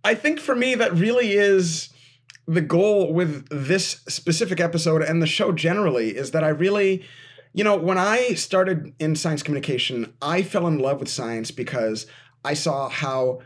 I 0.04 0.14
think 0.14 0.40
for 0.40 0.54
me, 0.54 0.74
that 0.74 0.92
really 0.94 1.32
is 1.32 1.90
the 2.46 2.60
goal 2.60 3.12
with 3.12 3.48
this 3.50 4.02
specific 4.08 4.60
episode 4.60 5.02
and 5.02 5.20
the 5.20 5.26
show 5.26 5.50
generally 5.50 6.16
is 6.16 6.30
that 6.30 6.44
I 6.44 6.48
really, 6.48 7.04
you 7.52 7.64
know, 7.64 7.76
when 7.76 7.98
I 7.98 8.34
started 8.34 8.94
in 9.00 9.16
science 9.16 9.42
communication, 9.42 10.14
I 10.22 10.42
fell 10.42 10.66
in 10.66 10.78
love 10.78 11.00
with 11.00 11.08
science 11.08 11.50
because 11.50 12.06
I 12.44 12.54
saw 12.54 12.88
how 12.88 13.40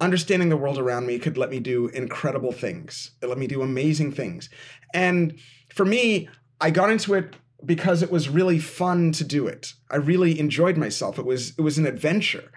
understanding 0.00 0.48
the 0.48 0.56
world 0.56 0.78
around 0.78 1.06
me 1.06 1.18
could 1.18 1.36
let 1.36 1.50
me 1.50 1.58
do 1.58 1.88
incredible 1.88 2.52
things. 2.52 3.12
It 3.20 3.26
let 3.28 3.38
me 3.38 3.46
do 3.48 3.62
amazing 3.62 4.12
things. 4.12 4.48
And 4.94 5.38
for 5.76 5.84
me, 5.84 6.28
I 6.60 6.70
got 6.70 6.90
into 6.90 7.14
it 7.14 7.36
because 7.64 8.02
it 8.02 8.10
was 8.10 8.28
really 8.28 8.58
fun 8.58 9.12
to 9.12 9.24
do 9.24 9.46
it. 9.46 9.74
I 9.90 9.96
really 9.96 10.40
enjoyed 10.40 10.76
myself. 10.76 11.18
It 11.18 11.26
was 11.26 11.50
it 11.56 11.60
was 11.60 11.78
an 11.78 11.86
adventure. 11.86 12.50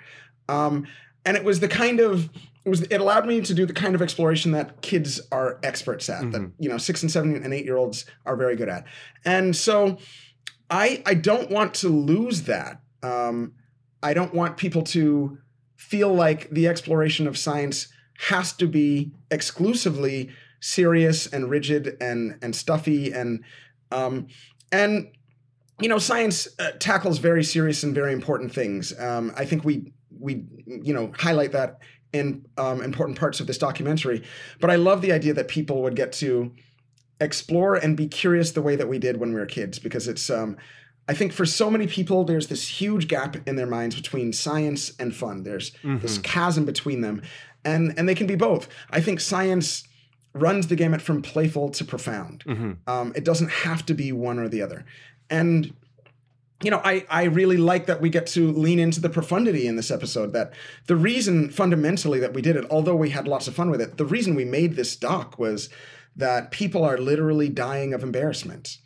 Um, 0.48 0.88
and 1.26 1.36
it 1.36 1.44
was 1.44 1.60
the 1.60 1.68
kind 1.68 2.00
of 2.00 2.30
it 2.66 2.70
was 2.70 2.82
it 2.84 2.98
allowed 2.98 3.28
me 3.28 3.42
to 3.42 3.54
do 3.54 3.66
the 3.66 3.74
kind 3.74 3.94
of 3.94 4.02
exploration 4.02 4.54
that 4.54 4.82
kids 4.82 5.20
are 5.32 5.60
experts 5.64 6.10
at 6.10 6.32
that 6.32 6.52
you 6.60 6.70
know 6.70 6.78
six 6.78 7.02
and 7.02 7.12
seven 7.12 7.36
and 7.36 7.54
eight 7.54 7.66
year 7.66 7.78
olds 7.78 8.06
are 8.26 8.36
very 8.36 8.56
good 8.56 8.70
at 8.70 8.86
and 9.26 9.56
so 9.56 9.98
i 10.70 11.02
i 11.06 11.14
don't 11.14 11.50
want 11.50 11.74
to 11.74 11.90
lose 11.90 12.44
that 12.44 12.82
um 13.04 13.54
i 14.04 14.14
don't 14.14 14.34
want 14.34 14.58
people 14.58 14.82
to 14.82 15.38
feel 15.78 16.14
like 16.14 16.50
the 16.50 16.68
exploration 16.68 17.28
of 17.28 17.38
science 17.38 17.88
has 18.28 18.54
to 18.54 18.68
be 18.68 19.12
exclusively 19.32 20.30
serious 20.60 21.28
and 21.28 21.49
rigid 21.49 21.97
and 22.01 22.38
and 22.41 22.55
stuffy 22.55 23.12
and 23.12 23.43
um 23.91 24.28
and 24.72 25.07
you 25.80 25.88
know 25.88 25.97
science 25.97 26.47
uh, 26.60 26.72
tackles 26.80 27.20
very 27.20 27.43
serious 27.43 27.84
and 27.84 27.95
very 27.95 28.14
important 28.14 28.53
things. 28.53 28.97
Um 28.99 29.34
i 29.38 29.45
think 29.45 29.64
we 29.64 29.93
we 30.20 30.43
you 30.66 30.93
know 30.93 31.12
highlight 31.18 31.51
that 31.53 31.80
in 32.12 32.43
um, 32.57 32.82
important 32.82 33.20
parts 33.20 33.39
of 33.39 33.45
this 33.45 33.60
documentary 33.60 34.24
but 34.60 34.72
i 34.72 34.76
love 34.76 35.01
the 35.01 35.12
idea 35.12 35.32
that 35.34 35.47
people 35.47 35.84
would 35.84 35.95
get 35.95 36.12
to 36.12 36.51
explore 37.22 37.76
and 37.76 37.95
be 37.95 38.07
curious 38.07 38.51
the 38.51 38.62
way 38.62 38.76
that 38.76 38.88
we 38.89 38.97
did 38.97 39.18
when 39.18 39.32
we 39.34 39.39
were 39.39 39.45
kids 39.45 39.78
because 39.78 40.07
it's 40.07 40.30
um 40.30 40.57
i 41.07 41.14
think 41.14 41.32
for 41.32 41.45
so 41.45 41.70
many 41.70 41.86
people 41.86 42.24
there's 42.24 42.47
this 42.47 42.68
huge 42.68 43.07
gap 43.07 43.38
in 43.47 43.55
their 43.55 43.68
minds 43.68 43.95
between 43.95 44.34
science 44.34 44.91
and 44.99 45.16
fun. 45.16 45.43
There's 45.43 45.72
this 45.99 46.18
chasm 46.18 46.66
between 46.66 47.01
them 47.01 47.22
and 47.64 47.93
and 47.97 48.07
they 48.10 48.16
can 48.16 48.28
be 48.28 48.36
both. 48.36 48.68
I 48.89 49.01
think 49.01 49.20
science 49.20 49.84
runs 50.34 50.68
the 50.68 50.76
gamut 50.76 51.02
from 51.02 51.22
playful 51.22 51.70
to 51.70 51.84
profound 51.84 52.44
Mhm. 52.46 52.78
um, 52.88 53.12
it 53.16 53.24
doesn't 53.24 53.50
have 53.50 53.86
to 53.86 53.94
be 53.94 54.12
one 54.12 54.38
or 54.40 54.48
the 54.50 54.62
other 54.62 54.86
and 55.30 55.74
you 56.62 56.70
know, 56.70 56.82
I, 56.84 57.06
I 57.10 57.24
really 57.24 57.56
like 57.56 57.86
that 57.86 58.02
we 58.02 58.10
get 58.10 58.28
to 58.28 58.52
lean 58.52 58.80
into 58.80 59.00
the 59.00 59.08
profundity 59.10 59.66
in 59.66 59.78
this 59.78 59.90
episode. 59.90 60.34
That 60.34 60.52
the 60.88 60.98
reason 60.98 61.50
fundamentally 61.52 62.20
that 62.20 62.34
we 62.34 62.42
did 62.42 62.58
it, 62.58 62.66
although 62.70 62.98
we 62.98 63.12
had 63.12 63.30
lots 63.30 63.48
of 63.48 63.56
fun 63.56 63.70
with 63.70 63.80
it, 63.80 63.96
the 63.96 64.04
reason 64.04 64.36
we 64.36 64.44
made 64.44 64.76
this 64.76 64.98
doc 64.98 65.40
was 65.40 65.70
that 66.18 66.52
people 66.52 66.84
are 66.84 66.98
literally 66.98 67.48
dying 67.48 67.94
of 67.94 68.04
embarrassment. 68.04 68.78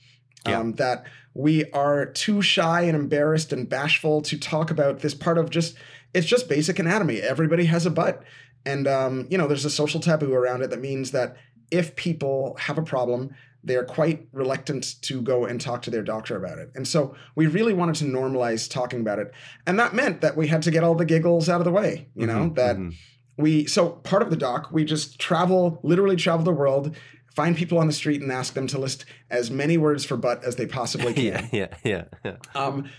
Yeah. 0.47 0.59
Um, 0.59 0.73
that 0.73 1.05
we 1.33 1.65
are 1.71 2.05
too 2.05 2.43
shy 2.43 2.81
and 2.81 2.95
embarrassed 2.95 3.51
and 3.51 3.67
bashful 3.67 4.21
to 4.21 4.37
talk 4.37 4.69
about 4.69 4.99
this 4.99 5.15
part 5.15 5.39
of 5.39 5.49
just, 5.49 5.73
it's 6.13 6.27
just 6.27 6.47
basic 6.47 6.77
anatomy. 6.77 7.21
Everybody 7.21 7.65
has 7.65 7.87
a 7.87 7.89
butt. 7.89 8.21
And, 8.65 8.87
um, 8.87 9.27
you 9.29 9.37
know, 9.37 9.47
there's 9.47 9.65
a 9.65 9.69
social 9.69 9.99
taboo 9.99 10.33
around 10.33 10.61
it 10.61 10.69
that 10.69 10.79
means 10.81 11.11
that 11.11 11.35
if 11.71 11.95
people 11.95 12.55
have 12.59 12.77
a 12.77 12.83
problem, 12.83 13.35
they're 13.63 13.85
quite 13.85 14.27
reluctant 14.33 15.01
to 15.03 15.21
go 15.21 15.45
and 15.45 15.59
talk 15.59 15.81
to 15.83 15.89
their 15.89 16.03
doctor 16.03 16.35
about 16.35 16.57
it. 16.59 16.69
And 16.75 16.87
so 16.87 17.15
we 17.35 17.47
really 17.47 17.73
wanted 17.73 17.95
to 17.95 18.05
normalize 18.05 18.69
talking 18.69 18.99
about 18.99 19.19
it. 19.19 19.31
And 19.65 19.79
that 19.79 19.93
meant 19.93 20.21
that 20.21 20.35
we 20.35 20.47
had 20.47 20.61
to 20.63 20.71
get 20.71 20.83
all 20.83 20.95
the 20.95 21.05
giggles 21.05 21.47
out 21.49 21.61
of 21.61 21.65
the 21.65 21.71
way, 21.71 22.09
you 22.15 22.27
know, 22.27 22.49
Mhm, 22.49 22.55
that 22.55 22.75
mhm. 22.77 22.93
we, 23.37 23.65
so 23.65 23.89
part 23.89 24.21
of 24.21 24.29
the 24.29 24.35
doc, 24.35 24.69
we 24.71 24.83
just 24.83 25.17
travel, 25.19 25.79
literally 25.83 26.17
travel 26.17 26.43
the 26.43 26.51
world, 26.51 26.95
find 27.33 27.55
people 27.55 27.79
on 27.79 27.87
the 27.87 27.93
street 27.93 28.21
and 28.21 28.31
ask 28.31 28.53
them 28.53 28.67
to 28.67 28.77
list 28.77 29.05
as 29.31 29.49
many 29.49 29.77
words 29.77 30.03
for 30.05 30.17
butt 30.17 30.43
as 30.43 30.57
they 30.57 30.67
possibly 30.67 31.13
can. 31.15 31.23
yeah 31.23 31.47
yeah 31.51 31.67
yeah 31.83 32.03
yeah 32.25 32.35
Um, 32.55 32.89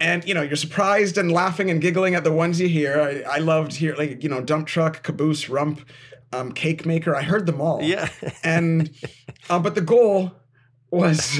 and 0.00 0.26
you 0.26 0.34
know, 0.34 0.42
you're 0.42 0.56
surprised 0.56 1.18
and 1.18 1.32
laughing 1.32 1.70
and 1.70 1.80
giggling 1.80 2.14
at 2.14 2.24
the 2.24 2.32
ones 2.32 2.60
you 2.60 2.68
hear. 2.68 3.00
I, 3.00 3.36
I 3.36 3.38
loved 3.38 3.74
here, 3.74 3.94
like 3.96 4.22
you 4.22 4.28
know, 4.28 4.40
dump 4.40 4.66
truck, 4.66 5.02
caboose, 5.02 5.48
rump, 5.48 5.80
um, 6.32 6.52
cake 6.52 6.84
maker. 6.84 7.14
I 7.14 7.22
heard 7.22 7.46
them 7.46 7.60
all. 7.60 7.82
yeah 7.82 8.08
And 8.42 8.90
uh, 9.50 9.58
but 9.58 9.74
the 9.74 9.80
goal 9.80 10.32
was, 10.90 11.38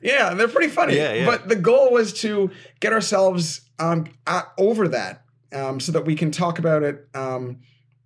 yeah, 0.00 0.34
they're 0.34 0.48
pretty 0.48 0.70
funny. 0.70 0.96
Yeah, 0.96 1.12
yeah. 1.12 1.26
But 1.26 1.48
the 1.48 1.56
goal 1.56 1.92
was 1.92 2.12
to 2.20 2.50
get 2.80 2.92
ourselves 2.92 3.62
um, 3.78 4.06
at, 4.26 4.52
over 4.58 4.88
that, 4.88 5.24
um, 5.52 5.80
so 5.80 5.92
that 5.92 6.04
we 6.04 6.14
can 6.14 6.30
talk 6.30 6.58
about 6.58 6.82
it. 6.82 7.08
Um, 7.14 7.60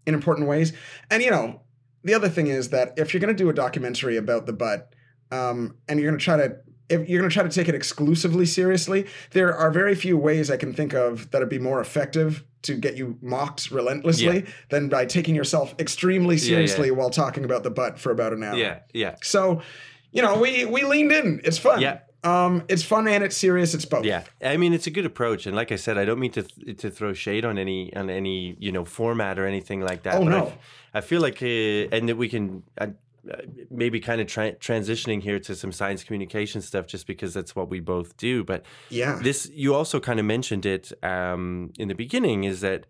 in 0.09 0.14
important 0.14 0.49
ways. 0.49 0.72
And 1.11 1.22
you 1.22 1.30
know, 1.30 1.61
the 2.03 2.14
other 2.14 2.30
thing 2.30 2.47
is 2.47 2.70
that 2.70 2.95
if 2.97 3.12
you're 3.12 3.20
going 3.20 3.36
to 3.36 3.41
do 3.41 3.51
a 3.51 3.53
documentary 3.53 4.16
about 4.16 4.47
the 4.47 4.55
butt, 4.55 4.95
um, 5.30 5.76
and 5.86 6.01
you're 6.01 6.11
going 6.11 6.18
to 6.18 6.24
try 6.24 6.39
to 6.39 6.57
if 6.89 7.09
you're 7.09 7.20
going 7.20 7.30
to 7.30 7.34
try 7.34 7.43
to 7.43 7.49
take 7.51 7.68
it 7.68 7.74
exclusively 7.74 8.47
seriously, 8.47 9.07
there 9.32 9.55
are 9.55 9.70
very 9.70 9.95
few 9.95 10.16
ways 10.16 10.51
I 10.51 10.57
can 10.57 10.72
think 10.72 10.95
of 10.95 11.30
that'd 11.30 11.49
be 11.49 11.59
more 11.59 11.80
effective 11.80 12.45
to 12.62 12.74
get 12.74 12.97
you 12.97 13.16
mocked 13.22 13.70
relentlessly 13.70 14.41
Yeah. 14.41 14.51
than 14.70 14.89
by 14.89 15.05
taking 15.07 15.34
yourself 15.34 15.74
extremely 15.78 16.36
Yeah, 16.36 16.43
yeah. 16.43 16.49
seriously 16.49 16.91
while 16.91 17.11
talking 17.11 17.45
about 17.45 17.62
the 17.62 17.70
butt 17.70 17.99
for 17.99 18.11
about 18.11 18.32
an 18.32 18.43
hour. 18.43 18.57
Yeah, 18.57 18.78
yeah, 18.93 19.14
So, 19.22 19.61
you 20.12 20.22
know, 20.22 20.39
we 20.41 20.64
we 20.64 20.82
leaned 20.84 21.12
in. 21.12 21.41
It's 21.45 21.59
fun. 21.59 21.80
Yeah. 21.80 21.99
Um, 22.24 22.64
it's 22.68 22.82
fun 22.82 23.07
and 23.07 23.22
it's 23.22 23.36
serious. 23.36 23.74
It's 23.74 23.84
both. 23.84 24.05
yeah. 24.05 24.24
I 24.43 24.57
mean, 24.57 24.72
it's 24.72 24.89
a 24.89 24.91
good 24.91 25.07
approach, 25.07 25.47
and 25.47 25.55
like 25.55 25.70
I 25.70 25.76
said, 25.76 25.97
I 25.99 26.05
don't 26.05 26.18
mean 26.18 26.32
to 26.32 26.43
to 26.74 26.91
throw 26.91 27.12
shade 27.12 27.45
on 27.45 27.59
any 27.59 27.95
on 27.95 28.11
any 28.11 28.57
you 28.59 28.72
know 28.72 28.84
format 28.84 29.39
or 29.39 29.47
anything 29.47 29.80
like 29.82 30.03
that. 30.03 30.14
Oh, 30.14 30.22
I 30.22 30.28
no. 30.30 30.47
f- 30.47 30.59
I, 30.95 31.01
feel 31.01 31.20
like, 31.20 31.41
uh, 31.43 31.95
and 31.97 32.09
that 32.09 32.16
we 32.16 32.28
can. 32.28 32.64
Maybe 33.70 34.00
kind 34.00 34.20
of 34.20 34.26
tra- 34.26 34.54
transitioning 34.56 35.22
here 35.22 35.38
to 35.40 35.54
some 35.54 35.72
science 35.72 36.04
communication 36.04 36.60
stuff 36.62 36.86
just 36.86 37.06
because 37.06 37.34
that's 37.34 37.54
what 37.56 37.68
we 37.68 37.80
both 37.80 38.16
do 38.16 38.44
but 38.44 38.64
Yeah. 38.90 39.18
this 39.22 39.50
you 39.52 39.74
also 39.74 40.00
kind 40.00 40.18
of 40.20 40.26
mentioned 40.26 40.64
it 40.66 40.92
um, 41.04 41.72
in 41.78 41.88
the 41.88 41.94
beginning 41.94 42.44
is 42.44 42.60
that 42.60 42.86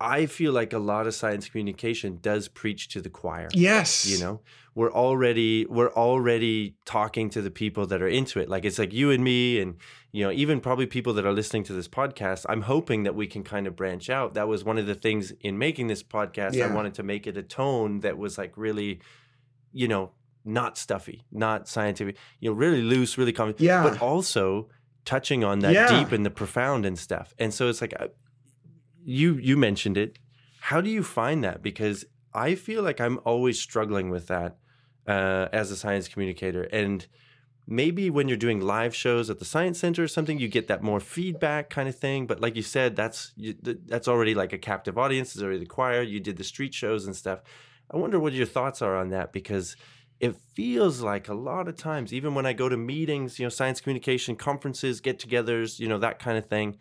i 0.00 0.26
feel 0.26 0.52
like 0.52 0.72
a 0.72 0.78
lot 0.78 1.06
of 1.06 1.14
science 1.14 1.48
communication 1.48 2.18
does 2.22 2.48
preach 2.48 2.88
to 2.88 3.00
the 3.00 3.10
choir 3.10 3.48
yes. 3.52 4.06
you 4.06 4.18
know 4.24 4.40
we're 4.74 4.92
already 4.92 5.66
we're 5.66 5.92
already 5.94 6.76
talking 6.84 7.28
to 7.28 7.42
the 7.42 7.50
people 7.50 7.84
that 7.86 8.00
are 8.00 8.06
into 8.08 8.38
it 8.38 8.48
like 8.48 8.64
it's 8.64 8.78
like 8.78 8.92
you 8.92 9.10
and 9.10 9.24
me 9.24 9.60
and 9.60 9.74
you 10.12 10.24
know 10.24 10.30
even 10.30 10.60
probably 10.60 10.86
people 10.86 11.12
that 11.14 11.26
are 11.26 11.32
listening 11.32 11.64
to 11.64 11.72
this 11.72 11.88
podcast 11.88 12.46
i'm 12.48 12.62
hoping 12.62 13.02
that 13.02 13.14
we 13.16 13.26
can 13.26 13.42
kind 13.42 13.66
of 13.66 13.74
branch 13.74 14.08
out 14.08 14.34
that 14.34 14.46
was 14.46 14.62
one 14.64 14.78
of 14.78 14.86
the 14.86 14.94
things 14.94 15.32
in 15.40 15.58
making 15.58 15.88
this 15.88 16.02
podcast 16.04 16.62
i 16.62 16.72
wanted 16.72 16.94
to 16.94 17.02
make 17.02 17.26
it 17.26 17.36
a 17.36 17.42
tone 17.42 17.98
that 18.00 18.16
was 18.16 18.38
like 18.38 18.52
really 18.56 19.00
you 19.72 19.88
know 19.88 20.10
not 20.44 20.78
stuffy 20.78 21.24
not 21.30 21.68
scientific 21.68 22.16
you 22.40 22.48
know 22.50 22.54
really 22.56 22.80
loose 22.82 23.18
really 23.18 23.32
common 23.32 23.54
Yeah. 23.58 23.82
but 23.82 24.00
also 24.00 24.68
touching 25.04 25.42
on 25.44 25.58
that 25.60 25.72
Yeah. 25.72 25.88
deep 25.88 26.12
and 26.12 26.24
the 26.24 26.30
profound 26.30 26.84
and 26.86 26.98
stuff. 26.98 27.34
And 27.38 27.52
so 27.52 27.68
it's 27.68 27.80
like 27.80 27.94
uh, 27.98 28.08
you 29.04 29.34
you 29.34 29.56
mentioned 29.56 29.96
it. 29.96 30.18
How 30.60 30.80
do 30.80 30.90
you 30.90 31.02
find 31.02 31.42
that? 31.44 31.62
Because 31.62 32.04
i 32.34 32.54
feel 32.54 32.82
like 32.82 33.00
i'm 33.00 33.18
always 33.24 33.58
struggling 33.58 34.10
with 34.10 34.26
that 34.26 34.58
uh, 35.06 35.48
as 35.52 35.70
a 35.70 35.76
science 35.76 36.08
communicator. 36.08 36.64
And 36.64 37.06
maybe 37.66 38.10
when 38.10 38.28
you're 38.28 38.36
doing 38.46 38.60
live 38.60 38.94
shows 38.94 39.28
at 39.30 39.38
the 39.38 39.44
science 39.44 39.78
center 39.78 40.02
or 40.02 40.08
something 40.08 40.38
you 40.38 40.48
get 40.48 40.68
that 40.68 40.82
more 40.82 41.00
feedback 41.00 41.70
kind 41.70 41.88
of 41.88 41.96
thing. 41.96 42.26
But 42.26 42.40
like 42.40 42.54
you 42.56 42.62
said 42.62 42.96
that's 42.96 43.32
you, 43.36 43.54
that's 43.86 44.08
already 44.08 44.34
like 44.34 44.52
a 44.52 44.58
captive 44.58 44.96
audience 44.98 45.34
it's 45.34 45.42
already 45.42 45.58
the 45.60 45.66
choir 45.66 46.02
you 46.02 46.20
did 46.20 46.36
the 46.36 46.44
street 46.44 46.74
shows 46.74 47.06
and 47.06 47.16
stuff 47.16 47.40
i 47.90 47.96
wonder 47.96 48.18
what 48.18 48.32
your 48.32 48.46
thoughts 48.46 48.82
are 48.82 48.96
on 48.96 49.10
that 49.10 49.32
because 49.32 49.76
it 50.20 50.36
feels 50.54 51.00
like 51.00 51.28
a 51.28 51.34
lot 51.34 51.68
of 51.68 51.76
times 51.76 52.12
even 52.12 52.34
when 52.34 52.46
i 52.46 52.52
go 52.52 52.68
to 52.68 52.76
meetings 52.76 53.38
you 53.38 53.44
know 53.44 53.50
science 53.50 53.80
communication 53.80 54.36
conferences 54.36 55.00
get-togethers 55.00 55.78
you 55.78 55.88
know 55.88 55.98
that 55.98 56.18
kind 56.18 56.38
of 56.38 56.46
thing 56.46 56.76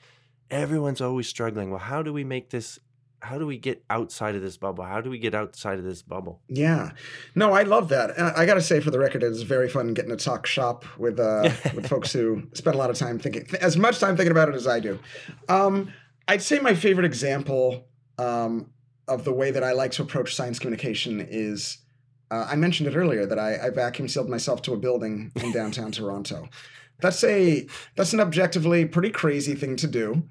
everyone's 0.50 1.02
always 1.02 1.28
struggling 1.28 1.70
well 1.70 1.80
how 1.80 2.02
do 2.02 2.14
we 2.14 2.24
make 2.24 2.50
this 2.50 2.80
how 3.22 3.38
do 3.38 3.46
we 3.48 3.58
get 3.58 3.84
outside 3.90 4.36
of 4.36 4.42
this 4.42 4.58
bubble 4.58 4.84
how 4.84 5.02
do 5.02 5.10
we 5.10 5.18
get 5.18 5.34
outside 5.34 5.80
of 5.80 5.84
this 5.84 6.02
bubble 6.02 6.40
Yeah, 6.48 6.92
no, 7.34 7.52
I 7.52 7.64
love 7.64 7.90
that. 7.90 8.12
And 8.16 8.28
I 8.28 8.46
got 8.46 8.54
to 8.54 8.62
say, 8.62 8.80
for 8.80 8.92
the 8.92 9.00
record, 9.00 9.24
it's 9.24 9.42
very 9.42 9.68
fun 9.68 9.94
getting 9.94 10.12
to 10.12 10.24
talk 10.24 10.46
shop 10.46 10.86
with 11.00 11.20
uh, 11.20 11.50
with 11.76 11.88
folks 11.88 12.14
who 12.14 12.44
spend 12.54 12.76
a 12.76 12.78
lot 12.78 12.90
of 12.92 12.96
time 12.96 13.18
thinking, 13.18 13.46
th- 13.46 13.62
as 13.62 13.76
much 13.76 14.00
time 14.00 14.16
thinking 14.16 14.32
about 14.32 14.50
it 14.50 14.56
as 14.56 14.68
I 14.68 14.80
do. 14.80 15.00
Um, 15.50 15.92
I'd 16.28 16.44
say 16.44 16.60
my 16.60 16.76
favorite 16.76 17.06
example 17.06 17.88
um, 18.20 18.70
of 19.08 19.24
the 19.24 19.34
way 19.34 19.52
that 19.52 19.64
I 19.64 19.72
like 19.72 19.92
to 19.92 20.02
approach 20.02 20.36
science 20.36 20.60
communication 20.60 21.26
is 21.30 21.80
uh, 22.30 22.46
I 22.50 22.56
mentioned 22.58 22.90
it 22.90 22.96
earlier 22.96 23.26
that 23.26 23.40
I, 23.40 23.68
I 23.68 23.70
vacuum 23.70 24.10
sealed 24.10 24.30
myself 24.30 24.62
to 24.64 24.74
a 24.74 24.78
building 24.78 25.32
in 25.38 25.54
downtown 25.54 25.92
Toronto. 25.94 26.50
That's 27.00 27.24
a 27.24 27.68
that's 27.96 28.12
an 28.14 28.20
objectively 28.20 28.86
pretty 28.86 29.12
crazy 29.12 29.56
thing 29.56 29.76
to 29.78 29.88
do. 29.88 30.24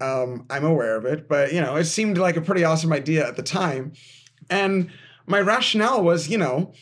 Um, 0.00 0.46
I'm 0.50 0.64
aware 0.64 0.96
of 0.96 1.04
it, 1.04 1.28
but 1.28 1.52
you 1.52 1.60
know, 1.60 1.76
it 1.76 1.84
seemed 1.84 2.18
like 2.18 2.36
a 2.36 2.40
pretty 2.40 2.64
awesome 2.64 2.92
idea 2.92 3.26
at 3.26 3.36
the 3.36 3.42
time. 3.42 3.92
And 4.50 4.90
my 5.26 5.40
rationale 5.40 6.02
was, 6.02 6.28
you 6.28 6.38
know, 6.38 6.72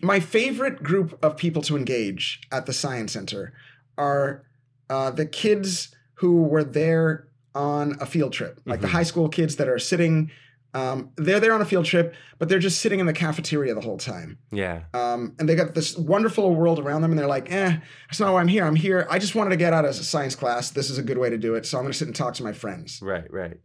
my 0.00 0.20
favorite 0.20 0.82
group 0.82 1.18
of 1.24 1.36
people 1.36 1.62
to 1.62 1.76
engage 1.76 2.40
at 2.50 2.66
the 2.66 2.72
Science 2.72 3.12
Center 3.12 3.52
are 3.98 4.44
uh, 4.88 5.10
the 5.10 5.26
kids 5.26 5.94
who 6.14 6.42
were 6.44 6.64
there 6.64 7.28
on 7.54 7.96
a 8.00 8.06
field 8.06 8.32
trip, 8.32 8.60
like 8.66 8.80
the 8.80 8.86
Mhm. 8.86 8.92
high 8.92 9.02
school 9.02 9.28
kids 9.28 9.56
that 9.56 9.68
are 9.68 9.78
sitting. 9.78 10.30
Um, 10.74 11.10
they're 11.16 11.40
there 11.40 11.52
on 11.52 11.60
a 11.60 11.66
field 11.66 11.84
trip, 11.84 12.14
but 12.38 12.48
they're 12.48 12.58
just 12.58 12.80
sitting 12.80 12.98
in 12.98 13.06
the 13.06 13.12
cafeteria 13.12 13.74
the 13.74 13.82
whole 13.82 13.98
time. 13.98 14.38
yeah 14.50 14.84
Um, 14.94 15.34
and 15.38 15.46
they 15.48 15.54
got 15.54 15.74
this 15.74 15.96
wonderful 15.96 16.54
world 16.54 16.78
around 16.78 17.02
them, 17.02 17.10
and 17.10 17.18
they're 17.18 17.26
like, 17.26 17.52
eh, 17.52 17.78
that's 18.08 18.20
not 18.20 18.32
why 18.32 18.40
I'm 18.40 18.48
here. 18.48 18.64
I'm 18.64 18.76
here. 18.76 19.06
I 19.10 19.18
just 19.18 19.34
wanted 19.34 19.50
to 19.50 19.56
get 19.56 19.72
out 19.72 19.84
of 19.84 19.90
a 19.90 19.94
science 19.94 20.34
class. 20.34 20.70
This 20.70 20.88
is 20.88 20.96
a 20.96 21.02
good 21.02 21.18
way 21.18 21.28
to 21.28 21.36
do 21.36 21.54
it. 21.54 21.66
So 21.66 21.76
I'm 21.76 21.84
going 21.84 21.92
to 21.92 21.98
sit 21.98 22.08
and 22.08 22.16
talk 22.16 22.34
to 22.34 22.42
my 22.42 22.52
friends 22.52 23.00
right 23.02 23.30
right 23.30 23.58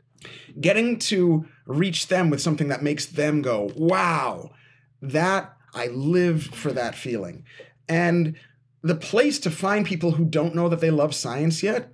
getting 0.60 0.98
to 0.98 1.46
reach 1.66 2.08
them 2.08 2.30
with 2.30 2.42
something 2.42 2.70
that 2.70 2.84
makes 2.84 3.06
them 3.06 3.42
go, 3.42 3.72
wow, 3.76 4.52
that 5.02 5.54
I 5.74 5.88
live 5.88 6.44
for 6.44 6.72
that 6.74 6.96
feeling. 6.96 7.46
And 7.88 8.36
the 8.82 8.96
place 8.96 9.40
to 9.40 9.52
find 9.52 9.86
people 9.86 10.12
who 10.12 10.26
don't 10.26 10.56
know 10.56 10.70
that 10.70 10.80
they 10.80 10.92
love 10.92 11.14
science 11.14 11.62
yet 11.62 11.92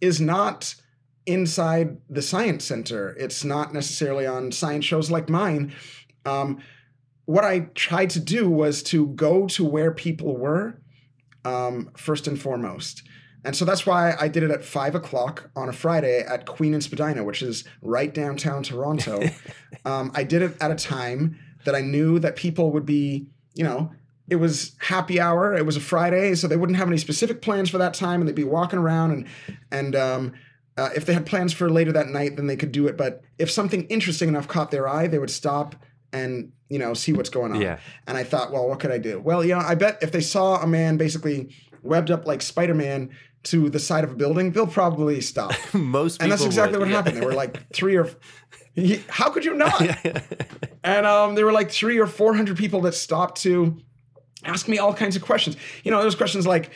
is 0.00 0.20
not 0.20 0.74
inside 1.26 1.98
the 2.08 2.22
science 2.22 2.64
center. 2.64 3.14
It's 3.18 3.44
not 3.44 3.74
necessarily 3.74 4.26
on 4.26 4.52
science 4.52 4.84
shows 4.84 5.10
like 5.10 5.28
mine. 5.28 5.74
Um, 6.24 6.62
what 7.24 7.44
I 7.44 7.60
tried 7.74 8.10
to 8.10 8.20
do 8.20 8.48
was 8.48 8.82
to 8.84 9.08
go 9.08 9.46
to 9.48 9.64
where 9.64 9.92
people 9.92 10.36
were 10.36 10.80
um, 11.44 11.90
first 11.96 12.26
and 12.26 12.40
foremost. 12.40 13.02
And 13.44 13.54
so 13.54 13.64
that's 13.64 13.86
why 13.86 14.16
I 14.18 14.26
did 14.26 14.42
it 14.42 14.50
at 14.50 14.64
five 14.64 14.94
o'clock 14.94 15.50
on 15.54 15.68
a 15.68 15.72
Friday 15.72 16.20
at 16.20 16.46
Queen 16.46 16.74
and 16.74 16.82
Spadina, 16.82 17.22
which 17.22 17.42
is 17.42 17.64
right 17.80 18.12
downtown 18.12 18.62
Toronto. 18.62 19.22
um, 19.84 20.10
I 20.14 20.24
did 20.24 20.42
it 20.42 20.56
at 20.60 20.70
a 20.70 20.74
time 20.74 21.38
that 21.64 21.74
I 21.74 21.80
knew 21.80 22.18
that 22.18 22.34
people 22.34 22.72
would 22.72 22.86
be, 22.86 23.28
you 23.54 23.62
know, 23.62 23.92
it 24.28 24.36
was 24.36 24.74
happy 24.80 25.20
hour. 25.20 25.54
It 25.54 25.64
was 25.64 25.76
a 25.76 25.80
Friday, 25.80 26.34
so 26.34 26.48
they 26.48 26.56
wouldn't 26.56 26.78
have 26.78 26.88
any 26.88 26.98
specific 26.98 27.40
plans 27.40 27.70
for 27.70 27.78
that 27.78 27.94
time, 27.94 28.20
and 28.20 28.28
they'd 28.28 28.34
be 28.34 28.42
walking 28.42 28.78
around. 28.80 29.12
And 29.12 29.26
and 29.70 29.94
um, 29.94 30.32
uh, 30.76 30.90
if 30.94 31.06
they 31.06 31.14
had 31.14 31.26
plans 31.26 31.52
for 31.52 31.70
later 31.70 31.92
that 31.92 32.08
night, 32.08 32.36
then 32.36 32.46
they 32.46 32.56
could 32.56 32.72
do 32.72 32.86
it. 32.86 32.96
But 32.96 33.22
if 33.38 33.50
something 33.50 33.84
interesting 33.84 34.28
enough 34.28 34.46
caught 34.46 34.70
their 34.70 34.88
eye, 34.88 35.06
they 35.06 35.18
would 35.18 35.30
stop 35.30 35.74
and 36.12 36.52
you 36.68 36.78
know 36.78 36.94
see 36.94 37.12
what's 37.12 37.30
going 37.30 37.52
on. 37.52 37.60
Yeah. 37.60 37.78
And 38.06 38.16
I 38.16 38.24
thought, 38.24 38.52
well, 38.52 38.68
what 38.68 38.80
could 38.80 38.90
I 38.90 38.98
do? 38.98 39.20
Well, 39.20 39.44
you 39.44 39.54
know, 39.54 39.60
I 39.60 39.74
bet 39.74 39.98
if 40.02 40.12
they 40.12 40.20
saw 40.20 40.62
a 40.62 40.66
man 40.66 40.96
basically 40.96 41.54
webbed 41.82 42.10
up 42.10 42.26
like 42.26 42.42
Spider 42.42 42.74
Man 42.74 43.10
to 43.44 43.70
the 43.70 43.78
side 43.78 44.04
of 44.04 44.12
a 44.12 44.14
building, 44.14 44.52
they'll 44.52 44.66
probably 44.66 45.20
stop. 45.20 45.52
most 45.72 46.18
people 46.18 46.24
and 46.24 46.32
that's 46.32 46.44
exactly 46.44 46.78
would, 46.78 46.86
what 46.86 46.90
yeah. 46.90 46.96
happened. 46.96 47.16
There 47.16 47.28
were 47.28 47.34
like 47.34 47.68
three 47.72 47.96
or 47.96 48.10
how 49.08 49.30
could 49.30 49.44
you 49.44 49.54
not? 49.54 49.82
And 50.84 51.04
um, 51.04 51.34
there 51.34 51.44
were 51.44 51.52
like 51.52 51.72
three 51.72 51.98
or 51.98 52.06
four 52.06 52.36
hundred 52.36 52.56
people 52.58 52.82
that 52.82 52.94
stopped 52.94 53.42
to 53.42 53.76
ask 54.44 54.68
me 54.68 54.78
all 54.78 54.94
kinds 54.94 55.16
of 55.16 55.22
questions. 55.22 55.56
You 55.82 55.90
know, 55.90 55.96
there 55.96 56.04
was 56.04 56.14
questions 56.14 56.46
like, 56.46 56.70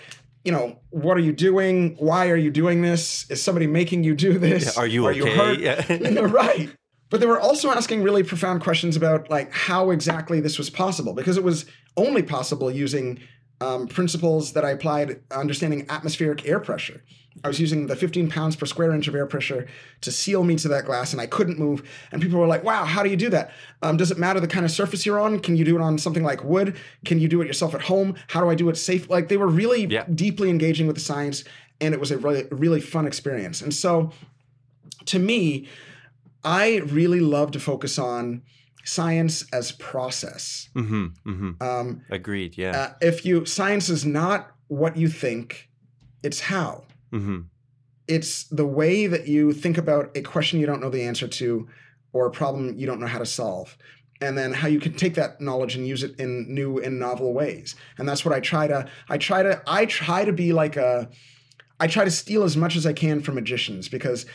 you 0.44 0.52
know, 0.52 0.80
what 0.90 1.16
are 1.16 1.20
you 1.20 1.32
doing? 1.32 1.96
Why 1.98 2.30
are 2.30 2.36
you 2.36 2.50
doing 2.50 2.82
this? 2.82 3.30
Is 3.30 3.42
somebody 3.42 3.66
making 3.66 4.04
you 4.04 4.14
do 4.14 4.38
this? 4.38 4.76
are 4.76 4.86
you 4.86 5.06
are 5.06 5.10
okay 5.10 5.18
You 5.18 5.36
hurt? 5.36 5.58
Yeah. 5.60 6.20
right. 6.26 6.70
But 7.10 7.20
they 7.20 7.26
were 7.26 7.40
also 7.40 7.70
asking 7.70 8.02
really 8.02 8.22
profound 8.22 8.62
questions 8.62 8.96
about 8.96 9.28
like 9.28 9.52
how 9.52 9.90
exactly 9.90 10.40
this 10.40 10.58
was 10.58 10.70
possible 10.70 11.12
because 11.12 11.36
it 11.36 11.44
was 11.44 11.66
only 11.96 12.22
possible 12.22 12.70
using 12.70 13.20
um, 13.60 13.86
principles 13.86 14.52
that 14.52 14.64
I 14.64 14.70
applied 14.70 15.20
understanding 15.30 15.86
atmospheric 15.88 16.46
air 16.46 16.60
pressure. 16.60 17.02
I 17.44 17.48
was 17.48 17.60
using 17.60 17.86
the 17.86 17.94
15 17.96 18.28
pounds 18.28 18.56
per 18.56 18.66
square 18.66 18.90
inch 18.92 19.06
of 19.06 19.14
air 19.14 19.26
pressure 19.26 19.66
to 20.00 20.10
seal 20.10 20.42
me 20.42 20.56
to 20.56 20.68
that 20.68 20.84
glass, 20.84 21.12
and 21.12 21.20
I 21.20 21.26
couldn't 21.26 21.58
move. 21.58 21.88
And 22.10 22.20
people 22.20 22.38
were 22.40 22.46
like, 22.46 22.64
"Wow, 22.64 22.84
how 22.84 23.02
do 23.02 23.08
you 23.08 23.16
do 23.16 23.30
that? 23.30 23.52
Um, 23.82 23.96
does 23.96 24.10
it 24.10 24.18
matter 24.18 24.40
the 24.40 24.48
kind 24.48 24.64
of 24.64 24.70
surface 24.70 25.06
you're 25.06 25.20
on? 25.20 25.38
Can 25.40 25.56
you 25.56 25.64
do 25.64 25.76
it 25.76 25.80
on 25.80 25.96
something 25.96 26.24
like 26.24 26.42
wood? 26.42 26.76
Can 27.04 27.20
you 27.20 27.28
do 27.28 27.40
it 27.40 27.46
yourself 27.46 27.74
at 27.74 27.82
home? 27.82 28.14
How 28.28 28.40
do 28.40 28.50
I 28.50 28.54
do 28.54 28.68
it 28.68 28.76
safe?" 28.76 29.08
Like 29.08 29.28
they 29.28 29.36
were 29.36 29.46
really 29.46 29.86
Yeah. 29.86 30.04
deeply 30.12 30.50
engaging 30.50 30.86
with 30.86 30.96
the 30.96 31.02
science, 31.02 31.44
and 31.80 31.94
it 31.94 32.00
was 32.00 32.10
a 32.10 32.18
really 32.18 32.46
really 32.50 32.80
fun 32.80 33.06
experience. 33.06 33.62
And 33.62 33.72
so, 33.72 34.10
to 35.06 35.18
me, 35.18 35.66
I 36.44 36.78
really 36.78 37.20
love 37.20 37.52
to 37.52 37.60
focus 37.60 37.98
on 37.98 38.42
science 38.84 39.44
as 39.52 39.72
process. 39.72 40.68
hmm 40.74 41.06
hmm 41.24 41.50
Um, 41.60 42.02
Agreed. 42.10 42.56
Yeah. 42.58 42.70
uh, 42.80 42.92
if 43.00 43.24
you 43.24 43.44
science 43.46 43.88
is 43.88 44.04
not 44.04 44.52
what 44.68 44.96
you 44.96 45.08
think, 45.08 45.68
it's 46.22 46.40
how. 46.40 46.84
hmm 47.10 47.40
It's 48.08 48.44
the 48.44 48.66
way 48.66 49.06
that 49.06 49.28
you 49.28 49.52
think 49.52 49.78
about 49.78 50.16
a 50.16 50.22
question 50.22 50.60
you 50.60 50.66
don't 50.66 50.80
know 50.80 50.90
the 50.90 51.02
answer 51.02 51.28
to, 51.28 51.68
or 52.12 52.26
a 52.26 52.30
problem 52.30 52.74
you 52.78 52.86
don't 52.86 53.00
know 53.00 53.06
how 53.06 53.18
to 53.18 53.26
solve, 53.26 53.76
and 54.20 54.36
then 54.36 54.52
how 54.52 54.68
you 54.68 54.80
can 54.80 54.94
take 54.94 55.14
that 55.14 55.40
knowledge 55.40 55.76
and 55.76 55.86
use 55.86 56.02
it 56.02 56.18
in 56.18 56.52
new 56.52 56.78
and 56.78 56.98
novel 56.98 57.32
ways. 57.32 57.76
And 57.98 58.08
that's 58.08 58.24
what 58.24 58.34
I 58.34 58.40
try 58.40 58.66
to. 58.66 58.86
I 59.08 59.18
try 59.18 59.42
to. 59.42 59.62
I 59.66 59.86
try 59.86 60.24
to 60.24 60.32
be 60.32 60.52
like 60.52 60.76
a. 60.76 61.08
I 61.78 61.86
try 61.86 62.04
to 62.04 62.10
steal 62.10 62.42
as 62.42 62.56
much 62.56 62.76
as 62.76 62.84
I 62.86 62.92
can 62.92 63.20
from 63.20 63.34
magicians 63.36 63.88
because. 63.88 64.26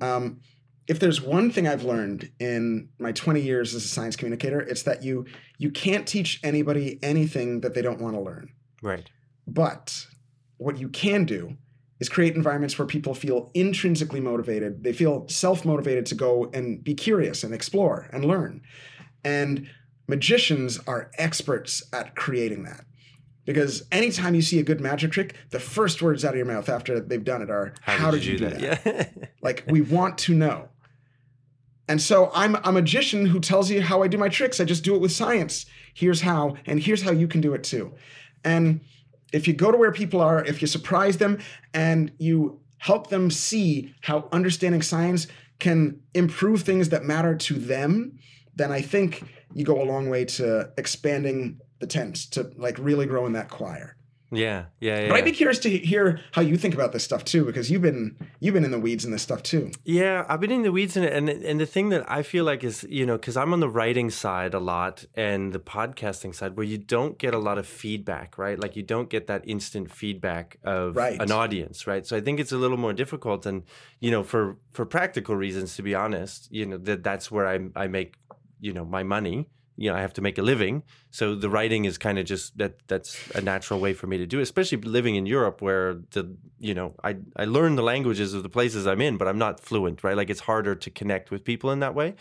Um, 0.00 0.40
if 0.88 1.00
there's 1.00 1.20
one 1.20 1.50
thing 1.50 1.66
I've 1.66 1.82
learned 1.82 2.30
in 2.38 2.88
my 2.98 3.12
20 3.12 3.40
years 3.40 3.74
as 3.74 3.84
a 3.84 3.88
science 3.88 4.14
communicator, 4.14 4.60
it's 4.60 4.82
that 4.84 5.02
you 5.02 5.26
you 5.58 5.70
can't 5.70 6.06
teach 6.06 6.40
anybody 6.44 6.98
anything 7.02 7.60
that 7.62 7.74
they 7.74 7.82
don't 7.82 8.00
want 8.00 8.14
to 8.14 8.20
learn. 8.20 8.50
Right. 8.82 9.08
But 9.46 10.06
what 10.58 10.78
you 10.78 10.88
can 10.88 11.24
do 11.24 11.56
is 11.98 12.08
create 12.08 12.36
environments 12.36 12.78
where 12.78 12.86
people 12.86 13.14
feel 13.14 13.50
intrinsically 13.54 14.20
motivated. 14.20 14.84
They 14.84 14.92
feel 14.92 15.26
self-motivated 15.28 16.06
to 16.06 16.14
go 16.14 16.50
and 16.52 16.82
be 16.84 16.94
curious 16.94 17.42
and 17.42 17.54
explore 17.54 18.08
and 18.12 18.24
learn. 18.24 18.62
And 19.24 19.68
magicians 20.06 20.78
are 20.86 21.10
experts 21.18 21.82
at 21.92 22.14
creating 22.14 22.64
that. 22.64 22.84
Because 23.46 23.84
anytime 23.92 24.34
you 24.34 24.42
see 24.42 24.58
a 24.58 24.64
good 24.64 24.80
magic 24.80 25.12
trick, 25.12 25.36
the 25.50 25.60
first 25.60 26.02
words 26.02 26.24
out 26.24 26.32
of 26.32 26.36
your 26.36 26.46
mouth 26.46 26.68
after 26.68 26.98
they've 26.98 27.24
done 27.24 27.42
it 27.42 27.50
are, 27.50 27.74
"How, 27.80 28.10
did, 28.10 28.24
you 28.24 28.38
do 28.38 28.50
that?" 28.50 28.60
Yeah. 28.60 29.06
Like 29.40 29.62
we 29.68 29.80
want 29.80 30.18
to 30.18 30.34
know. 30.34 30.68
And 31.88 32.00
so 32.02 32.30
I'm 32.34 32.56
a 32.64 32.72
magician 32.72 33.26
who 33.26 33.40
tells 33.40 33.70
you 33.70 33.80
how 33.80 34.02
I 34.02 34.08
do 34.08 34.18
my 34.18 34.28
tricks. 34.28 34.60
I 34.60 34.64
just 34.64 34.84
do 34.84 34.94
it 34.94 35.00
with 35.00 35.12
science. 35.12 35.66
Here's 35.94 36.20
how, 36.20 36.56
and 36.66 36.80
here's 36.80 37.02
how 37.02 37.12
you 37.12 37.28
can 37.28 37.40
do 37.40 37.54
it 37.54 37.62
too. 37.62 37.94
And 38.44 38.80
if 39.32 39.46
you 39.46 39.54
go 39.54 39.70
to 39.70 39.78
where 39.78 39.92
people 39.92 40.20
are, 40.20 40.44
if 40.44 40.60
you 40.60 40.66
surprise 40.66 41.18
them 41.18 41.38
and 41.72 42.12
you 42.18 42.60
help 42.78 43.08
them 43.08 43.30
see 43.30 43.94
how 44.02 44.28
understanding 44.32 44.82
science 44.82 45.26
can 45.58 46.00
improve 46.14 46.62
things 46.62 46.90
that 46.90 47.04
matter 47.04 47.34
to 47.34 47.54
them, 47.54 48.18
then 48.54 48.72
I 48.72 48.82
think 48.82 49.24
you 49.54 49.64
go 49.64 49.80
a 49.80 49.84
long 49.84 50.10
way 50.10 50.24
to 50.24 50.70
expanding 50.76 51.60
the 51.78 51.86
tent, 51.86 52.16
to 52.32 52.50
like 52.56 52.78
really 52.78 53.06
growing 53.06 53.32
that 53.32 53.48
choir. 53.48 53.95
Yeah. 54.30 54.66
Yeah. 54.80 55.00
Yeah. 55.00 55.08
But 55.08 55.16
I'd 55.18 55.24
be 55.24 55.32
curious 55.32 55.58
to 55.60 55.70
hear 55.70 56.20
how 56.32 56.42
you 56.42 56.56
think 56.56 56.74
about 56.74 56.92
this 56.92 57.04
stuff 57.04 57.24
too, 57.24 57.44
because 57.44 57.70
you've 57.70 57.82
been 57.82 58.16
you've 58.40 58.54
been 58.54 58.64
in 58.64 58.70
the 58.70 58.78
weeds 58.78 59.04
in 59.04 59.10
this 59.10 59.22
stuff 59.22 59.42
too. 59.42 59.70
Yeah, 59.84 60.24
I've 60.28 60.40
been 60.40 60.50
in 60.50 60.62
the 60.62 60.72
weeds 60.72 60.96
in 60.96 61.04
it, 61.04 61.12
and 61.12 61.28
and 61.28 61.60
the 61.60 61.66
thing 61.66 61.90
that 61.90 62.04
I 62.10 62.22
feel 62.22 62.44
like 62.44 62.64
is 62.64 62.84
you 62.88 63.06
know 63.06 63.16
because 63.16 63.36
I'm 63.36 63.52
on 63.52 63.60
the 63.60 63.68
writing 63.68 64.10
side 64.10 64.54
a 64.54 64.58
lot 64.58 65.04
and 65.14 65.52
the 65.52 65.58
podcasting 65.60 66.34
side 66.34 66.56
where 66.56 66.66
you 66.66 66.78
don't 66.78 67.18
get 67.18 67.34
a 67.34 67.38
lot 67.38 67.58
of 67.58 67.66
feedback, 67.66 68.36
right? 68.38 68.58
Like 68.58 68.76
you 68.76 68.82
don't 68.82 69.08
get 69.08 69.26
that 69.28 69.42
instant 69.46 69.90
feedback 69.90 70.58
of 70.64 70.96
Right. 70.96 71.20
an 71.20 71.30
audience, 71.30 71.86
right? 71.86 72.06
So 72.06 72.16
I 72.16 72.20
think 72.20 72.40
it's 72.40 72.52
a 72.52 72.56
little 72.58 72.76
more 72.78 72.92
difficult, 72.92 73.46
and 73.46 73.62
you 74.00 74.10
know 74.10 74.22
for 74.22 74.56
for 74.72 74.84
practical 74.86 75.36
reasons, 75.36 75.76
to 75.76 75.82
be 75.82 75.94
honest, 75.94 76.48
you 76.50 76.66
know 76.66 76.78
that 76.78 77.02
that's 77.02 77.30
where 77.30 77.46
I 77.46 77.58
I 77.76 77.86
make 77.88 78.14
you 78.60 78.72
know 78.72 78.84
my 78.84 79.02
money. 79.02 79.48
You 79.76 79.90
know, 79.90 79.96
I 79.96 80.00
have 80.00 80.12
to 80.14 80.22
make 80.22 80.38
a 80.38 80.42
living, 80.42 80.82
so 81.10 81.34
the 81.34 81.50
writing 81.50 81.84
is 81.84 81.98
kind 81.98 82.18
of 82.18 82.24
just 82.24 82.56
that. 82.58 82.74
That's 82.88 83.30
a 83.34 83.40
natural 83.40 83.78
way 83.78 83.92
for 83.92 84.06
me 84.06 84.16
to 84.18 84.26
do 84.26 84.38
it, 84.38 84.42
especially 84.42 84.78
living 84.78 85.16
in 85.16 85.26
Europe, 85.26 85.60
where 85.60 85.94
the 86.12 86.34
you 86.58 86.74
know 86.74 86.94
I 87.04 87.16
I 87.36 87.44
learn 87.44 87.76
the 87.76 87.82
languages 87.82 88.32
of 88.32 88.42
the 88.42 88.48
places 88.48 88.86
I'm 88.86 89.00
in, 89.00 89.16
but 89.18 89.28
I'm 89.28 89.38
not 89.38 89.60
fluent, 89.60 90.02
right? 90.02 90.16
Like 90.16 90.30
it's 90.30 90.40
harder 90.40 90.74
to 90.74 90.90
connect 90.90 91.30
with 91.30 91.44
people 91.44 91.70
in 91.70 91.80
that 91.80 91.94
way 91.94 92.14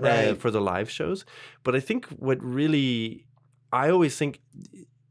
uh, 0.00 0.34
for 0.34 0.50
the 0.50 0.60
live 0.60 0.88
shows. 0.88 1.24
But 1.64 1.74
I 1.74 1.80
think 1.80 2.06
what 2.06 2.42
really 2.42 3.26
I 3.72 3.90
always 3.90 4.16
think 4.16 4.40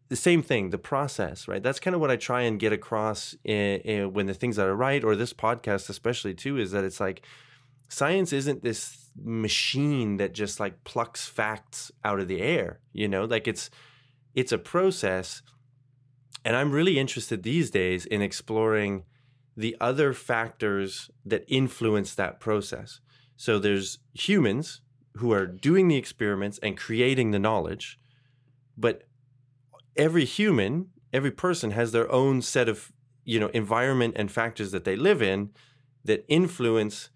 the 0.10 0.16
same 0.16 0.42
thing, 0.42 0.72
the 0.72 0.78
process, 0.78 1.48
right? 1.48 1.62
That's 1.62 1.80
kind 1.80 1.96
of 1.96 2.02
what 2.02 2.12
I 2.12 2.16
try 2.16 2.42
and 2.42 2.60
get 2.60 2.74
across 2.74 3.36
in, 3.44 3.80
in, 3.82 4.14
when 4.14 4.26
the 4.26 4.34
things 4.34 4.56
that 4.56 4.68
I 4.68 4.72
write 4.72 5.04
or 5.04 5.16
this 5.16 5.34
podcast, 5.34 5.90
especially 5.90 6.34
too, 6.34 6.58
is 6.58 6.72
that 6.72 6.84
it's 6.84 7.00
like 7.00 7.22
science 7.90 8.34
isn't 8.34 8.64
this 8.64 8.99
machine 9.16 10.18
that 10.18 10.34
just 10.34 10.60
like 10.60 10.84
plucks 10.84 11.26
facts 11.26 11.92
out 12.04 12.20
of 12.20 12.28
the 12.28 12.42
air, 12.42 12.80
you 12.94 13.08
know? 13.08 13.26
Like 13.26 13.48
it's 13.48 13.70
it's 14.36 14.52
a 14.52 14.58
process 14.58 15.42
and 16.46 16.56
I'm 16.56 16.72
really 16.72 16.98
interested 16.98 17.44
these 17.44 17.70
days 17.70 18.06
in 18.06 18.22
exploring 18.22 19.04
the 19.58 19.76
other 19.82 20.14
factors 20.14 21.12
that 21.26 21.44
influence 21.48 22.16
that 22.16 22.40
process. 22.40 23.02
So 23.36 23.60
there's 23.60 24.00
humans 24.14 24.82
who 25.18 25.34
are 25.34 25.46
doing 25.46 25.88
the 25.88 25.98
experiments 25.98 26.60
and 26.64 26.78
creating 26.78 27.32
the 27.32 27.40
knowledge, 27.40 28.00
but 28.78 29.04
every 29.98 30.24
human, 30.24 30.88
every 31.12 31.32
person 31.32 31.72
has 31.72 31.92
their 31.92 32.10
own 32.12 32.42
set 32.42 32.70
of, 32.70 32.92
you 33.26 33.40
know, 33.40 33.48
environment 33.48 34.14
and 34.18 34.32
factors 34.32 34.72
that 34.72 34.86
they 34.86 34.96
live 34.96 35.22
in 35.22 35.50
that 36.06 36.24
influence 36.30 37.10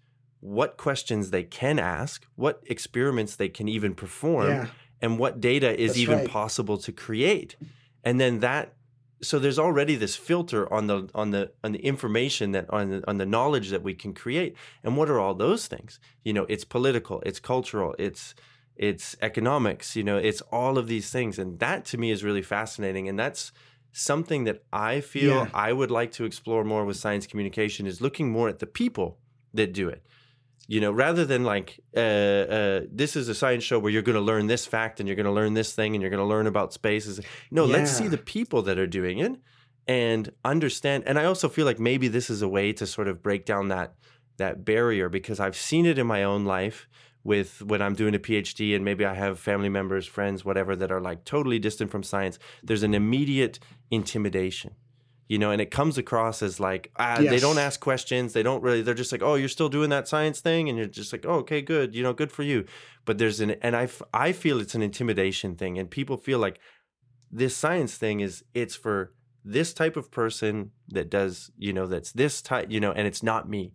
what 0.44 0.76
questions 0.76 1.30
they 1.30 1.42
can 1.42 1.78
ask, 1.78 2.26
what 2.36 2.62
experiments 2.66 3.34
they 3.36 3.48
can 3.48 3.66
even 3.66 3.94
perform, 3.94 4.50
Yeah. 4.50 4.66
and 5.00 5.18
what 5.18 5.40
data 5.40 5.70
is 5.80 5.92
That's 5.92 5.98
even 6.00 6.18
right. 6.18 6.28
possible 6.28 6.76
to 6.78 6.92
create. 6.92 7.56
And 8.04 8.20
then 8.20 8.40
that 8.40 8.74
so 9.22 9.38
there's 9.38 9.58
already 9.58 9.96
this 9.96 10.16
filter 10.16 10.70
on 10.70 10.86
the 10.86 11.08
on 11.14 11.30
the 11.30 11.50
on 11.64 11.72
the 11.72 11.78
information 11.78 12.52
that 12.52 12.68
on 12.68 12.90
the, 12.90 13.08
on 13.10 13.16
the 13.16 13.24
knowledge 13.24 13.70
that 13.70 13.82
we 13.82 13.94
can 13.94 14.12
create. 14.12 14.54
And 14.82 14.98
what 14.98 15.08
are 15.08 15.18
all 15.18 15.34
those 15.34 15.66
things? 15.66 15.98
You 16.26 16.34
know, 16.34 16.44
it's 16.50 16.64
political, 16.64 17.22
it's 17.24 17.40
cultural, 17.40 17.94
it's 17.98 18.34
it's 18.76 19.16
economics, 19.22 19.96
you 19.96 20.04
know, 20.04 20.18
it's 20.18 20.42
all 20.52 20.76
of 20.76 20.88
these 20.88 21.08
things 21.10 21.38
and 21.38 21.58
that 21.60 21.86
to 21.86 21.96
me 21.96 22.10
is 22.10 22.22
really 22.22 22.42
fascinating 22.42 23.08
and 23.08 23.18
that's 23.18 23.50
something 23.92 24.44
that 24.44 24.62
I 24.72 25.00
feel 25.00 25.36
Yeah. 25.36 25.48
I 25.68 25.72
would 25.72 25.90
like 25.90 26.12
to 26.18 26.24
explore 26.24 26.64
more 26.64 26.84
with 26.84 26.96
science 26.98 27.26
communication 27.26 27.86
is 27.86 28.00
looking 28.02 28.28
more 28.30 28.48
at 28.50 28.58
the 28.58 28.66
people 28.66 29.08
that 29.54 29.72
do 29.72 29.88
it 29.88 30.02
you 30.66 30.80
know 30.80 30.90
rather 30.90 31.24
than 31.24 31.44
like 31.44 31.80
uh, 31.96 32.00
uh, 32.00 32.80
this 32.90 33.16
is 33.16 33.28
a 33.28 33.34
science 33.34 33.64
show 33.64 33.78
where 33.78 33.92
you're 33.92 34.02
going 34.02 34.14
to 34.14 34.20
learn 34.20 34.46
this 34.46 34.66
fact 34.66 35.00
and 35.00 35.08
you're 35.08 35.16
going 35.16 35.26
to 35.26 35.32
learn 35.32 35.54
this 35.54 35.72
thing 35.74 35.94
and 35.94 36.02
you're 36.02 36.10
going 36.10 36.22
to 36.22 36.26
learn 36.26 36.46
about 36.46 36.72
spaces 36.72 37.20
no 37.50 37.64
let's 37.64 37.90
see 37.90 38.08
the 38.08 38.18
people 38.18 38.62
that 38.62 38.78
are 38.78 38.86
doing 38.86 39.18
it 39.18 39.32
and 39.86 40.30
understand 40.44 41.04
and 41.06 41.18
i 41.18 41.24
also 41.24 41.48
feel 41.48 41.66
like 41.66 41.78
maybe 41.78 42.08
this 42.08 42.30
is 42.30 42.42
a 42.42 42.48
way 42.48 42.72
to 42.72 42.86
sort 42.86 43.08
of 43.08 43.22
break 43.22 43.44
down 43.44 43.68
that 43.68 43.94
that 44.36 44.64
barrier 44.64 45.08
because 45.08 45.40
i've 45.40 45.56
seen 45.56 45.86
it 45.86 45.98
in 45.98 46.06
my 46.06 46.22
own 46.22 46.44
life 46.44 46.88
with 47.22 47.62
when 47.62 47.82
i'm 47.82 47.94
doing 47.94 48.14
a 48.14 48.18
phd 48.18 48.74
and 48.74 48.84
maybe 48.84 49.04
i 49.04 49.14
have 49.14 49.38
family 49.38 49.68
members 49.68 50.06
friends 50.06 50.44
whatever 50.44 50.74
that 50.74 50.90
are 50.90 51.00
like 51.00 51.24
totally 51.24 51.58
distant 51.58 51.90
from 51.90 52.02
science 52.02 52.38
there's 52.62 52.82
an 52.82 52.94
immediate 52.94 53.58
intimidation 53.90 54.74
you 55.28 55.38
know 55.38 55.50
and 55.50 55.60
it 55.60 55.70
comes 55.70 55.96
across 55.98 56.42
as 56.42 56.60
like 56.60 56.90
ah, 56.96 57.16
they 57.18 57.38
don't 57.38 57.58
ask 57.58 57.80
questions. 57.80 58.32
They 58.32 58.42
don't 58.42 58.62
really 58.62 58.82
they're 58.82 58.94
just 58.94 59.12
like 59.12 59.22
oh 59.22 59.34
you're 59.34 59.48
still 59.48 59.68
doing 59.68 59.90
that 59.90 60.08
science 60.08 60.40
thing? 60.40 60.68
And 60.68 60.76
you're 60.76 60.86
just 60.86 61.12
like 61.12 61.24
oh 61.26 61.38
okay 61.38 61.62
good 61.62 61.94
you 61.94 62.02
know 62.02 62.12
good 62.12 62.32
for 62.32 62.42
you. 62.42 62.64
But 63.04 63.18
there's 63.18 63.40
an 63.40 63.52
and 63.62 63.76
i 63.76 63.88
i 64.12 64.32
feel 64.32 64.60
it's 64.60 64.74
an 64.74 64.82
intimidation 64.82 65.56
thing 65.56 65.78
and 65.78 65.90
people 65.90 66.16
feel 66.16 66.38
like 66.38 66.58
this 67.30 67.56
science 67.56 67.96
thing 67.96 68.20
is 68.20 68.44
it's 68.54 68.74
for 68.74 69.12
this 69.44 69.74
type 69.74 69.96
of 69.96 70.10
person 70.10 70.70
that 70.88 71.10
does 71.10 71.50
you 71.58 71.72
know 71.72 71.86
that's 71.86 72.12
this 72.12 72.40
type 72.40 72.70
you 72.70 72.80
know 72.80 72.92
and 72.92 73.06
it's 73.06 73.22
not 73.22 73.48
me. 73.48 73.74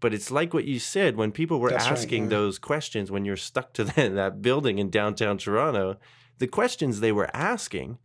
But 0.00 0.12
it's 0.12 0.30
like 0.30 0.52
what 0.52 0.66
you 0.66 0.78
said 0.80 1.16
when 1.16 1.32
people 1.32 1.60
were 1.60 1.70
That's 1.70 1.84
right, 1.84 1.92
asking 1.92 2.24
yeah. 2.24 2.30
those 2.30 2.58
questions 2.58 3.10
when 3.10 3.24
you're 3.24 3.38
stuck 3.38 3.72
to 3.74 3.84
that, 3.96 4.14
that 4.14 4.42
building 4.42 4.78
in 4.78 4.90
downtown 4.90 5.38
toronto 5.38 5.96
the 6.38 6.46
questions 6.46 7.00
they 7.00 7.12
were 7.12 7.30
asking 7.34 7.98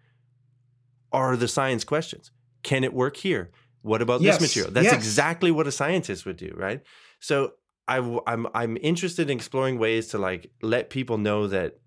are 1.11 1.35
the 1.35 1.47
science 1.47 1.83
questions 1.83 2.31
can 2.63 2.83
it 2.83 2.93
work 2.93 3.17
here 3.17 3.51
what 3.81 4.01
about 4.01 4.21
Yes, 4.21 4.39
this 4.39 4.49
material 4.49 4.71
that's 4.71 4.85
yes. 4.85 4.95
exactly 4.95 5.51
what 5.51 5.67
a 5.67 5.71
scientist 5.71 6.25
would 6.25 6.37
do 6.37 6.53
right 6.55 6.81
so 7.19 7.53
I, 7.87 7.95
w- 7.97 8.21
I'm 8.27 8.45
I'm 8.53 8.77
interested 8.81 9.31
in 9.31 9.37
exploring 9.37 9.79
ways 9.79 10.07
to 10.09 10.19
like 10.19 10.51
let 10.61 10.91
people 10.91 11.17
know 11.17 11.47
that 11.47 11.79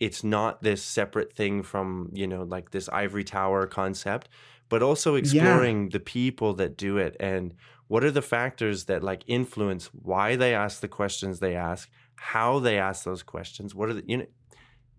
it's 0.00 0.22
not 0.24 0.62
this 0.62 0.82
separate 0.82 1.32
thing 1.32 1.62
from 1.62 2.10
you 2.12 2.26
know 2.26 2.42
like 2.44 2.70
this 2.70 2.88
ivory 2.88 3.24
tower 3.24 3.66
concept, 3.66 4.28
but 4.68 4.82
also 4.82 5.14
exploring 5.16 5.88
the 5.90 6.00
people 6.00 6.54
that 6.54 6.76
do 6.76 6.96
it 6.96 7.16
and 7.20 7.54
what 7.88 8.04
are 8.04 8.10
the 8.10 8.22
factors 8.22 8.84
that 8.86 9.02
like 9.02 9.22
influence 9.26 9.86
why 9.92 10.36
they 10.36 10.54
ask 10.54 10.80
the 10.80 10.88
questions 10.88 11.40
they 11.40 11.54
ask, 11.56 11.90
how 12.16 12.58
they 12.58 12.78
ask 12.78 13.04
those 13.04 13.22
questions, 13.22 13.74
what 13.74 13.88
are 13.88 13.94
the 13.94 14.04
you 14.06 14.16
know. 14.18 14.26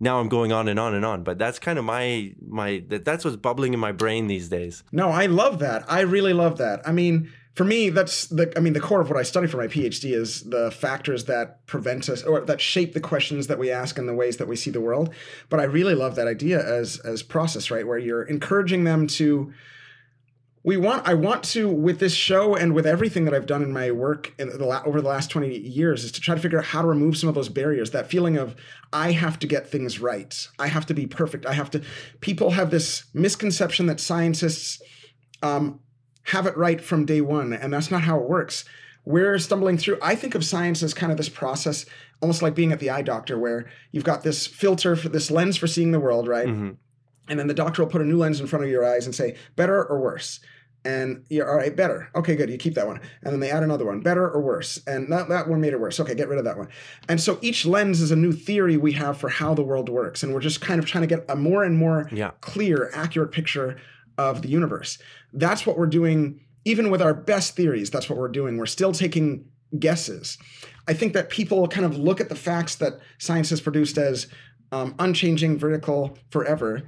Now 0.04 0.20
I'm 0.20 0.28
going 0.28 0.52
on 0.52 0.68
and 0.68 0.78
on 0.78 0.94
and 0.94 1.04
on, 1.04 1.24
but 1.24 1.38
that's 1.38 1.58
kind 1.58 1.78
of 1.78 1.84
my 1.86 2.34
my 2.46 2.84
that, 2.88 3.06
that's 3.06 3.24
what's 3.24 3.38
bubbling 3.38 3.72
in 3.72 3.80
my 3.80 3.90
brain 3.90 4.26
these 4.26 4.50
days. 4.50 4.84
No, 4.92 5.08
I 5.08 5.24
love 5.24 5.60
that. 5.60 5.90
I 5.90 6.00
really 6.02 6.34
love 6.34 6.58
that. 6.58 6.86
I 6.86 6.92
mean, 6.92 7.32
for 7.54 7.64
me, 7.64 7.88
that's 7.88 8.26
the. 8.26 8.52
I 8.54 8.60
mean, 8.60 8.74
the 8.74 8.80
core 8.80 9.00
of 9.00 9.08
what 9.08 9.18
I 9.18 9.22
study 9.22 9.46
for 9.46 9.56
my 9.56 9.66
PhD 9.66 10.12
is 10.12 10.42
the 10.42 10.70
factors 10.70 11.24
that 11.24 11.66
prevent 11.66 12.10
us 12.10 12.22
or 12.22 12.42
that 12.42 12.60
shape 12.60 12.92
the 12.92 13.00
questions 13.00 13.46
that 13.46 13.58
we 13.58 13.70
ask 13.70 13.96
and 13.96 14.06
the 14.06 14.12
ways 14.12 14.36
that 14.36 14.46
we 14.46 14.56
see 14.56 14.70
the 14.70 14.80
world. 14.80 15.08
But 15.48 15.58
I 15.58 15.64
really 15.64 15.94
love 15.94 16.16
that 16.16 16.28
idea 16.28 16.62
as 16.62 16.98
as 16.98 17.22
process, 17.22 17.70
right, 17.70 17.86
where 17.86 17.98
you're 17.98 18.24
encouraging 18.24 18.84
them 18.84 19.06
to. 19.06 19.54
We 20.66 20.78
want. 20.78 21.06
I 21.06 21.12
want 21.12 21.42
to 21.52 21.68
with 21.68 22.00
this 22.00 22.14
show 22.14 22.56
and 22.56 22.74
with 22.74 22.86
everything 22.86 23.26
that 23.26 23.34
I've 23.34 23.44
done 23.44 23.62
in 23.62 23.70
my 23.70 23.90
work 23.90 24.32
in 24.38 24.48
the 24.48 24.64
la- 24.64 24.82
over 24.86 25.02
the 25.02 25.08
last 25.08 25.30
twenty 25.30 25.58
years 25.58 26.04
is 26.04 26.12
to 26.12 26.22
try 26.22 26.34
to 26.34 26.40
figure 26.40 26.58
out 26.58 26.64
how 26.64 26.80
to 26.80 26.88
remove 26.88 27.18
some 27.18 27.28
of 27.28 27.34
those 27.34 27.50
barriers. 27.50 27.90
That 27.90 28.08
feeling 28.08 28.38
of 28.38 28.56
I 28.90 29.12
have 29.12 29.38
to 29.40 29.46
get 29.46 29.68
things 29.68 30.00
right. 30.00 30.48
I 30.58 30.68
have 30.68 30.86
to 30.86 30.94
be 30.94 31.06
perfect. 31.06 31.44
I 31.44 31.52
have 31.52 31.70
to. 31.72 31.82
People 32.22 32.52
have 32.52 32.70
this 32.70 33.04
misconception 33.12 33.84
that 33.86 34.00
scientists 34.00 34.80
um, 35.42 35.80
have 36.24 36.46
it 36.46 36.56
right 36.56 36.80
from 36.80 37.04
day 37.04 37.20
one, 37.20 37.52
and 37.52 37.70
that's 37.70 37.90
not 37.90 38.00
how 38.04 38.18
it 38.18 38.26
works. 38.28 38.64
We're 39.04 39.38
stumbling 39.38 39.76
through. 39.76 39.98
I 40.00 40.14
think 40.14 40.34
of 40.34 40.46
science 40.46 40.82
as 40.82 40.94
kind 40.94 41.12
of 41.12 41.18
this 41.18 41.28
process, 41.28 41.84
almost 42.22 42.40
like 42.40 42.54
being 42.54 42.72
at 42.72 42.78
the 42.80 42.88
eye 42.88 43.02
doctor, 43.02 43.38
where 43.38 43.70
you've 43.92 44.04
got 44.04 44.22
this 44.22 44.46
filter 44.46 44.96
for 44.96 45.10
this 45.10 45.30
lens 45.30 45.58
for 45.58 45.66
seeing 45.66 45.90
the 45.92 46.00
world, 46.00 46.26
right? 46.26 46.48
Mhm. 46.48 46.76
And 47.28 47.38
then 47.38 47.48
the 47.48 47.54
doctor 47.54 47.82
will 47.82 47.90
put 47.90 48.00
a 48.00 48.04
new 48.06 48.16
lens 48.16 48.40
in 48.40 48.46
front 48.46 48.64
of 48.64 48.70
your 48.70 48.84
eyes 48.84 49.04
and 49.04 49.14
say, 49.14 49.36
better 49.56 49.82
or 49.84 50.00
worse. 50.00 50.40
And 50.84 51.24
you're 51.30 51.48
all 51.50 51.56
right, 51.56 51.74
better. 51.74 52.08
Okay, 52.14 52.36
good. 52.36 52.50
You 52.50 52.58
keep 52.58 52.74
that 52.74 52.86
one. 52.86 53.00
And 53.22 53.32
then 53.32 53.40
they 53.40 53.50
add 53.50 53.62
another 53.62 53.86
one, 53.86 54.00
better 54.00 54.28
or 54.28 54.40
worse. 54.42 54.80
And 54.86 55.10
that, 55.12 55.28
that 55.30 55.48
one 55.48 55.60
made 55.60 55.72
it 55.72 55.80
worse. 55.80 55.98
Okay, 56.00 56.14
get 56.14 56.28
rid 56.28 56.38
of 56.38 56.44
that 56.44 56.58
one. 56.58 56.68
And 57.08 57.20
so 57.20 57.38
each 57.40 57.64
lens 57.64 58.00
is 58.00 58.10
a 58.10 58.16
new 58.16 58.32
theory 58.32 58.76
we 58.76 58.92
have 58.92 59.16
for 59.18 59.28
how 59.28 59.54
the 59.54 59.62
world 59.62 59.88
works. 59.88 60.22
And 60.22 60.34
we're 60.34 60.40
just 60.40 60.60
kind 60.60 60.78
of 60.78 60.86
trying 60.86 61.02
to 61.02 61.08
get 61.08 61.24
a 61.28 61.36
more 61.36 61.64
and 61.64 61.76
more 61.76 62.08
Yeah. 62.12 62.32
clear, 62.40 62.90
accurate 62.92 63.32
picture 63.32 63.76
of 64.18 64.42
the 64.42 64.48
universe. 64.48 64.98
That's 65.32 65.66
what 65.66 65.78
we're 65.78 65.86
doing, 65.86 66.40
even 66.64 66.90
with 66.90 67.00
our 67.02 67.14
best 67.14 67.56
theories. 67.56 67.90
That's 67.90 68.08
what 68.10 68.18
we're 68.18 68.28
doing. 68.28 68.58
We're 68.58 68.66
still 68.66 68.92
taking 68.92 69.46
guesses. 69.78 70.38
I 70.86 70.92
think 70.92 71.14
that 71.14 71.30
people 71.30 71.66
kind 71.66 71.86
of 71.86 71.96
look 71.96 72.20
at 72.20 72.28
the 72.28 72.36
facts 72.36 72.74
that 72.76 73.00
science 73.18 73.50
has 73.50 73.60
produced 73.60 73.96
as 73.98 74.26
um, 74.70 74.94
unchanging, 74.98 75.58
vertical, 75.58 76.18
forever. 76.30 76.82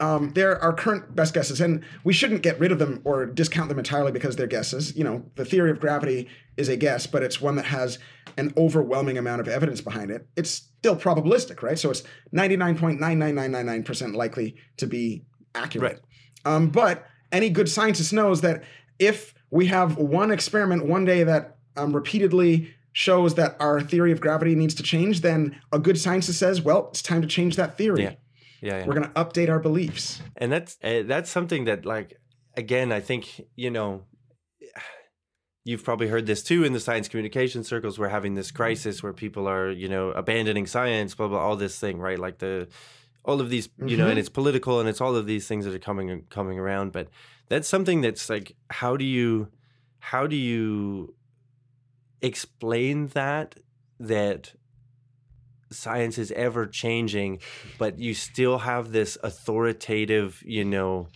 Um, 0.00 0.30
they're 0.34 0.62
our 0.62 0.72
current 0.72 1.16
best 1.16 1.34
guesses, 1.34 1.60
and 1.60 1.84
we 2.04 2.12
shouldn't 2.12 2.42
get 2.42 2.58
rid 2.60 2.70
of 2.70 2.78
them 2.78 3.00
or 3.04 3.26
discount 3.26 3.68
them 3.68 3.78
entirely 3.78 4.12
because 4.12 4.36
they're 4.36 4.46
guesses. 4.46 4.96
You 4.96 5.02
know, 5.02 5.24
the 5.34 5.44
theory 5.44 5.70
of 5.70 5.80
gravity 5.80 6.28
is 6.56 6.68
a 6.68 6.76
guess, 6.76 7.06
but 7.06 7.22
it's 7.22 7.40
one 7.40 7.56
that 7.56 7.66
has 7.66 7.98
an 8.36 8.52
overwhelming 8.56 9.18
amount 9.18 9.40
of 9.40 9.48
evidence 9.48 9.80
behind 9.80 10.10
it. 10.10 10.26
It's 10.36 10.50
still 10.50 10.94
probabilistic, 10.94 11.62
right? 11.62 11.78
So 11.78 11.90
it's 11.90 12.04
99.99999% 12.32 14.14
likely 14.14 14.56
to 14.76 14.86
be 14.86 15.24
accurate. 15.54 16.00
Right. 16.44 16.54
Um, 16.54 16.68
but 16.70 17.04
any 17.32 17.50
good 17.50 17.68
scientist 17.68 18.12
knows 18.12 18.40
that 18.42 18.62
if 18.98 19.34
we 19.50 19.66
have 19.66 19.96
one 19.96 20.30
experiment 20.30 20.86
one 20.86 21.04
day 21.04 21.24
that 21.24 21.56
um, 21.76 21.94
repeatedly 21.94 22.74
shows 22.92 23.34
that 23.34 23.56
our 23.60 23.80
theory 23.80 24.12
of 24.12 24.20
gravity 24.20 24.54
needs 24.54 24.74
to 24.74 24.82
change, 24.82 25.20
then 25.20 25.60
a 25.72 25.78
good 25.78 25.98
scientist 25.98 26.38
says, 26.38 26.62
well, 26.62 26.88
it's 26.90 27.02
time 27.02 27.22
to 27.22 27.28
change 27.28 27.56
that 27.56 27.76
theory. 27.76 28.04
Yeah. 28.04 28.14
Yeah. 28.60 28.78
yeah. 28.78 28.86
We're 28.86 28.94
going 28.94 29.08
to 29.08 29.14
update 29.24 29.48
our 29.48 29.60
beliefs. 29.60 30.20
and 30.36 30.50
that's 30.52 30.76
uh, 30.82 31.02
that's 31.06 31.30
something 31.30 31.64
that 31.64 31.84
like 31.84 32.18
again 32.56 32.90
i 32.92 32.98
think 33.00 33.40
you 33.54 33.70
know 33.70 34.02
you've 35.64 35.84
probably 35.84 36.08
heard 36.08 36.26
this 36.26 36.42
too 36.42 36.64
in 36.64 36.72
the 36.72 36.80
science 36.80 37.06
communication 37.08 37.62
circles 37.62 37.98
we're 37.98 38.08
having 38.08 38.34
this 38.34 38.50
crisis 38.50 39.02
where 39.02 39.12
people 39.12 39.46
are 39.48 39.70
you 39.70 39.88
know 39.88 40.10
abandoning 40.10 40.66
science 40.66 41.14
blah 41.14 41.28
blah 41.28 41.38
all 41.38 41.56
this 41.56 41.78
thing 41.78 41.98
right 41.98 42.18
like 42.18 42.38
the 42.38 42.66
all 43.24 43.40
of 43.40 43.50
these 43.50 43.68
you 43.86 43.96
know 43.96 44.06
Mhm. 44.06 44.10
and 44.10 44.18
it's 44.18 44.28
political 44.30 44.80
and 44.80 44.88
it's 44.88 45.00
all 45.00 45.14
of 45.14 45.26
these 45.26 45.46
things 45.46 45.64
that 45.66 45.74
are 45.74 45.78
coming 45.78 46.24
coming 46.30 46.58
around 46.58 46.90
but 46.92 47.08
that's 47.48 47.68
something 47.68 48.00
that's 48.00 48.28
like 48.30 48.56
how 48.70 48.96
do 48.96 49.04
you 49.04 49.48
how 50.00 50.26
do 50.26 50.36
you 50.36 51.14
explain 52.22 53.08
that 53.08 53.54
that 54.00 54.54
science 55.70 56.18
is 56.18 56.32
ever 56.32 56.66
changing 56.66 57.38
but 57.78 57.98
you 57.98 58.14
still 58.14 58.58
have 58.58 58.92
this 58.92 59.18
authoritative 59.22 60.42
you 60.46 60.64
know 60.64 61.08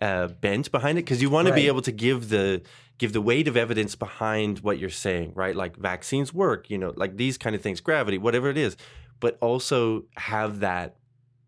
uh, 0.00 0.26
bent 0.26 0.70
behind 0.70 0.98
it? 0.98 1.02
Because 1.02 1.22
you 1.22 1.30
want 1.30 1.48
to 1.48 1.54
be 1.54 1.66
able 1.66 1.80
to 1.82 1.92
give 1.92 2.28
the 2.28 2.62
give 2.98 3.12
the 3.12 3.20
weight 3.20 3.48
of 3.48 3.56
evidence 3.56 3.94
behind 3.94 4.58
what 4.60 4.78
you're 4.78 4.90
saying 4.90 5.32
right? 5.34 5.56
Like 5.56 5.76
vaccines 5.76 6.32
work 6.34 6.68
you 6.70 6.78
know 6.78 6.92
like 6.96 7.16
these 7.16 7.38
kind 7.38 7.56
of 7.56 7.62
things 7.62 7.80
gravity 7.80 8.18
whatever 8.18 8.48
it 8.50 8.58
is 8.58 8.76
but 9.20 9.38
also 9.40 10.04
have 10.16 10.60
that 10.60 10.96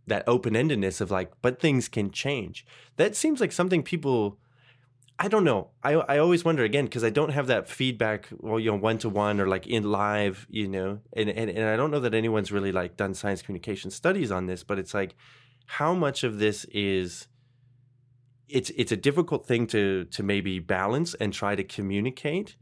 that 0.06 0.22
open-endedness 0.26 1.00
of 1.00 1.10
like 1.10 1.32
but 1.42 1.60
things 1.60 1.88
can 1.88 2.10
change. 2.10 2.64
That 2.96 3.16
seems 3.16 3.40
like 3.40 3.52
something 3.52 3.82
people 3.82 4.38
I 5.18 5.28
don't 5.28 5.44
know. 5.44 5.70
I 5.82 5.94
I 5.94 6.18
always 6.18 6.44
wonder 6.44 6.62
again 6.62 6.84
because 6.84 7.02
I 7.02 7.10
don't 7.10 7.30
have 7.30 7.46
that 7.46 7.68
feedback, 7.68 8.28
well, 8.38 8.60
you 8.60 8.70
know, 8.70 8.76
one 8.76 8.98
to 8.98 9.08
one 9.08 9.40
or 9.40 9.46
like 9.48 9.66
in 9.66 9.84
live, 9.84 10.46
you 10.50 10.68
know, 10.68 11.00
and, 11.14 11.30
and 11.30 11.50
and 11.50 11.64
I 11.68 11.76
don't 11.76 11.90
know 11.90 12.00
that 12.00 12.12
anyone's 12.14 12.52
really 12.52 12.72
like 12.72 12.96
done 12.96 13.14
science 13.14 13.40
communication 13.42 13.90
studies 13.90 14.30
on 14.30 14.46
this, 14.46 14.62
but 14.62 14.78
it's 14.78 14.92
like 14.92 15.14
how 15.66 15.94
much 15.94 16.22
of 16.22 16.38
this 16.38 16.64
is 16.66 17.28
it's 18.48 18.70
it's 18.70 18.92
a 18.92 18.96
difficult 18.96 19.46
thing 19.46 19.66
to 19.68 20.04
to 20.06 20.22
maybe 20.22 20.58
balance 20.58 21.14
and 21.14 21.32
try 21.32 21.56
to 21.56 21.64
communicate, 21.64 22.56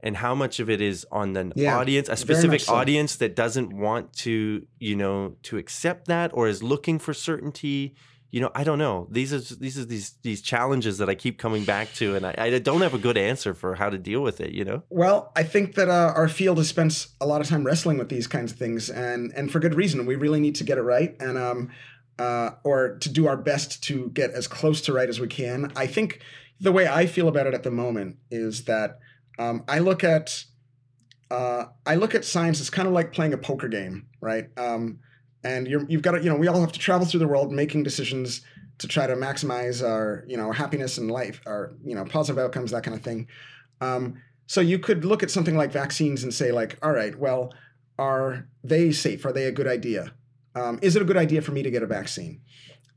and 0.00 0.16
how 0.18 0.34
much 0.34 0.60
of 0.60 0.70
it 0.70 0.80
is 0.80 1.06
on 1.12 1.32
the 1.34 1.52
Yeah, 1.56 1.76
audience, 1.76 2.08
a 2.08 2.16
specific 2.16 2.60
so. 2.60 2.74
audience 2.74 3.16
that 3.16 3.34
doesn't 3.36 3.72
want 3.76 4.12
to, 4.24 4.66
you 4.78 4.96
know, 4.96 5.36
to 5.44 5.58
accept 5.58 6.06
that 6.08 6.30
or 6.34 6.48
is 6.48 6.62
looking 6.62 6.98
for 6.98 7.12
certainty 7.14 7.94
you 8.30 8.40
know, 8.40 8.50
I 8.54 8.64
don't 8.64 8.78
know. 8.78 9.06
These 9.10 9.32
are 9.32 9.54
these 9.56 9.78
are 9.78 9.84
these 9.84 10.14
these 10.22 10.42
challenges 10.42 10.98
that 10.98 11.08
I 11.08 11.14
keep 11.14 11.38
coming 11.38 11.64
back 11.64 11.92
to, 11.94 12.16
and 12.16 12.26
I, 12.26 12.34
I 12.36 12.58
don't 12.58 12.82
have 12.82 12.94
a 12.94 12.98
good 12.98 13.16
answer 13.16 13.54
for 13.54 13.74
how 13.76 13.88
to 13.88 13.98
deal 13.98 14.20
with 14.20 14.40
it. 14.40 14.52
You 14.52 14.64
know, 14.64 14.82
Well, 14.90 15.32
I 15.36 15.42
think 15.42 15.74
that 15.76 15.88
uh, 15.88 16.12
our 16.14 16.28
field 16.28 16.58
has 16.58 16.68
spent 16.68 17.06
a 17.20 17.26
lot 17.26 17.40
of 17.40 17.48
time 17.48 17.64
wrestling 17.64 17.98
with 17.98 18.08
these 18.08 18.26
kinds 18.26 18.52
of 18.52 18.58
things, 18.58 18.90
and 18.90 19.32
and 19.36 19.50
for 19.50 19.60
good 19.60 19.74
reason. 19.74 20.06
We 20.06 20.16
really 20.16 20.40
need 20.40 20.56
to 20.56 20.64
get 20.64 20.76
it 20.76 20.82
right, 20.82 21.16
and 21.20 21.38
um, 21.38 21.70
uh, 22.18 22.50
or 22.64 22.98
to 22.98 23.08
do 23.08 23.26
our 23.26 23.36
best 23.36 23.82
to 23.84 24.10
get 24.10 24.30
as 24.30 24.48
close 24.48 24.80
to 24.82 24.92
right 24.92 25.08
as 25.08 25.20
we 25.20 25.28
can. 25.28 25.72
I 25.76 25.86
think 25.86 26.20
the 26.60 26.72
way 26.72 26.88
I 26.88 27.06
feel 27.06 27.28
about 27.28 27.46
it 27.46 27.54
at 27.54 27.62
the 27.62 27.70
moment 27.70 28.16
is 28.30 28.64
that 28.64 28.98
um, 29.38 29.64
I 29.68 29.78
look 29.78 30.02
at 30.02 30.44
uh, 31.30 31.66
I 31.84 31.94
look 31.96 32.14
at 32.14 32.24
science 32.24 32.60
as 32.60 32.70
kind 32.70 32.88
of 32.88 32.94
like 32.94 33.12
playing 33.12 33.32
a 33.32 33.38
poker 33.38 33.68
game, 33.68 34.06
right? 34.20 34.48
Um, 34.56 35.00
and 35.44 35.66
you're, 35.66 35.84
you've 35.88 36.02
got 36.02 36.12
to, 36.12 36.22
you 36.22 36.30
know, 36.30 36.36
we 36.36 36.48
all 36.48 36.60
have 36.60 36.72
to 36.72 36.78
travel 36.78 37.06
through 37.06 37.20
the 37.20 37.28
world 37.28 37.52
making 37.52 37.82
decisions 37.82 38.42
to 38.78 38.88
try 38.88 39.06
to 39.06 39.14
maximize 39.14 39.86
our, 39.86 40.24
you 40.26 40.36
know, 40.36 40.52
happiness 40.52 40.98
in 40.98 41.08
life, 41.08 41.40
our, 41.46 41.74
you 41.84 41.94
know, 41.94 42.04
positive 42.04 42.42
outcomes, 42.42 42.70
that 42.70 42.82
kind 42.82 42.96
of 42.96 43.02
thing. 43.02 43.26
Um, 43.80 44.22
so 44.46 44.60
you 44.60 44.78
could 44.78 45.04
look 45.04 45.22
at 45.22 45.30
something 45.30 45.56
like 45.56 45.72
vaccines 45.72 46.22
and 46.22 46.32
say, 46.32 46.52
like, 46.52 46.78
all 46.82 46.92
right, 46.92 47.18
well, 47.18 47.52
are 47.98 48.48
they 48.62 48.92
safe? 48.92 49.24
Are 49.24 49.32
they 49.32 49.44
a 49.44 49.52
good 49.52 49.66
idea? 49.66 50.12
Um, 50.54 50.78
is 50.82 50.96
it 50.96 51.02
a 51.02 51.04
good 51.04 51.16
idea 51.16 51.42
for 51.42 51.52
me 51.52 51.62
to 51.62 51.70
get 51.70 51.82
a 51.82 51.86
vaccine? 51.86 52.40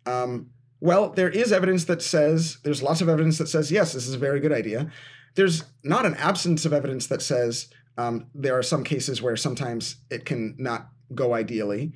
Um, 0.06 0.52
well, 0.82 1.10
there 1.10 1.30
is 1.30 1.52
evidence 1.52 1.86
that 1.86 2.02
says 2.02 2.58
there's 2.64 2.82
lots 2.82 3.02
of 3.02 3.10
evidence 3.10 3.38
that 3.38 3.50
says 3.50 3.72
yes, 3.72 3.94
this 3.94 4.08
is 4.08 4.16
a 4.16 4.20
very 4.20 4.40
good 4.40 4.54
idea. 4.54 4.92
There's 5.36 5.64
not 5.84 6.06
an 6.06 6.16
absence 6.16 6.66
of 6.66 6.74
evidence 6.74 7.08
that 7.08 7.22
says 7.22 7.68
um, 7.98 8.28
there 8.34 8.58
are 8.58 8.64
some 8.64 8.84
cases 8.84 9.22
where 9.22 9.36
sometimes 9.36 9.98
it 10.10 10.26
can 10.26 10.56
not 10.58 10.90
go 11.14 11.34
ideally, 11.34 11.94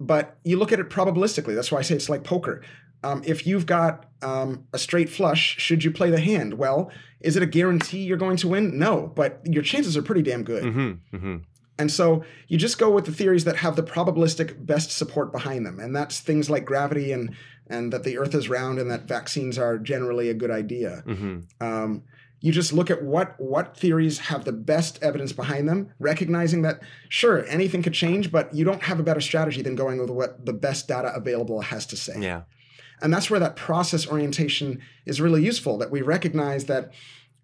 but 0.00 0.38
you 0.44 0.58
look 0.58 0.72
at 0.72 0.80
it 0.80 0.88
probabilistically. 0.88 1.54
That's 1.54 1.70
why 1.70 1.78
I 1.78 1.82
say 1.82 1.94
it's 1.94 2.08
like 2.08 2.24
poker. 2.24 2.62
Um, 3.04 3.22
if 3.24 3.46
you've 3.46 3.66
got 3.66 4.06
um, 4.22 4.66
a 4.72 4.78
straight 4.78 5.08
flush, 5.08 5.56
should 5.58 5.84
you 5.84 5.90
play 5.90 6.10
the 6.10 6.20
hand? 6.20 6.54
Well, 6.54 6.90
is 7.20 7.36
it 7.36 7.42
a 7.42 7.46
guarantee 7.46 8.02
you're 8.02 8.16
going 8.16 8.36
to 8.38 8.48
win? 8.48 8.78
No, 8.78 9.12
but 9.14 9.40
your 9.44 9.62
chances 9.62 9.96
are 9.96 10.02
pretty 10.02 10.22
damn 10.22 10.42
good. 10.42 10.64
mm-hmm, 10.64 11.16
mm-hmm. 11.16 11.36
And 11.78 11.90
so 11.90 12.24
you 12.46 12.58
just 12.58 12.78
go 12.78 12.90
with 12.90 13.06
the 13.06 13.12
theories 13.12 13.44
that 13.44 13.56
have 13.56 13.74
the 13.74 13.82
probabilistic 13.82 14.66
best 14.66 14.90
support 14.90 15.32
behind 15.32 15.64
them. 15.64 15.80
And 15.80 15.96
that's 15.96 16.20
things 16.20 16.50
like 16.50 16.66
gravity 16.66 17.12
and 17.12 17.34
and 17.68 17.92
that 17.92 18.02
the 18.02 18.18
earth 18.18 18.34
is 18.34 18.48
round 18.50 18.78
and 18.78 18.90
that 18.90 19.04
vaccines 19.04 19.56
are 19.56 19.78
generally 19.78 20.28
a 20.28 20.34
good 20.34 20.50
idea. 20.50 21.02
Mm-hmm. 21.06 21.38
Um, 21.64 22.02
you 22.40 22.52
just 22.52 22.72
look 22.72 22.90
at 22.90 23.02
what 23.02 23.38
what 23.38 23.76
theories 23.76 24.18
have 24.18 24.44
the 24.44 24.52
best 24.52 25.02
evidence 25.02 25.32
behind 25.32 25.68
them, 25.68 25.92
recognizing 25.98 26.62
that 26.62 26.80
sure 27.08 27.44
anything 27.46 27.82
could 27.82 27.92
change, 27.94 28.32
but 28.32 28.54
you 28.54 28.64
don't 28.64 28.82
have 28.84 28.98
a 28.98 29.02
better 29.02 29.20
strategy 29.20 29.62
than 29.62 29.74
going 29.74 29.98
with 29.98 30.10
what 30.10 30.46
the 30.46 30.52
best 30.52 30.88
data 30.88 31.12
available 31.14 31.60
has 31.60 31.84
to 31.86 31.96
say. 31.96 32.14
yeah, 32.18 32.42
And 33.02 33.12
that's 33.12 33.30
where 33.30 33.40
that 33.40 33.56
process 33.56 34.06
orientation 34.08 34.80
is 35.04 35.20
really 35.20 35.44
useful. 35.44 35.76
That 35.78 35.90
we 35.90 36.00
recognize 36.02 36.64
that 36.64 36.92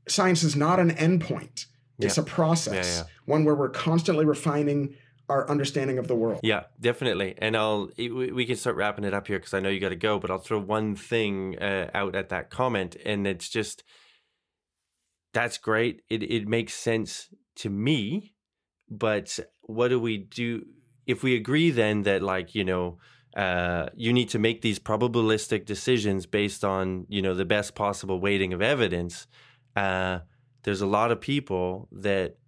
science 0.08 0.42
is 0.42 0.56
not 0.56 0.80
an 0.80 0.90
endpoint; 0.92 1.66
it's 1.98 2.16
a 2.18 2.22
process, 2.22 2.86
Yeah, 2.88 3.02
yeah. 3.02 3.08
one 3.26 3.44
where 3.44 3.54
we're 3.54 3.68
constantly 3.70 4.24
refining 4.24 4.94
our 5.28 5.48
understanding 5.50 5.98
of 5.98 6.06
the 6.06 6.14
world. 6.14 6.40
yeah, 6.42 6.64
definitely. 6.80 7.34
And 7.38 7.56
I'll 7.56 7.90
we 7.98 8.30
we 8.32 8.46
can 8.46 8.56
start 8.56 8.76
wrapping 8.76 9.04
it 9.04 9.12
up 9.12 9.26
here 9.26 9.38
because 9.38 9.52
I 9.54 9.60
know 9.60 9.68
you 9.68 9.80
got 9.80 9.90
to 9.90 9.96
go, 9.96 10.18
but 10.18 10.30
I'll 10.30 10.38
throw 10.38 10.58
one 10.60 10.94
thing 10.96 11.58
uh, 11.58 11.90
out 11.92 12.14
at 12.14 12.28
that 12.30 12.48
comment, 12.48 12.96
and 13.04 13.26
it's 13.26 13.48
just 13.48 13.82
that's 15.36 15.58
great. 15.58 16.00
It 16.08 16.22
it 16.22 16.48
makes 16.48 16.72
sense 16.72 17.28
to 17.56 17.68
me, 17.68 18.32
but 18.88 19.38
what 19.60 19.88
do 19.88 20.00
we 20.00 20.16
do 20.16 20.64
if 21.06 21.22
we 21.22 21.36
agree 21.36 21.70
then 21.70 22.02
that 22.04 22.22
like 22.22 22.54
you 22.54 22.64
know 22.64 22.98
uh, 23.36 23.90
you 23.94 24.14
need 24.14 24.30
to 24.30 24.38
make 24.38 24.62
these 24.62 24.78
probabilistic 24.78 25.66
decisions 25.66 26.24
based 26.24 26.64
on 26.64 27.04
you 27.08 27.20
know 27.20 27.34
the 27.34 27.44
best 27.44 27.74
possible 27.74 28.18
weighting 28.18 28.54
of 28.54 28.62
evidence? 28.62 29.26
Uh, 29.76 30.20
there's 30.62 30.80
a 30.80 30.86
lot 30.86 31.12
of 31.12 31.20
people 31.20 31.88
that 31.92 32.38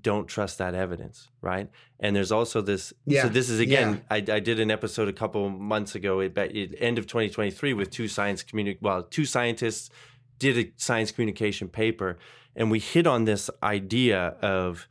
don't 0.00 0.26
trust 0.26 0.56
that 0.56 0.74
evidence, 0.74 1.28
right? 1.42 1.68
And 2.00 2.16
there's 2.16 2.32
also 2.32 2.62
this. 2.62 2.94
Yeah, 3.04 3.24
So 3.24 3.28
this 3.28 3.50
is 3.50 3.60
again. 3.60 4.02
I, 4.10 4.16
I 4.16 4.40
did 4.40 4.58
an 4.58 4.70
episode 4.70 5.08
a 5.08 5.12
couple 5.12 5.50
months 5.50 5.94
ago, 5.94 6.22
at 6.22 6.38
at 6.38 6.50
end 6.78 6.96
of 6.98 7.06
2023, 7.06 7.74
with 7.74 7.90
two 7.90 8.08
science 8.08 8.42
communi- 8.42 8.78
well, 8.80 9.02
two 9.02 9.26
scientists 9.26 9.90
did 10.42 10.58
a 10.58 10.64
science 10.76 11.10
communication 11.14 11.68
paper, 11.68 12.10
and 12.56 12.70
we 12.74 12.78
hit 12.78 13.06
on 13.06 13.24
this 13.24 13.48
idea 13.62 14.18
of, 14.42 14.88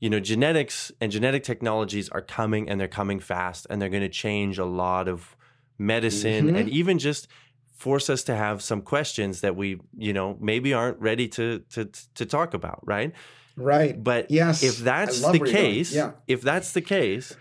you 0.00 0.08
know, 0.10 0.18
genetics 0.32 0.90
and 1.00 1.12
genetic 1.12 1.42
technologies 1.44 2.08
are 2.08 2.22
coming 2.38 2.68
and 2.68 2.80
they're 2.80 2.96
coming 3.00 3.20
fast, 3.20 3.66
and 3.68 3.80
they're 3.80 3.90
going 3.96 4.02
to 4.12 4.16
change 4.26 4.58
a 4.58 4.64
lot 4.64 5.06
of 5.08 5.36
medicine 5.78 6.44
Mhm. 6.48 6.56
and 6.58 6.68
even 6.80 6.98
just 6.98 7.28
force 7.76 8.08
us 8.08 8.22
to 8.24 8.34
have 8.34 8.62
some 8.62 8.80
questions 8.80 9.40
that 9.40 9.54
we, 9.56 9.78
you 9.98 10.12
know, 10.12 10.38
maybe 10.40 10.72
aren't 10.72 10.98
ready 11.00 11.26
to 11.28 11.58
to 11.74 11.80
to 12.14 12.24
talk 12.36 12.54
about, 12.54 12.80
right? 12.94 13.12
Right. 13.56 13.94
But 14.10 14.30
Yes. 14.30 14.62
if 14.62 14.78
that's 14.78 15.20
the 15.20 15.26
where 15.26 15.34
you're 15.36 15.46
going. 15.46 15.56
case, 15.74 15.94
Yeah. 15.94 16.12
if 16.26 16.40
that's 16.42 16.72
the 16.72 16.80
case, 16.80 17.36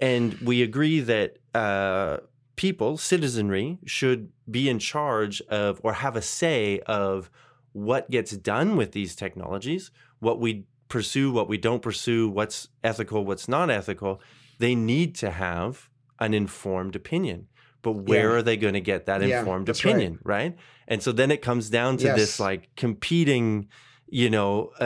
and 0.00 0.34
we 0.50 0.62
agree 0.62 1.00
that 1.00 1.30
uh, 1.54 2.18
people, 2.58 2.98
citizenry, 2.98 3.78
should 3.86 4.30
be 4.50 4.68
in 4.68 4.78
charge 4.78 5.40
of 5.42 5.80
or 5.84 5.94
have 5.94 6.16
a 6.16 6.22
say 6.22 6.80
of 6.80 7.30
what 7.72 8.10
gets 8.10 8.32
done 8.36 8.76
with 8.76 8.92
these 8.92 9.14
technologies, 9.14 9.90
what 10.18 10.40
we 10.40 10.66
pursue, 10.88 11.30
what 11.30 11.48
we 11.48 11.56
don't 11.56 11.82
pursue, 11.82 12.28
what's 12.28 12.68
ethical, 12.82 13.24
what's 13.24 13.48
not 13.48 13.70
ethical, 13.70 14.20
they 14.58 14.74
need 14.74 15.14
to 15.14 15.30
have 15.30 15.88
an 16.18 16.34
informed 16.34 16.96
opinion. 16.96 17.46
But 17.82 17.92
where 17.92 18.30
Yeah. 18.30 18.36
are 18.38 18.42
they 18.42 18.56
going 18.56 18.74
to 18.74 18.80
get 18.80 19.06
that 19.06 19.22
Yeah, 19.22 19.38
informed 19.38 19.66
that's 19.68 19.84
right. 19.84 19.92
opinion, 19.92 20.18
right. 20.24 20.56
And 20.88 21.00
so 21.02 21.12
then 21.12 21.30
it 21.30 21.42
comes 21.42 21.70
down 21.70 21.96
to 21.98 22.08
this 22.20 22.40
like 22.40 22.62
competing, 22.76 23.68
you 24.08 24.30
know, 24.30 24.72
uh, 24.80 24.84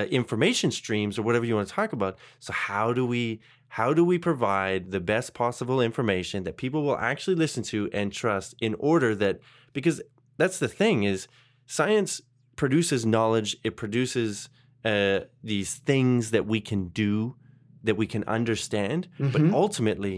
uh, 0.00 0.06
information 0.10 0.70
streams 0.70 1.18
or 1.18 1.22
whatever 1.22 1.46
you 1.46 1.54
want 1.56 1.68
to 1.68 1.74
talk 1.74 1.92
about. 1.94 2.18
So 2.40 2.52
how 2.52 2.92
do 2.92 3.06
we 3.06 3.40
how 3.78 3.92
do 3.92 4.04
we 4.04 4.18
provide 4.18 4.92
the 4.92 5.00
best 5.00 5.34
possible 5.34 5.80
information 5.80 6.44
that 6.44 6.56
people 6.56 6.82
will 6.84 6.96
actually 6.98 7.34
listen 7.34 7.62
to 7.62 7.90
and 7.92 8.12
trust 8.12 8.54
in 8.60 8.72
order 8.78 9.14
that 9.16 9.40
because 9.72 10.00
that's 10.36 10.58
the 10.60 10.68
thing 10.68 11.02
is 11.02 11.26
science 11.66 12.20
produces 12.56 13.04
knowledge 13.04 13.56
it 13.64 13.76
produces 13.76 14.48
uh, 14.84 15.18
these 15.42 15.74
things 15.90 16.30
that 16.30 16.46
we 16.46 16.60
can 16.60 16.82
do 16.88 17.34
that 17.82 17.96
we 17.96 18.06
can 18.06 18.22
understand 18.38 19.08
but 19.18 19.42
Mhm. 19.42 19.52
ultimately 19.52 20.16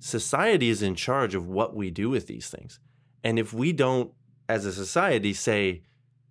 society 0.00 0.68
is 0.70 0.80
in 0.82 0.94
charge 0.94 1.34
of 1.34 1.46
what 1.46 1.74
we 1.74 1.90
do 1.90 2.08
with 2.08 2.26
these 2.26 2.48
things 2.48 2.78
and 3.24 3.38
if 3.38 3.52
we 3.52 3.72
don't 3.72 4.12
as 4.48 4.64
a 4.64 4.72
society 4.72 5.32
say 5.34 5.82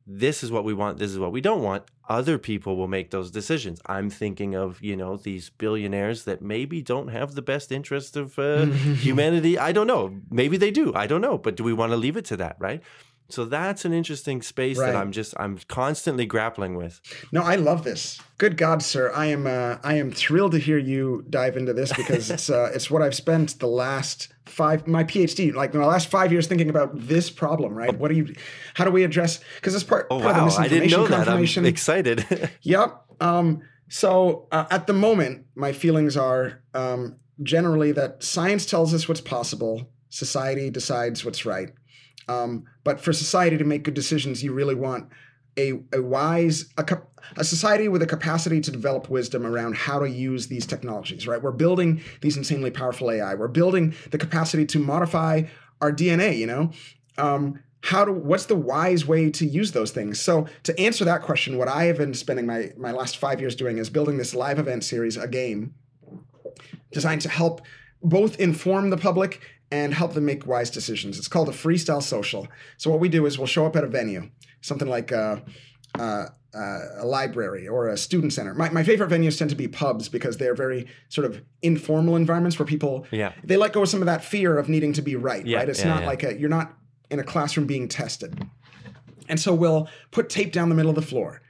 this 0.10 0.42
is 0.44 0.52
what 0.52 0.64
we 0.64 0.74
want 0.74 0.98
this 0.98 1.12
is 1.12 1.20
what 1.20 1.34
we 1.34 1.42
don't 1.42 1.62
want 1.62 1.84
other 2.10 2.38
people 2.38 2.78
will 2.78 2.88
make 2.88 3.12
those 3.12 3.32
decisions. 3.32 3.82
I'm 3.86 4.10
thinking 4.10 4.56
of 4.56 4.82
you 4.82 4.96
know 4.96 5.18
these 5.18 5.50
billionaires 5.50 6.24
that 6.24 6.42
maybe 6.42 6.82
don't 6.82 7.10
have 7.10 7.36
the 7.36 7.42
best 7.42 7.72
interest 7.72 8.16
of 8.16 8.40
uh, 8.40 8.66
humanity. 9.06 9.58
I 9.58 9.72
don't 9.72 9.88
know. 9.88 10.16
Maybe 10.32 10.58
they 10.58 10.72
do. 10.72 10.94
I 10.96 11.08
don't 11.08 11.22
know. 11.22 11.38
But 11.38 11.56
do 11.56 11.64
we 11.64 11.74
want 11.74 11.92
to 11.92 11.98
leave 11.98 12.18
it 12.18 12.26
to 12.26 12.38
that 12.38 12.56
right 12.60 12.82
so 13.30 13.46
that's 13.46 13.86
an 13.86 13.94
interesting 13.94 14.42
space 14.42 14.78
Right. 14.78 14.92
that 14.92 14.96
i'm 14.96 15.12
just 15.12 15.34
i'm 15.38 15.60
constantly 15.68 16.26
grappling 16.26 16.76
with 16.76 17.02
No, 17.32 17.42
I 17.44 17.56
love 17.56 17.84
this. 17.84 18.20
Good 18.38 18.56
God, 18.56 18.84
sir! 18.84 19.12
I 19.16 19.26
am 19.28 19.48
uh, 19.48 19.78
I 19.84 19.96
am 19.96 20.12
thrilled 20.12 20.52
to 20.52 20.60
hear 20.60 20.78
you 20.78 21.26
dive 21.30 21.58
into 21.58 21.74
this 21.74 21.92
because 21.92 22.30
it's 22.30 22.50
uh, 22.50 22.72
it's 22.76 22.90
what 22.92 23.02
I've 23.02 23.16
spent 23.16 23.60
the 23.60 23.68
last 23.68 24.28
five 24.46 24.86
my 24.88 25.04
PhD 25.04 25.54
like 25.54 25.74
my 25.74 25.86
last 25.86 26.08
five 26.08 26.32
years 26.32 26.46
thinking 26.48 26.70
about 26.70 26.92
this 26.94 27.30
problem. 27.32 27.74
Right? 27.74 27.98
What 27.98 28.10
do 28.10 28.16
you? 28.16 28.36
How 28.76 28.86
do 28.86 28.92
we 28.92 29.04
address? 29.04 29.40
Because 29.56 29.74
it's 29.74 29.84
part, 29.84 30.06
oh 30.12 30.20
part 30.22 30.36
wow 30.36 30.46
of 30.48 30.56
the 30.56 30.62
i 30.62 30.68
didn't 30.68 30.92
know 30.92 31.08
that 31.08 31.28
i'm 31.28 31.66
excited 31.66 32.26
Yep. 32.62 32.90
Um, 33.20 33.62
so 33.90 34.48
uh, 34.52 34.66
at 34.70 34.86
the 34.86 34.94
moment, 34.94 35.46
my 35.56 35.72
feelings 35.74 36.16
are 36.16 36.62
um, 36.76 37.16
generally 37.42 37.92
that 37.94 38.24
science 38.24 38.66
tells 38.66 38.94
us 38.94 39.08
what's 39.08 39.22
possible, 39.22 39.90
society 40.10 40.70
decides 40.70 41.26
what's 41.26 41.46
right. 41.46 41.70
Um, 42.28 42.66
but 42.84 43.00
for 43.00 43.14
society 43.14 43.58
to 43.58 43.64
make 43.64 43.84
good 43.84 43.94
decisions, 43.94 44.44
you 44.44 44.54
really 44.54 44.76
want 44.76 45.10
a, 45.58 45.80
a 45.94 46.02
wise, 46.02 46.66
a, 46.78 46.86
a 47.36 47.44
society 47.44 47.88
with 47.88 48.02
a 48.02 48.06
capacity 48.06 48.62
to 48.62 48.72
develop 48.72 49.10
wisdom 49.10 49.46
around 49.46 49.76
how 49.76 50.00
to 50.00 50.10
use 50.10 50.48
these 50.48 50.66
technologies, 50.66 51.28
right? 51.28 51.42
We're 51.42 51.52
building 51.52 52.02
these 52.22 52.38
insanely 52.38 52.72
powerful 52.72 53.10
AI. 53.10 53.34
We're 53.36 53.48
building 53.48 53.96
the 54.12 54.18
capacity 54.18 54.66
to 54.68 54.80
modify 54.80 55.44
our 55.82 55.92
DNA, 55.92 56.38
you 56.38 56.48
know? 56.48 56.72
Um, 57.18 57.60
how 57.82 58.06
do 58.06 58.12
what's 58.12 58.48
the 58.48 58.56
wise 58.56 59.06
way 59.06 59.30
to 59.30 59.46
use 59.46 59.72
those 59.72 59.92
things 59.92 60.20
so 60.20 60.48
to 60.64 60.78
answer 60.80 61.06
that 61.06 61.22
question 61.22 61.58
what 61.58 61.68
i 61.68 61.84
have 61.84 61.98
been 61.98 62.14
spending 62.14 62.46
my 62.46 62.72
my 62.76 62.92
last 62.92 63.18
five 63.18 63.40
years 63.40 63.56
doing 63.56 63.78
is 63.78 63.90
building 63.90 64.18
this 64.18 64.34
live 64.34 64.60
event 64.60 64.84
series 64.84 65.16
a 65.16 65.28
game 65.28 65.74
designed 66.92 67.22
to 67.22 67.30
help 67.30 67.62
both 68.02 68.40
inform 68.40 68.90
the 68.90 68.98
public 68.98 69.42
and 69.72 69.94
help 69.94 70.14
them 70.14 70.26
make 70.26 70.48
wise 70.48 70.70
decisions. 70.70 71.18
It's 71.18 71.28
called 71.28 71.50
a 71.50 71.54
freestyle 71.54 72.02
social. 72.02 72.48
So 72.78 72.90
what 72.90 73.00
we 73.00 73.10
do 73.10 73.26
is 73.26 73.38
we'll 73.38 73.48
show 73.48 73.66
up 73.66 73.76
at 73.76 73.84
a 73.84 73.88
venue 73.88 74.30
something 74.62 74.88
like 74.88 75.12
uh, 75.12 75.38
uh, 76.00 76.26
a 76.54 77.06
library 77.06 77.68
or 77.68 77.88
a 77.88 77.98
student 77.98 78.34
center. 78.34 78.54
My, 78.54 78.70
my 78.70 78.84
favorite 78.84 79.10
venues 79.10 79.38
tend 79.38 79.50
to 79.50 79.56
be 79.56 79.68
pubs 79.68 80.10
because 80.10 80.38
they're 80.38 80.56
very 80.56 80.88
sort 81.10 81.26
of 81.26 81.42
informal 81.62 82.16
environments 82.16 82.58
where 82.58 82.66
people 82.66 83.06
yeah. 83.12 83.34
they 83.44 83.58
let 83.58 83.74
go 83.74 83.84
of 83.84 83.90
some 83.90 84.02
of 84.02 84.06
that 84.08 84.24
fear 84.24 84.58
of 84.58 84.70
needing 84.70 84.94
to 84.94 85.02
be 85.02 85.16
right, 85.16 85.46
Yeah, 85.46 85.60
right? 85.60 85.70
It's 85.70 85.80
yeah, 85.80 85.94
not 85.94 86.04
like 86.04 86.24
a 86.24 86.38
you're 86.38 86.50
not 86.50 86.74
in 87.10 87.20
a 87.20 87.24
classroom 87.24 87.68
being 87.68 87.88
tested. 87.88 88.48
And 89.30 89.40
so 89.40 89.54
we'll 89.54 89.90
put 90.12 90.30
tape 90.30 90.54
down 90.54 90.70
the 90.70 90.76
middle 90.76 90.90
of 90.90 90.96
the 90.96 91.02
floor, 91.02 91.42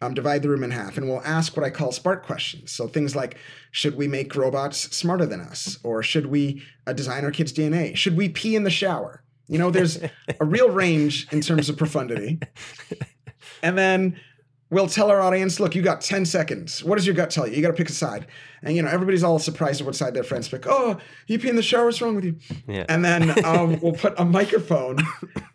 um, 0.00 0.14
divide 0.14 0.42
the 0.42 0.48
room 0.48 0.64
in 0.64 0.70
half, 0.70 0.96
and 0.96 1.08
we'll 1.08 1.22
ask 1.24 1.56
what 1.56 1.64
I 1.64 1.70
call 1.70 1.92
spark 1.92 2.24
questions. 2.24 2.72
So 2.72 2.88
things 2.88 3.14
like, 3.14 3.36
should 3.70 3.96
we 3.96 4.08
make 4.08 4.34
robots 4.34 4.96
smarter 4.96 5.26
than 5.26 5.40
us, 5.40 5.78
or 5.82 6.02
should 6.02 6.26
we 6.26 6.62
uh, 6.86 6.92
design 6.92 7.24
our 7.24 7.30
kids' 7.30 7.52
DNA? 7.52 7.96
Should 7.96 8.16
we 8.16 8.28
pee 8.28 8.56
in 8.56 8.64
the 8.64 8.70
shower? 8.70 9.22
You 9.46 9.58
know, 9.58 9.70
there's 9.70 9.98
a 10.40 10.44
real 10.44 10.70
range 10.70 11.26
in 11.32 11.40
terms 11.40 11.68
of 11.68 11.76
profundity. 11.76 12.38
And 13.62 13.76
then 13.76 14.18
we'll 14.70 14.86
tell 14.86 15.10
our 15.10 15.20
audience, 15.20 15.60
look, 15.60 15.74
you 15.74 15.82
got 15.82 16.00
10 16.00 16.24
seconds. 16.24 16.84
What 16.84 16.96
does 16.96 17.06
your 17.06 17.14
gut 17.14 17.30
tell 17.30 17.46
you? 17.46 17.56
You 17.56 17.62
got 17.62 17.68
to 17.68 17.74
pick 17.74 17.88
a 17.88 17.92
side. 17.92 18.26
And, 18.62 18.76
you 18.76 18.82
know, 18.82 18.88
everybody's 18.88 19.24
all 19.24 19.38
surprised 19.38 19.80
at 19.80 19.86
what 19.86 19.96
side 19.96 20.14
their 20.14 20.22
friends 20.22 20.48
pick. 20.48 20.66
Oh, 20.66 20.98
you 21.26 21.38
pee 21.38 21.48
in 21.48 21.56
the 21.56 21.62
shower. 21.62 21.86
What's 21.86 22.00
wrong 22.00 22.14
with 22.14 22.24
you? 22.24 22.36
yeah 22.68 22.86
And 22.88 23.04
then 23.04 23.44
um, 23.44 23.80
we'll 23.80 23.92
put 23.92 24.14
a 24.18 24.24
microphone 24.24 24.98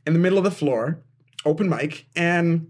in 0.06 0.14
the 0.14 0.20
middle 0.20 0.38
of 0.38 0.44
the 0.44 0.52
floor, 0.52 1.00
open 1.46 1.70
mic, 1.70 2.06
and 2.16 2.70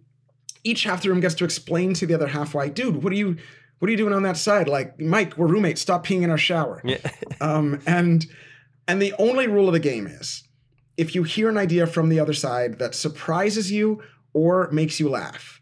each 0.66 0.84
half 0.84 1.01
the 1.03 1.09
room 1.09 1.22
gets 1.22 1.36
to 1.36 1.45
explain 1.45 1.93
to 1.93 2.05
the 2.05 2.13
other 2.13 2.28
half 2.28 2.53
why, 2.53 2.68
dude, 2.68 3.01
what 3.03 3.13
are 3.13 3.16
you, 3.16 3.38
what 3.80 3.88
are 3.88 3.91
you 3.91 3.97
doing 3.97 4.13
on 4.13 4.24
that 4.24 4.36
side? 4.38 4.68
Like, 4.68 4.99
Mike, 4.99 5.38
we're 5.38 5.47
roommates. 5.47 5.80
Stop 5.82 6.05
peeing 6.05 6.24
in 6.24 6.30
our 6.30 6.38
shower. 6.38 6.82
yeah 6.84 6.97
Um, 7.41 7.80
and 7.88 8.26
and 8.88 9.01
the 9.01 9.13
only 9.18 9.47
rule 9.47 9.68
of 9.68 9.74
the 9.74 9.80
game 9.80 10.05
is, 10.07 10.43
if 10.97 11.16
you 11.16 11.24
hear 11.24 11.49
an 11.49 11.57
idea 11.57 11.88
from 11.88 12.09
the 12.09 12.20
other 12.20 12.34
side 12.34 12.80
that 12.80 12.93
surprises 12.95 13.72
you 13.72 14.01
or 14.34 14.70
makes 14.72 14.99
you 14.99 15.07
laugh, 15.09 15.59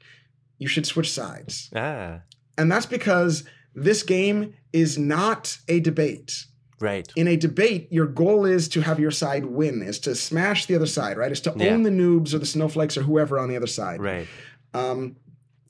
you 0.58 0.68
should 0.68 0.86
switch 0.86 1.12
sides. 1.12 1.70
ah 1.76 2.20
And 2.58 2.72
that's 2.72 2.86
because 2.86 3.44
this 3.76 4.04
game 4.04 4.54
is 4.72 4.98
not 4.98 5.58
a 5.68 5.80
debate 5.80 6.46
right 6.80 7.12
in 7.16 7.28
a 7.30 7.38
debate, 7.38 7.88
your 7.92 8.06
goal 8.06 8.46
is 8.46 8.68
to 8.70 8.82
have 8.82 9.00
your 9.00 9.12
side 9.12 9.46
win, 9.46 9.82
is 9.82 10.00
to 10.00 10.14
smash 10.16 10.66
the 10.66 10.76
other 10.76 10.86
side, 10.86 11.16
right? 11.18 11.32
Is 11.32 11.40
to 11.42 11.54
Yeah. 11.56 11.70
own 11.74 11.84
the 11.84 11.90
noobs 11.90 12.34
or 12.34 12.40
the 12.40 12.46
snowflakes 12.46 12.98
or 12.98 13.04
whoever 13.04 13.40
on 13.40 13.48
the 13.50 13.56
other 13.56 13.68
side. 13.68 14.02
right 14.02 14.28
Um, 14.74 15.18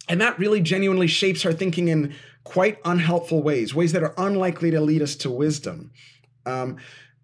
and 0.07 0.19
that 0.21 0.37
really 0.37 0.61
genuinely 0.61 1.07
shapes 1.07 1.45
our 1.45 1.53
thinking 1.53 1.87
in 1.87 2.13
quite 2.43 2.77
unhelpful 2.83 3.41
ways, 3.41 3.73
ways 3.73 3.93
that 3.93 4.03
are 4.03 4.13
unlikely 4.17 4.71
to 4.71 4.81
lead 4.81 5.01
us 5.01 5.15
to 5.15 5.31
wisdom. 5.31 5.91
Um, 6.45 6.77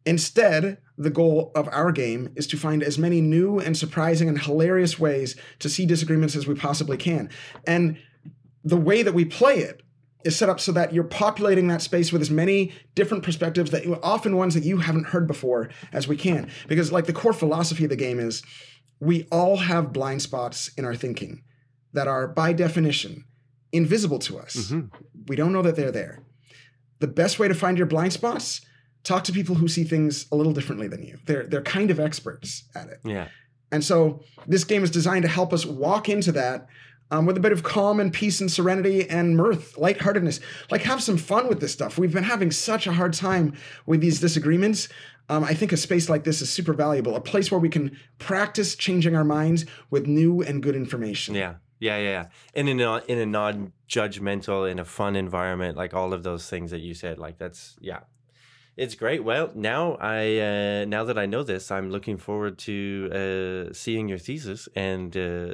instead, 0.05 0.77
the 0.97 1.09
goal 1.09 1.51
of 1.55 1.67
our 1.69 1.91
game 1.91 2.31
is 2.35 2.47
to 2.47 2.57
find 2.57 2.81
as 2.81 2.97
many 2.97 3.21
new 3.21 3.59
and 3.59 3.77
surprising 3.77 4.29
and 4.29 4.39
hilarious 4.39 4.97
ways 4.97 5.35
to 5.59 5.69
see 5.69 5.85
disagreements 5.85 6.35
as 6.35 6.47
we 6.47 6.55
possibly 6.55 6.97
can. 6.97 7.29
And 7.67 7.97
the 8.63 8.77
way 8.77 9.03
that 9.03 9.13
we 9.13 9.25
play 9.25 9.59
it 9.59 9.81
is 10.23 10.35
set 10.35 10.49
up 10.49 10.59
so 10.59 10.71
that 10.73 10.93
you're 10.93 11.03
populating 11.05 11.67
that 11.69 11.81
space 11.81 12.11
with 12.11 12.21
as 12.21 12.29
many 12.29 12.73
different 12.95 13.23
perspectives 13.23 13.71
that 13.71 13.85
often 14.03 14.35
ones 14.35 14.53
that 14.53 14.63
you 14.63 14.77
haven't 14.77 15.07
heard 15.07 15.27
before 15.27 15.69
as 15.93 16.07
we 16.07 16.17
can. 16.17 16.49
Because 16.67 16.91
like 16.91 17.05
the 17.05 17.13
core 17.13 17.33
philosophy 17.33 17.85
of 17.85 17.89
the 17.89 17.95
game 17.95 18.19
is 18.19 18.43
we 18.99 19.25
all 19.31 19.57
have 19.57 19.93
blind 19.93 20.21
spots 20.21 20.69
in 20.77 20.83
our 20.83 20.95
thinking 20.95 21.41
that 21.93 22.07
are 22.07 22.27
by 22.27 22.53
definition 22.53 23.25
invisible 23.71 24.19
to 24.19 24.37
us. 24.39 24.71
Mhm. 24.71 24.89
We 25.27 25.35
don't 25.35 25.53
know 25.53 25.61
that 25.61 25.75
they're 25.75 25.91
there. 25.91 26.19
The 26.99 27.07
best 27.07 27.39
way 27.39 27.47
to 27.47 27.53
find 27.53 27.77
your 27.77 27.87
blind 27.87 28.13
spots, 28.13 28.61
talk 29.03 29.23
to 29.25 29.31
people 29.31 29.55
who 29.55 29.67
see 29.67 29.83
things 29.83 30.25
a 30.31 30.35
little 30.35 30.53
differently 30.53 30.87
than 30.87 31.03
you. 31.03 31.17
They're 31.25 31.43
they're 31.45 31.61
kind 31.61 31.91
of 31.91 31.99
experts 31.99 32.63
at 32.75 32.89
it. 32.89 32.99
yeah 33.05 33.27
And 33.71 33.83
so 33.83 34.23
this 34.47 34.63
game 34.63 34.83
is 34.83 34.89
designed 34.91 35.21
to 35.23 35.29
help 35.29 35.53
us 35.53 35.65
walk 35.65 36.09
into 36.09 36.31
that 36.33 36.67
um, 37.11 37.25
with 37.25 37.37
a 37.37 37.39
bit 37.39 37.51
of 37.51 37.63
calm 37.63 37.99
and 37.99 38.11
peace 38.13 38.39
and 38.41 38.51
serenity 38.51 39.07
and 39.09 39.35
mirth, 39.37 39.77
lightheartedness. 39.77 40.39
Like 40.71 40.81
have 40.83 41.01
some 41.01 41.17
fun 41.17 41.47
with 41.47 41.59
this 41.59 41.71
stuff. 41.71 41.97
We've 41.97 42.13
been 42.13 42.23
having 42.23 42.51
such 42.51 42.85
a 42.87 42.93
hard 42.93 43.13
time 43.13 43.53
with 43.85 44.01
these 44.01 44.19
disagreements. 44.19 44.89
Um, 45.29 45.43
I 45.43 45.53
think 45.53 45.71
a 45.71 45.77
space 45.77 46.09
like 46.09 46.23
this 46.23 46.41
is 46.41 46.49
super 46.49 46.73
valuable, 46.73 47.15
a 47.15 47.21
place 47.21 47.51
where 47.51 47.59
we 47.59 47.69
can 47.69 47.95
practice 48.17 48.75
changing 48.75 49.15
our 49.15 49.23
minds 49.23 49.65
with 49.91 50.07
new 50.07 50.41
and 50.41 50.61
good 50.61 50.75
information. 50.75 51.35
Yeah, 51.35 51.55
yeah, 51.79 51.97
yeah, 51.97 52.09
yeah. 52.09 52.25
In 52.53 52.67
a 52.79 52.97
in 53.07 53.17
a 53.17 53.25
non-judgmental, 53.25 54.69
in 54.69 54.79
a 54.79 54.85
fun 54.85 55.15
environment, 55.15 55.77
like 55.77 55.93
all 55.93 56.13
of 56.13 56.23
those 56.23 56.49
things 56.49 56.71
that 56.71 56.79
you 56.79 56.93
said, 56.93 57.17
like 57.17 57.37
that's 57.37 57.77
yeah, 57.79 58.01
it's 58.75 58.95
great. 58.95 59.23
Well, 59.23 59.51
now 59.55 59.95
I 59.95 60.39
uh, 60.39 60.85
now 60.85 61.03
that 61.05 61.17
I 61.17 61.25
know 61.25 61.43
this, 61.43 61.71
I'm 61.71 61.89
looking 61.89 62.17
forward 62.17 62.57
to 62.59 63.67
uh, 63.69 63.73
seeing 63.73 64.09
your 64.09 64.19
thesis 64.19 64.69
and. 64.75 65.15
Uh, 65.15 65.53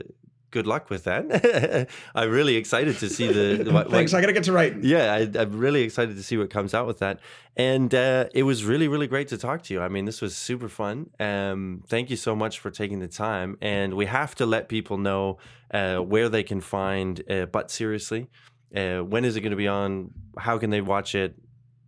Good 0.55 0.67
luck 0.67 0.89
with 0.89 1.03
that. 1.03 1.89
I'm 2.15 2.29
really 2.29 2.55
excited 2.55 2.97
to 2.99 3.09
see 3.09 3.27
the. 3.27 3.69
what- 3.73 3.91
Thanks. 3.91 4.13
what- 4.13 4.19
I 4.19 4.21
got 4.21 4.27
to 4.27 4.33
get 4.33 4.45
to 4.45 4.53
writing. 4.53 4.79
yeah, 4.83 5.13
I, 5.13 5.29
I'm 5.41 5.57
really 5.57 5.81
excited 5.81 6.15
to 6.15 6.23
see 6.23 6.37
what 6.37 6.49
comes 6.49 6.73
out 6.73 6.87
with 6.87 6.99
that. 6.99 7.19
And 7.57 7.93
uh, 7.93 8.27
it 8.33 8.43
was 8.43 8.63
really, 8.63 8.87
really 8.87 9.07
great 9.07 9.27
to 9.27 9.37
talk 9.37 9.63
to 9.63 9.73
you. 9.73 9.81
I 9.81 9.89
mean, 9.89 10.05
this 10.05 10.21
was 10.21 10.33
super 10.33 10.69
fun. 10.69 11.09
Um, 11.19 11.83
thank 11.89 12.09
you 12.09 12.15
so 12.15 12.37
much 12.37 12.59
for 12.59 12.71
taking 12.71 12.99
the 13.01 13.09
time. 13.09 13.57
And 13.61 13.95
we 13.95 14.05
have 14.05 14.33
to 14.35 14.45
let 14.45 14.69
people 14.69 14.97
know 14.97 15.39
uh, 15.71 15.97
where 15.97 16.29
they 16.29 16.43
can 16.43 16.61
find 16.61 17.21
uh, 17.29 17.47
Butt 17.47 17.69
Seriously. 17.69 18.29
Uh, 18.73 18.99
when 18.99 19.25
is 19.25 19.35
it 19.35 19.41
going 19.41 19.51
to 19.51 19.57
be 19.57 19.67
on? 19.67 20.11
How 20.37 20.57
can 20.57 20.69
they 20.69 20.79
watch 20.79 21.15
it? 21.15 21.35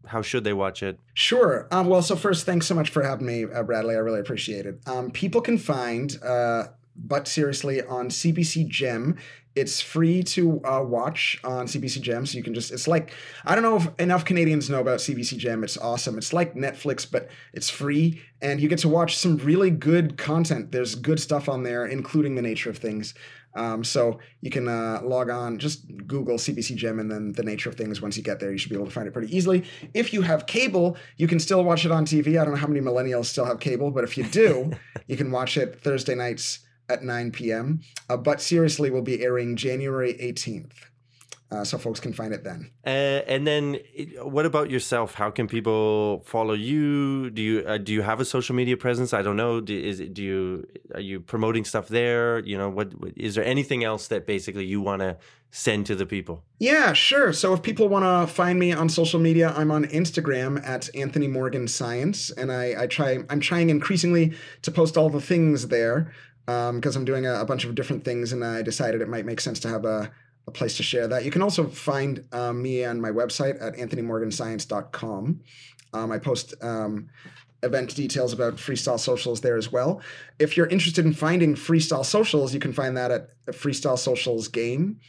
How 0.08 0.22
should 0.22 0.44
they 0.44 0.54
watch 0.54 0.84
it? 0.84 1.00
Sure. 1.14 1.70
Um, 1.72 1.88
well, 1.88 2.02
so 2.02 2.18
first, 2.18 2.46
thanks 2.46 2.68
so 2.68 2.76
much 2.76 2.90
for 2.90 3.02
having 3.02 3.26
me, 3.28 3.46
uh, 3.46 3.64
Bradley. 3.64 3.96
I 3.96 4.00
really 4.00 4.20
appreciate 4.20 4.66
it. 4.66 4.82
Um, 4.88 5.10
people 5.12 5.40
can 5.40 5.58
find 5.58 6.18
uh, 6.22 6.66
Butt 6.98 7.28
Seriously 7.28 7.82
on 7.82 8.10
CBC 8.10 8.68
Gem. 8.68 9.18
It's 9.56 9.82
free 9.82 10.22
to 10.24 10.64
uh, 10.64 10.84
watch 10.84 11.40
on 11.44 11.66
CBC 11.66 12.02
Gem, 12.02 12.28
so 12.28 12.38
you 12.38 12.44
can 12.44 12.54
just. 12.54 12.72
It's 12.72 12.88
like 12.88 13.12
I 13.44 13.56
don't 13.56 13.64
know 13.64 13.78
if 13.78 13.90
enough 14.00 14.24
Canadians 14.24 14.70
know 14.70 14.82
about 14.82 15.00
CBC 15.00 15.38
Gem. 15.38 15.64
It's 15.64 15.78
awesome. 15.78 16.18
It's 16.18 16.32
like 16.32 16.54
Netflix, 16.54 17.10
but 17.10 17.30
it's 17.54 17.70
free, 17.70 18.22
and 18.40 18.62
you 18.62 18.70
get 18.70 18.80
to 18.80 18.90
watch 18.90 19.18
some 19.18 19.38
really 19.38 19.72
good 19.72 20.16
content. 20.16 20.72
There's 20.72 20.94
good 20.94 21.20
stuff 21.20 21.50
on 21.50 21.64
there, 21.64 21.88
including 21.88 22.36
the 22.36 22.44
nature 22.44 22.70
of 22.70 22.78
things. 22.78 23.16
Um, 23.56 23.84
so 23.84 24.20
you 24.42 24.52
can 24.52 24.68
uh, 24.68 25.02
log 25.04 25.32
on, 25.32 25.58
just 25.58 25.88
Google 26.06 26.38
CBC 26.38 26.76
Gem 26.76 27.00
and 27.00 27.10
then 27.10 27.32
the 27.32 27.42
nature 27.42 27.70
of 27.70 27.76
things. 27.76 28.00
Once 28.00 28.16
you 28.16 28.22
get 28.22 28.40
there, 28.40 28.52
you 28.52 28.60
should 28.60 28.70
be 28.70 28.76
able 28.76 28.86
to 28.86 28.92
find 28.92 29.08
it 29.08 29.14
pretty 29.14 29.36
easily. 29.36 29.64
If 29.96 30.14
you 30.14 30.22
have 30.22 30.46
cable, 30.46 30.96
you 31.18 31.28
can 31.28 31.40
still 31.40 31.64
watch 31.64 31.84
it 31.84 31.92
on 31.92 32.06
TV. 32.06 32.40
I 32.40 32.46
don't 32.46 32.54
know 32.54 32.60
how 32.60 32.68
many 32.68 32.82
millennials 32.82 33.26
still 33.26 33.46
have 33.46 33.60
cable, 33.60 33.90
but 33.90 34.04
if 34.04 34.16
you 34.16 34.26
do, 34.26 34.72
you 35.08 35.18
can 35.18 35.32
watch 35.32 35.58
it 35.58 35.82
Thursday 35.82 36.14
nights 36.14 36.60
at 36.90 37.04
9 37.04 37.32
p.m. 37.32 37.82
Uh, 38.10 38.18
Butt 38.18 38.42
Seriously, 38.42 38.90
we'll 38.90 39.02
be 39.02 39.24
airing 39.24 39.56
January 39.56 40.14
18th. 40.14 40.72
Uh, 41.50 41.64
so 41.64 41.78
folks 41.78 42.02
can 42.02 42.12
find 42.12 42.34
it 42.34 42.44
then. 42.44 42.70
Uh, 42.86 43.24
and 43.26 43.48
then, 43.48 43.78
what 44.22 44.46
about 44.46 44.70
yourself? 44.70 45.14
How 45.14 45.30
can 45.30 45.48
people 45.48 46.22
follow 46.26 46.54
you? 46.54 47.30
Do 47.30 47.42
you 47.42 47.64
uh, 47.66 47.78
do 47.78 47.94
you 47.94 48.02
have 48.02 48.20
a 48.20 48.26
social 48.26 48.54
media 48.54 48.76
presence? 48.76 49.14
I 49.14 49.22
don't 49.22 49.38
know. 49.38 49.62
Do, 49.62 49.74
is 49.74 50.02
do 50.12 50.22
you 50.22 50.68
are 50.94 51.00
you 51.00 51.22
promoting 51.22 51.64
stuff 51.64 51.88
there? 51.88 52.40
You 52.40 52.58
know, 52.58 52.68
what 52.70 52.92
is 53.16 53.36
there 53.36 53.46
anything 53.46 53.86
else 53.86 54.10
that 54.10 54.28
basically 54.28 54.66
you 54.66 54.82
want 54.82 55.02
to 55.02 55.16
send 55.50 55.86
to 55.86 55.96
the 55.96 56.06
people? 56.06 56.44
Yeah, 56.60 56.92
sure. 56.92 57.32
So 57.32 57.54
if 57.54 57.62
people 57.62 57.88
want 57.88 58.04
to 58.04 58.34
find 58.34 58.60
me 58.60 58.74
on 58.74 58.90
social 58.90 59.20
media, 59.20 59.54
I'm 59.56 59.72
on 59.72 59.86
Instagram 59.86 60.62
at 60.68 60.94
Anthony 60.94 61.30
Morgan 61.30 61.70
Science, 61.70 62.30
and 62.30 62.52
I, 62.52 62.84
I 62.84 62.88
try 62.88 63.20
I'm 63.30 63.40
trying 63.40 63.70
increasingly 63.70 64.34
to 64.64 64.72
post 64.72 64.98
all 64.98 65.10
the 65.10 65.22
things 65.22 65.70
there 65.70 66.12
because 66.48 66.96
um, 66.96 67.02
I'm 67.02 67.06
doing 67.06 67.28
a, 67.28 67.42
a 67.42 67.46
bunch 67.46 67.66
of 67.66 67.76
different 67.76 68.04
things, 68.04 68.32
and 68.32 68.44
I 68.44 68.62
decided 68.62 69.02
it 69.02 69.10
might 69.10 69.26
make 69.26 69.40
sense 69.40 69.60
to 69.60 69.70
have 69.70 69.86
a 69.86 70.12
a 70.48 70.52
place 70.52 70.78
to 70.78 70.84
share 70.84 71.08
that. 71.08 71.26
You 71.26 71.32
can 71.32 71.42
also 71.42 71.68
find 71.68 72.24
um, 72.32 72.62
me 72.62 72.86
on 72.86 73.02
my 73.02 73.12
website 73.12 73.62
at 73.62 73.76
anthonymorganscience.com. 73.76 75.42
Um, 75.94 76.12
I 76.12 76.18
post 76.18 76.54
um, 76.62 77.10
event 77.64 77.96
details 77.96 78.34
about 78.34 78.56
Freestyle 78.56 79.00
Socials 79.00 79.42
there 79.42 79.58
as 79.58 79.72
well. 79.72 80.02
If 80.40 80.56
you're 80.56 80.68
interested 80.68 81.06
in 81.06 81.14
finding 81.14 81.56
Freestyle 81.56 82.06
Socials, 82.06 82.54
you 82.54 82.60
can 82.60 82.74
find 82.74 82.96
that 82.96 83.12
at 83.12 83.30
Freestyle 83.48 83.98
Socials 83.98 84.48
Game, 84.48 85.00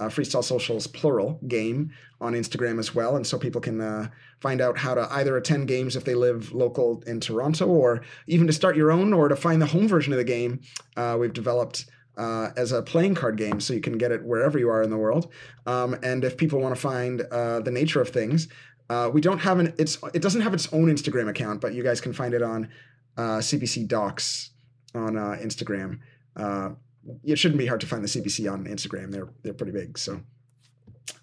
uh, 0.00 0.06
Freestyle 0.06 0.44
Socials 0.44 0.86
plural 0.86 1.38
game 1.46 1.92
on 2.20 2.32
Instagram 2.32 2.78
as 2.78 2.94
well. 2.94 3.16
And 3.16 3.26
so 3.26 3.38
people 3.38 3.60
can 3.60 3.80
uh, 3.80 4.08
find 4.40 4.60
out 4.60 4.78
how 4.78 4.94
to 4.94 5.08
either 5.12 5.36
attend 5.36 5.68
games 5.68 5.96
if 5.96 6.04
they 6.04 6.14
live 6.14 6.52
local 6.52 7.02
in 7.06 7.20
Toronto 7.20 7.66
or 7.66 8.02
even 8.26 8.46
to 8.46 8.52
start 8.52 8.76
your 8.76 8.90
own 8.90 9.12
or 9.12 9.28
to 9.28 9.36
find 9.36 9.62
the 9.62 9.66
home 9.66 9.86
version 9.86 10.12
of 10.12 10.18
the 10.18 10.24
game. 10.24 10.60
Uh, 10.96 11.16
we've 11.18 11.32
developed 11.32 11.86
uh, 12.16 12.50
as 12.56 12.72
a 12.72 12.82
playing 12.82 13.14
card 13.14 13.36
game, 13.36 13.60
so 13.60 13.72
you 13.72 13.80
can 13.80 13.96
get 13.96 14.10
it 14.10 14.24
wherever 14.24 14.58
you 14.58 14.68
are 14.68 14.82
in 14.82 14.90
the 14.90 14.96
world. 14.96 15.32
Um, 15.66 15.96
and 16.02 16.24
if 16.24 16.36
people 16.36 16.60
want 16.60 16.74
to 16.74 16.80
find 16.80 17.20
uh, 17.30 17.60
the 17.60 17.70
nature 17.70 18.00
of 18.00 18.08
things, 18.08 18.48
uh, 18.90 19.08
we 19.12 19.20
don't 19.20 19.38
have 19.38 19.60
an 19.60 19.72
it's 19.78 19.98
it 20.14 20.22
doesn't 20.22 20.40
have 20.40 20.54
its 20.54 20.72
own 20.72 20.86
Instagram 20.86 21.28
account, 21.28 21.60
but 21.60 21.74
you 21.74 21.84
guys 21.84 22.00
can 22.00 22.12
find 22.12 22.34
it 22.34 22.42
on 22.42 22.68
CBC 23.16 23.84
uh, 23.84 23.86
Docs 23.86 24.50
on 24.94 25.14
Instagram. 25.14 26.00
It 27.24 27.38
shouldn't 27.38 27.58
be 27.58 27.66
hard 27.66 27.80
to 27.82 27.86
find 27.86 28.02
the 28.02 28.08
CBC 28.08 28.52
on 28.52 28.64
Instagram. 28.64 29.12
They're 29.12 29.28
they're 29.42 29.54
pretty 29.54 29.72
big, 29.72 29.96
so. 29.96 30.20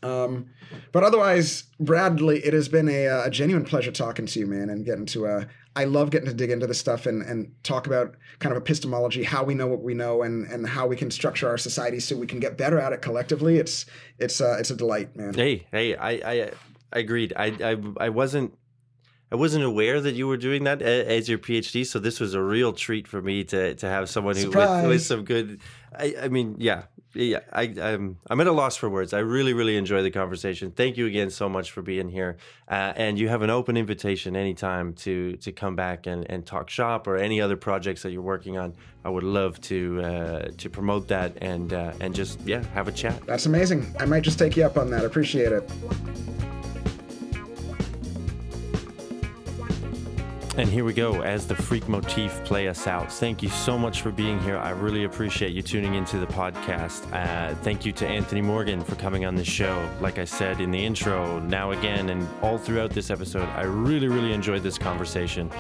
Um, 0.03 0.49
but 0.91 1.03
otherwise, 1.03 1.63
Bradley, 1.79 2.39
it 2.45 2.53
has 2.53 2.67
been 2.67 2.89
a, 2.89 3.05
a, 3.05 3.29
genuine 3.29 3.65
pleasure 3.65 3.91
talking 3.91 4.25
to 4.25 4.39
you, 4.39 4.47
man, 4.47 4.69
and 4.69 4.85
getting 4.85 5.05
to. 5.07 5.27
Uh, 5.27 5.45
I 5.75 5.85
love 5.85 6.09
getting 6.09 6.27
to 6.27 6.33
dig 6.33 6.51
into 6.51 6.67
this 6.67 6.79
stuff 6.79 7.05
and 7.05 7.21
and 7.21 7.51
talk 7.63 7.87
about 7.87 8.15
kind 8.39 8.55
of 8.55 8.61
epistemology, 8.61 9.23
how 9.23 9.43
we 9.43 9.53
know 9.53 9.67
what 9.67 9.81
we 9.81 9.93
know, 9.93 10.23
and 10.23 10.45
and 10.47 10.67
how 10.67 10.87
we 10.87 10.95
can 10.95 11.11
structure 11.11 11.47
our 11.49 11.57
society 11.57 11.99
so 11.99 12.15
we 12.15 12.27
can 12.27 12.39
get 12.39 12.57
better 12.57 12.79
at 12.79 12.93
it 12.93 13.01
collectively. 13.01 13.57
It's 13.57 13.85
it's 14.19 14.41
uh, 14.41 14.57
it's 14.59 14.71
a 14.71 14.75
delight, 14.75 15.15
man. 15.15 15.33
Hey, 15.33 15.67
hey, 15.71 15.95
I 15.95 16.11
I, 16.11 16.51
I 16.93 16.99
agreed. 16.99 17.33
I, 17.35 17.47
I 17.61 18.05
I 18.05 18.09
wasn't 18.09 18.57
I 19.31 19.35
wasn't 19.35 19.65
aware 19.65 19.99
that 19.99 20.15
you 20.15 20.27
were 20.27 20.37
doing 20.37 20.63
that 20.65 20.81
as 20.81 21.27
your 21.27 21.39
PhD, 21.39 21.85
so 21.85 21.99
this 21.99 22.19
was 22.19 22.35
a 22.35 22.41
real 22.41 22.71
treat 22.73 23.07
for 23.07 23.21
me 23.21 23.43
to 23.45 23.75
to 23.75 23.87
have 23.87 24.07
someone 24.07 24.35
who 24.35 24.49
with, 24.49 24.87
with, 24.87 25.01
some 25.01 25.25
good. 25.25 25.59
I, 25.93 26.15
I 26.23 26.27
mean, 26.27 26.55
yeah, 26.59 26.83
yeah, 27.15 27.39
I, 27.51 27.63
I'm 27.81 28.17
I'm 28.29 28.41
at 28.41 28.47
a 28.47 28.51
loss 28.51 28.75
for 28.75 28.89
words. 28.89 29.13
I 29.13 29.19
really 29.19 29.53
really 29.53 29.77
enjoy 29.77 30.01
the 30.03 30.11
conversation. 30.11 30.71
Thank 30.71 30.97
you 30.97 31.05
again 31.05 31.29
so 31.29 31.47
much 31.47 31.71
for 31.71 31.81
being 31.81 32.09
here. 32.09 32.37
Uh, 32.67 32.93
and 32.95 33.17
you 33.17 33.29
have 33.29 33.41
an 33.41 33.49
open 33.49 33.77
invitation 33.77 34.35
anytime 34.35 34.93
to 34.93 35.35
to 35.37 35.51
come 35.51 35.75
back 35.75 36.07
and, 36.07 36.29
and 36.29 36.45
talk 36.45 36.69
shop 36.69 37.07
or 37.07 37.17
any 37.17 37.41
other 37.41 37.55
projects 37.55 38.03
that 38.03 38.11
you're 38.11 38.21
working 38.21 38.57
on. 38.57 38.73
I 39.03 39.09
would 39.09 39.23
love 39.23 39.61
to 39.61 40.01
uh, 40.01 40.47
to 40.57 40.69
promote 40.69 41.07
that 41.07 41.37
and 41.41 41.71
uh, 41.73 41.93
and 41.99 42.13
just 42.13 42.39
yeah 42.41 42.63
have 42.73 42.87
a 42.87 42.91
chat. 42.91 43.25
That's 43.25 43.45
amazing. 43.45 43.95
I 43.99 44.05
might 44.05 44.23
just 44.23 44.39
take 44.39 44.57
you 44.57 44.63
up 44.63 44.77
on 44.77 44.89
that. 44.91 45.05
Appreciate 45.05 45.51
it. 45.51 45.69
And 50.57 50.69
here 50.69 50.85
we 50.85 50.93
go 50.93 51.21
as 51.21 51.45
the 51.45 51.55
freak 51.55 51.89
motif 51.89 52.41
play 52.45 52.69
us 52.69 52.87
out. 52.87 53.11
Thank 53.11 53.43
you 53.43 53.49
so 53.49 53.77
much 53.77 54.01
for 54.01 54.09
being 54.09 54.39
here. 54.39 54.57
I 54.57 54.69
really 54.69 55.03
appreciate 55.03 55.51
you 55.51 55.61
tuning 55.61 55.95
into 55.95 56.17
the 56.17 56.27
podcast. 56.27 57.11
Uh, 57.11 57.53
thank 57.55 57.85
you 57.85 57.91
to 57.91 58.07
Anthony 58.07 58.39
Morgan 58.39 58.81
for 58.81 58.95
coming 58.95 59.25
on 59.25 59.35
the 59.35 59.43
show. 59.43 59.89
Like 59.99 60.17
I 60.17 60.23
said 60.23 60.61
in 60.61 60.71
the 60.71 60.83
intro, 60.83 61.41
now 61.41 61.71
again, 61.71 62.09
and 62.09 62.25
all 62.41 62.57
throughout 62.57 62.91
this 62.91 63.11
episode, 63.11 63.49
I 63.49 63.63
really, 63.63 64.07
really 64.07 64.31
enjoyed 64.31 64.63
this 64.63 64.77
conversation. 64.77 65.51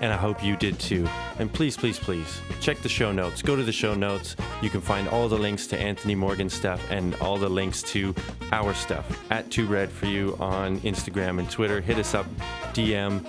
And 0.00 0.12
I 0.12 0.16
hope 0.16 0.44
you 0.44 0.56
did 0.56 0.78
too. 0.78 1.08
And 1.40 1.52
please, 1.52 1.76
please, 1.76 1.98
please 1.98 2.40
check 2.60 2.78
the 2.82 2.88
show 2.88 3.10
notes. 3.10 3.42
Go 3.42 3.56
to 3.56 3.64
the 3.64 3.72
show 3.72 3.94
notes. 3.96 4.36
You 4.62 4.70
can 4.70 4.80
find 4.80 5.08
all 5.08 5.28
the 5.28 5.38
links 5.38 5.66
to 5.68 5.78
Anthony 5.78 6.14
Morgan 6.14 6.48
stuff 6.48 6.80
and 6.92 7.16
all 7.16 7.36
the 7.36 7.48
links 7.48 7.82
to 7.82 8.14
our 8.52 8.74
stuff 8.74 9.24
at 9.32 9.50
Too 9.50 9.66
Rad 9.66 9.90
for 9.90 10.06
You 10.06 10.36
on 10.38 10.78
Instagram 10.82 11.40
and 11.40 11.50
Twitter. 11.50 11.80
Hit 11.80 11.98
us 11.98 12.14
up, 12.14 12.26
DM, 12.74 13.26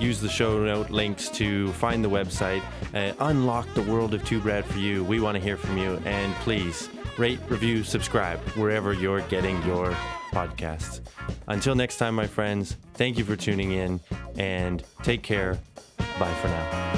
use 0.00 0.20
the 0.20 0.28
show 0.28 0.64
note 0.64 0.90
links 0.90 1.28
to 1.30 1.72
find 1.74 2.02
the 2.04 2.08
website, 2.08 2.62
uh, 2.94 3.12
unlock 3.20 3.72
the 3.74 3.82
world 3.82 4.14
of 4.14 4.24
Too 4.24 4.40
Rad 4.40 4.64
for 4.64 4.78
you. 4.78 5.04
We 5.04 5.20
want 5.20 5.36
to 5.36 5.40
hear 5.40 5.56
from 5.56 5.78
you, 5.78 6.00
and 6.04 6.34
please 6.36 6.88
rate, 7.18 7.38
review, 7.48 7.84
subscribe 7.84 8.40
wherever 8.56 8.92
you're 8.92 9.20
getting 9.22 9.62
your 9.62 9.90
podcasts. 10.32 11.00
Until 11.48 11.74
next 11.74 11.98
time, 11.98 12.14
my 12.14 12.26
friends, 12.26 12.76
thank 12.94 13.18
you 13.18 13.24
for 13.24 13.36
tuning 13.36 13.72
in 13.72 14.00
and 14.36 14.82
take 15.02 15.22
care. 15.22 15.58
Bye 16.18 16.34
for 16.40 16.48
now. 16.48 16.89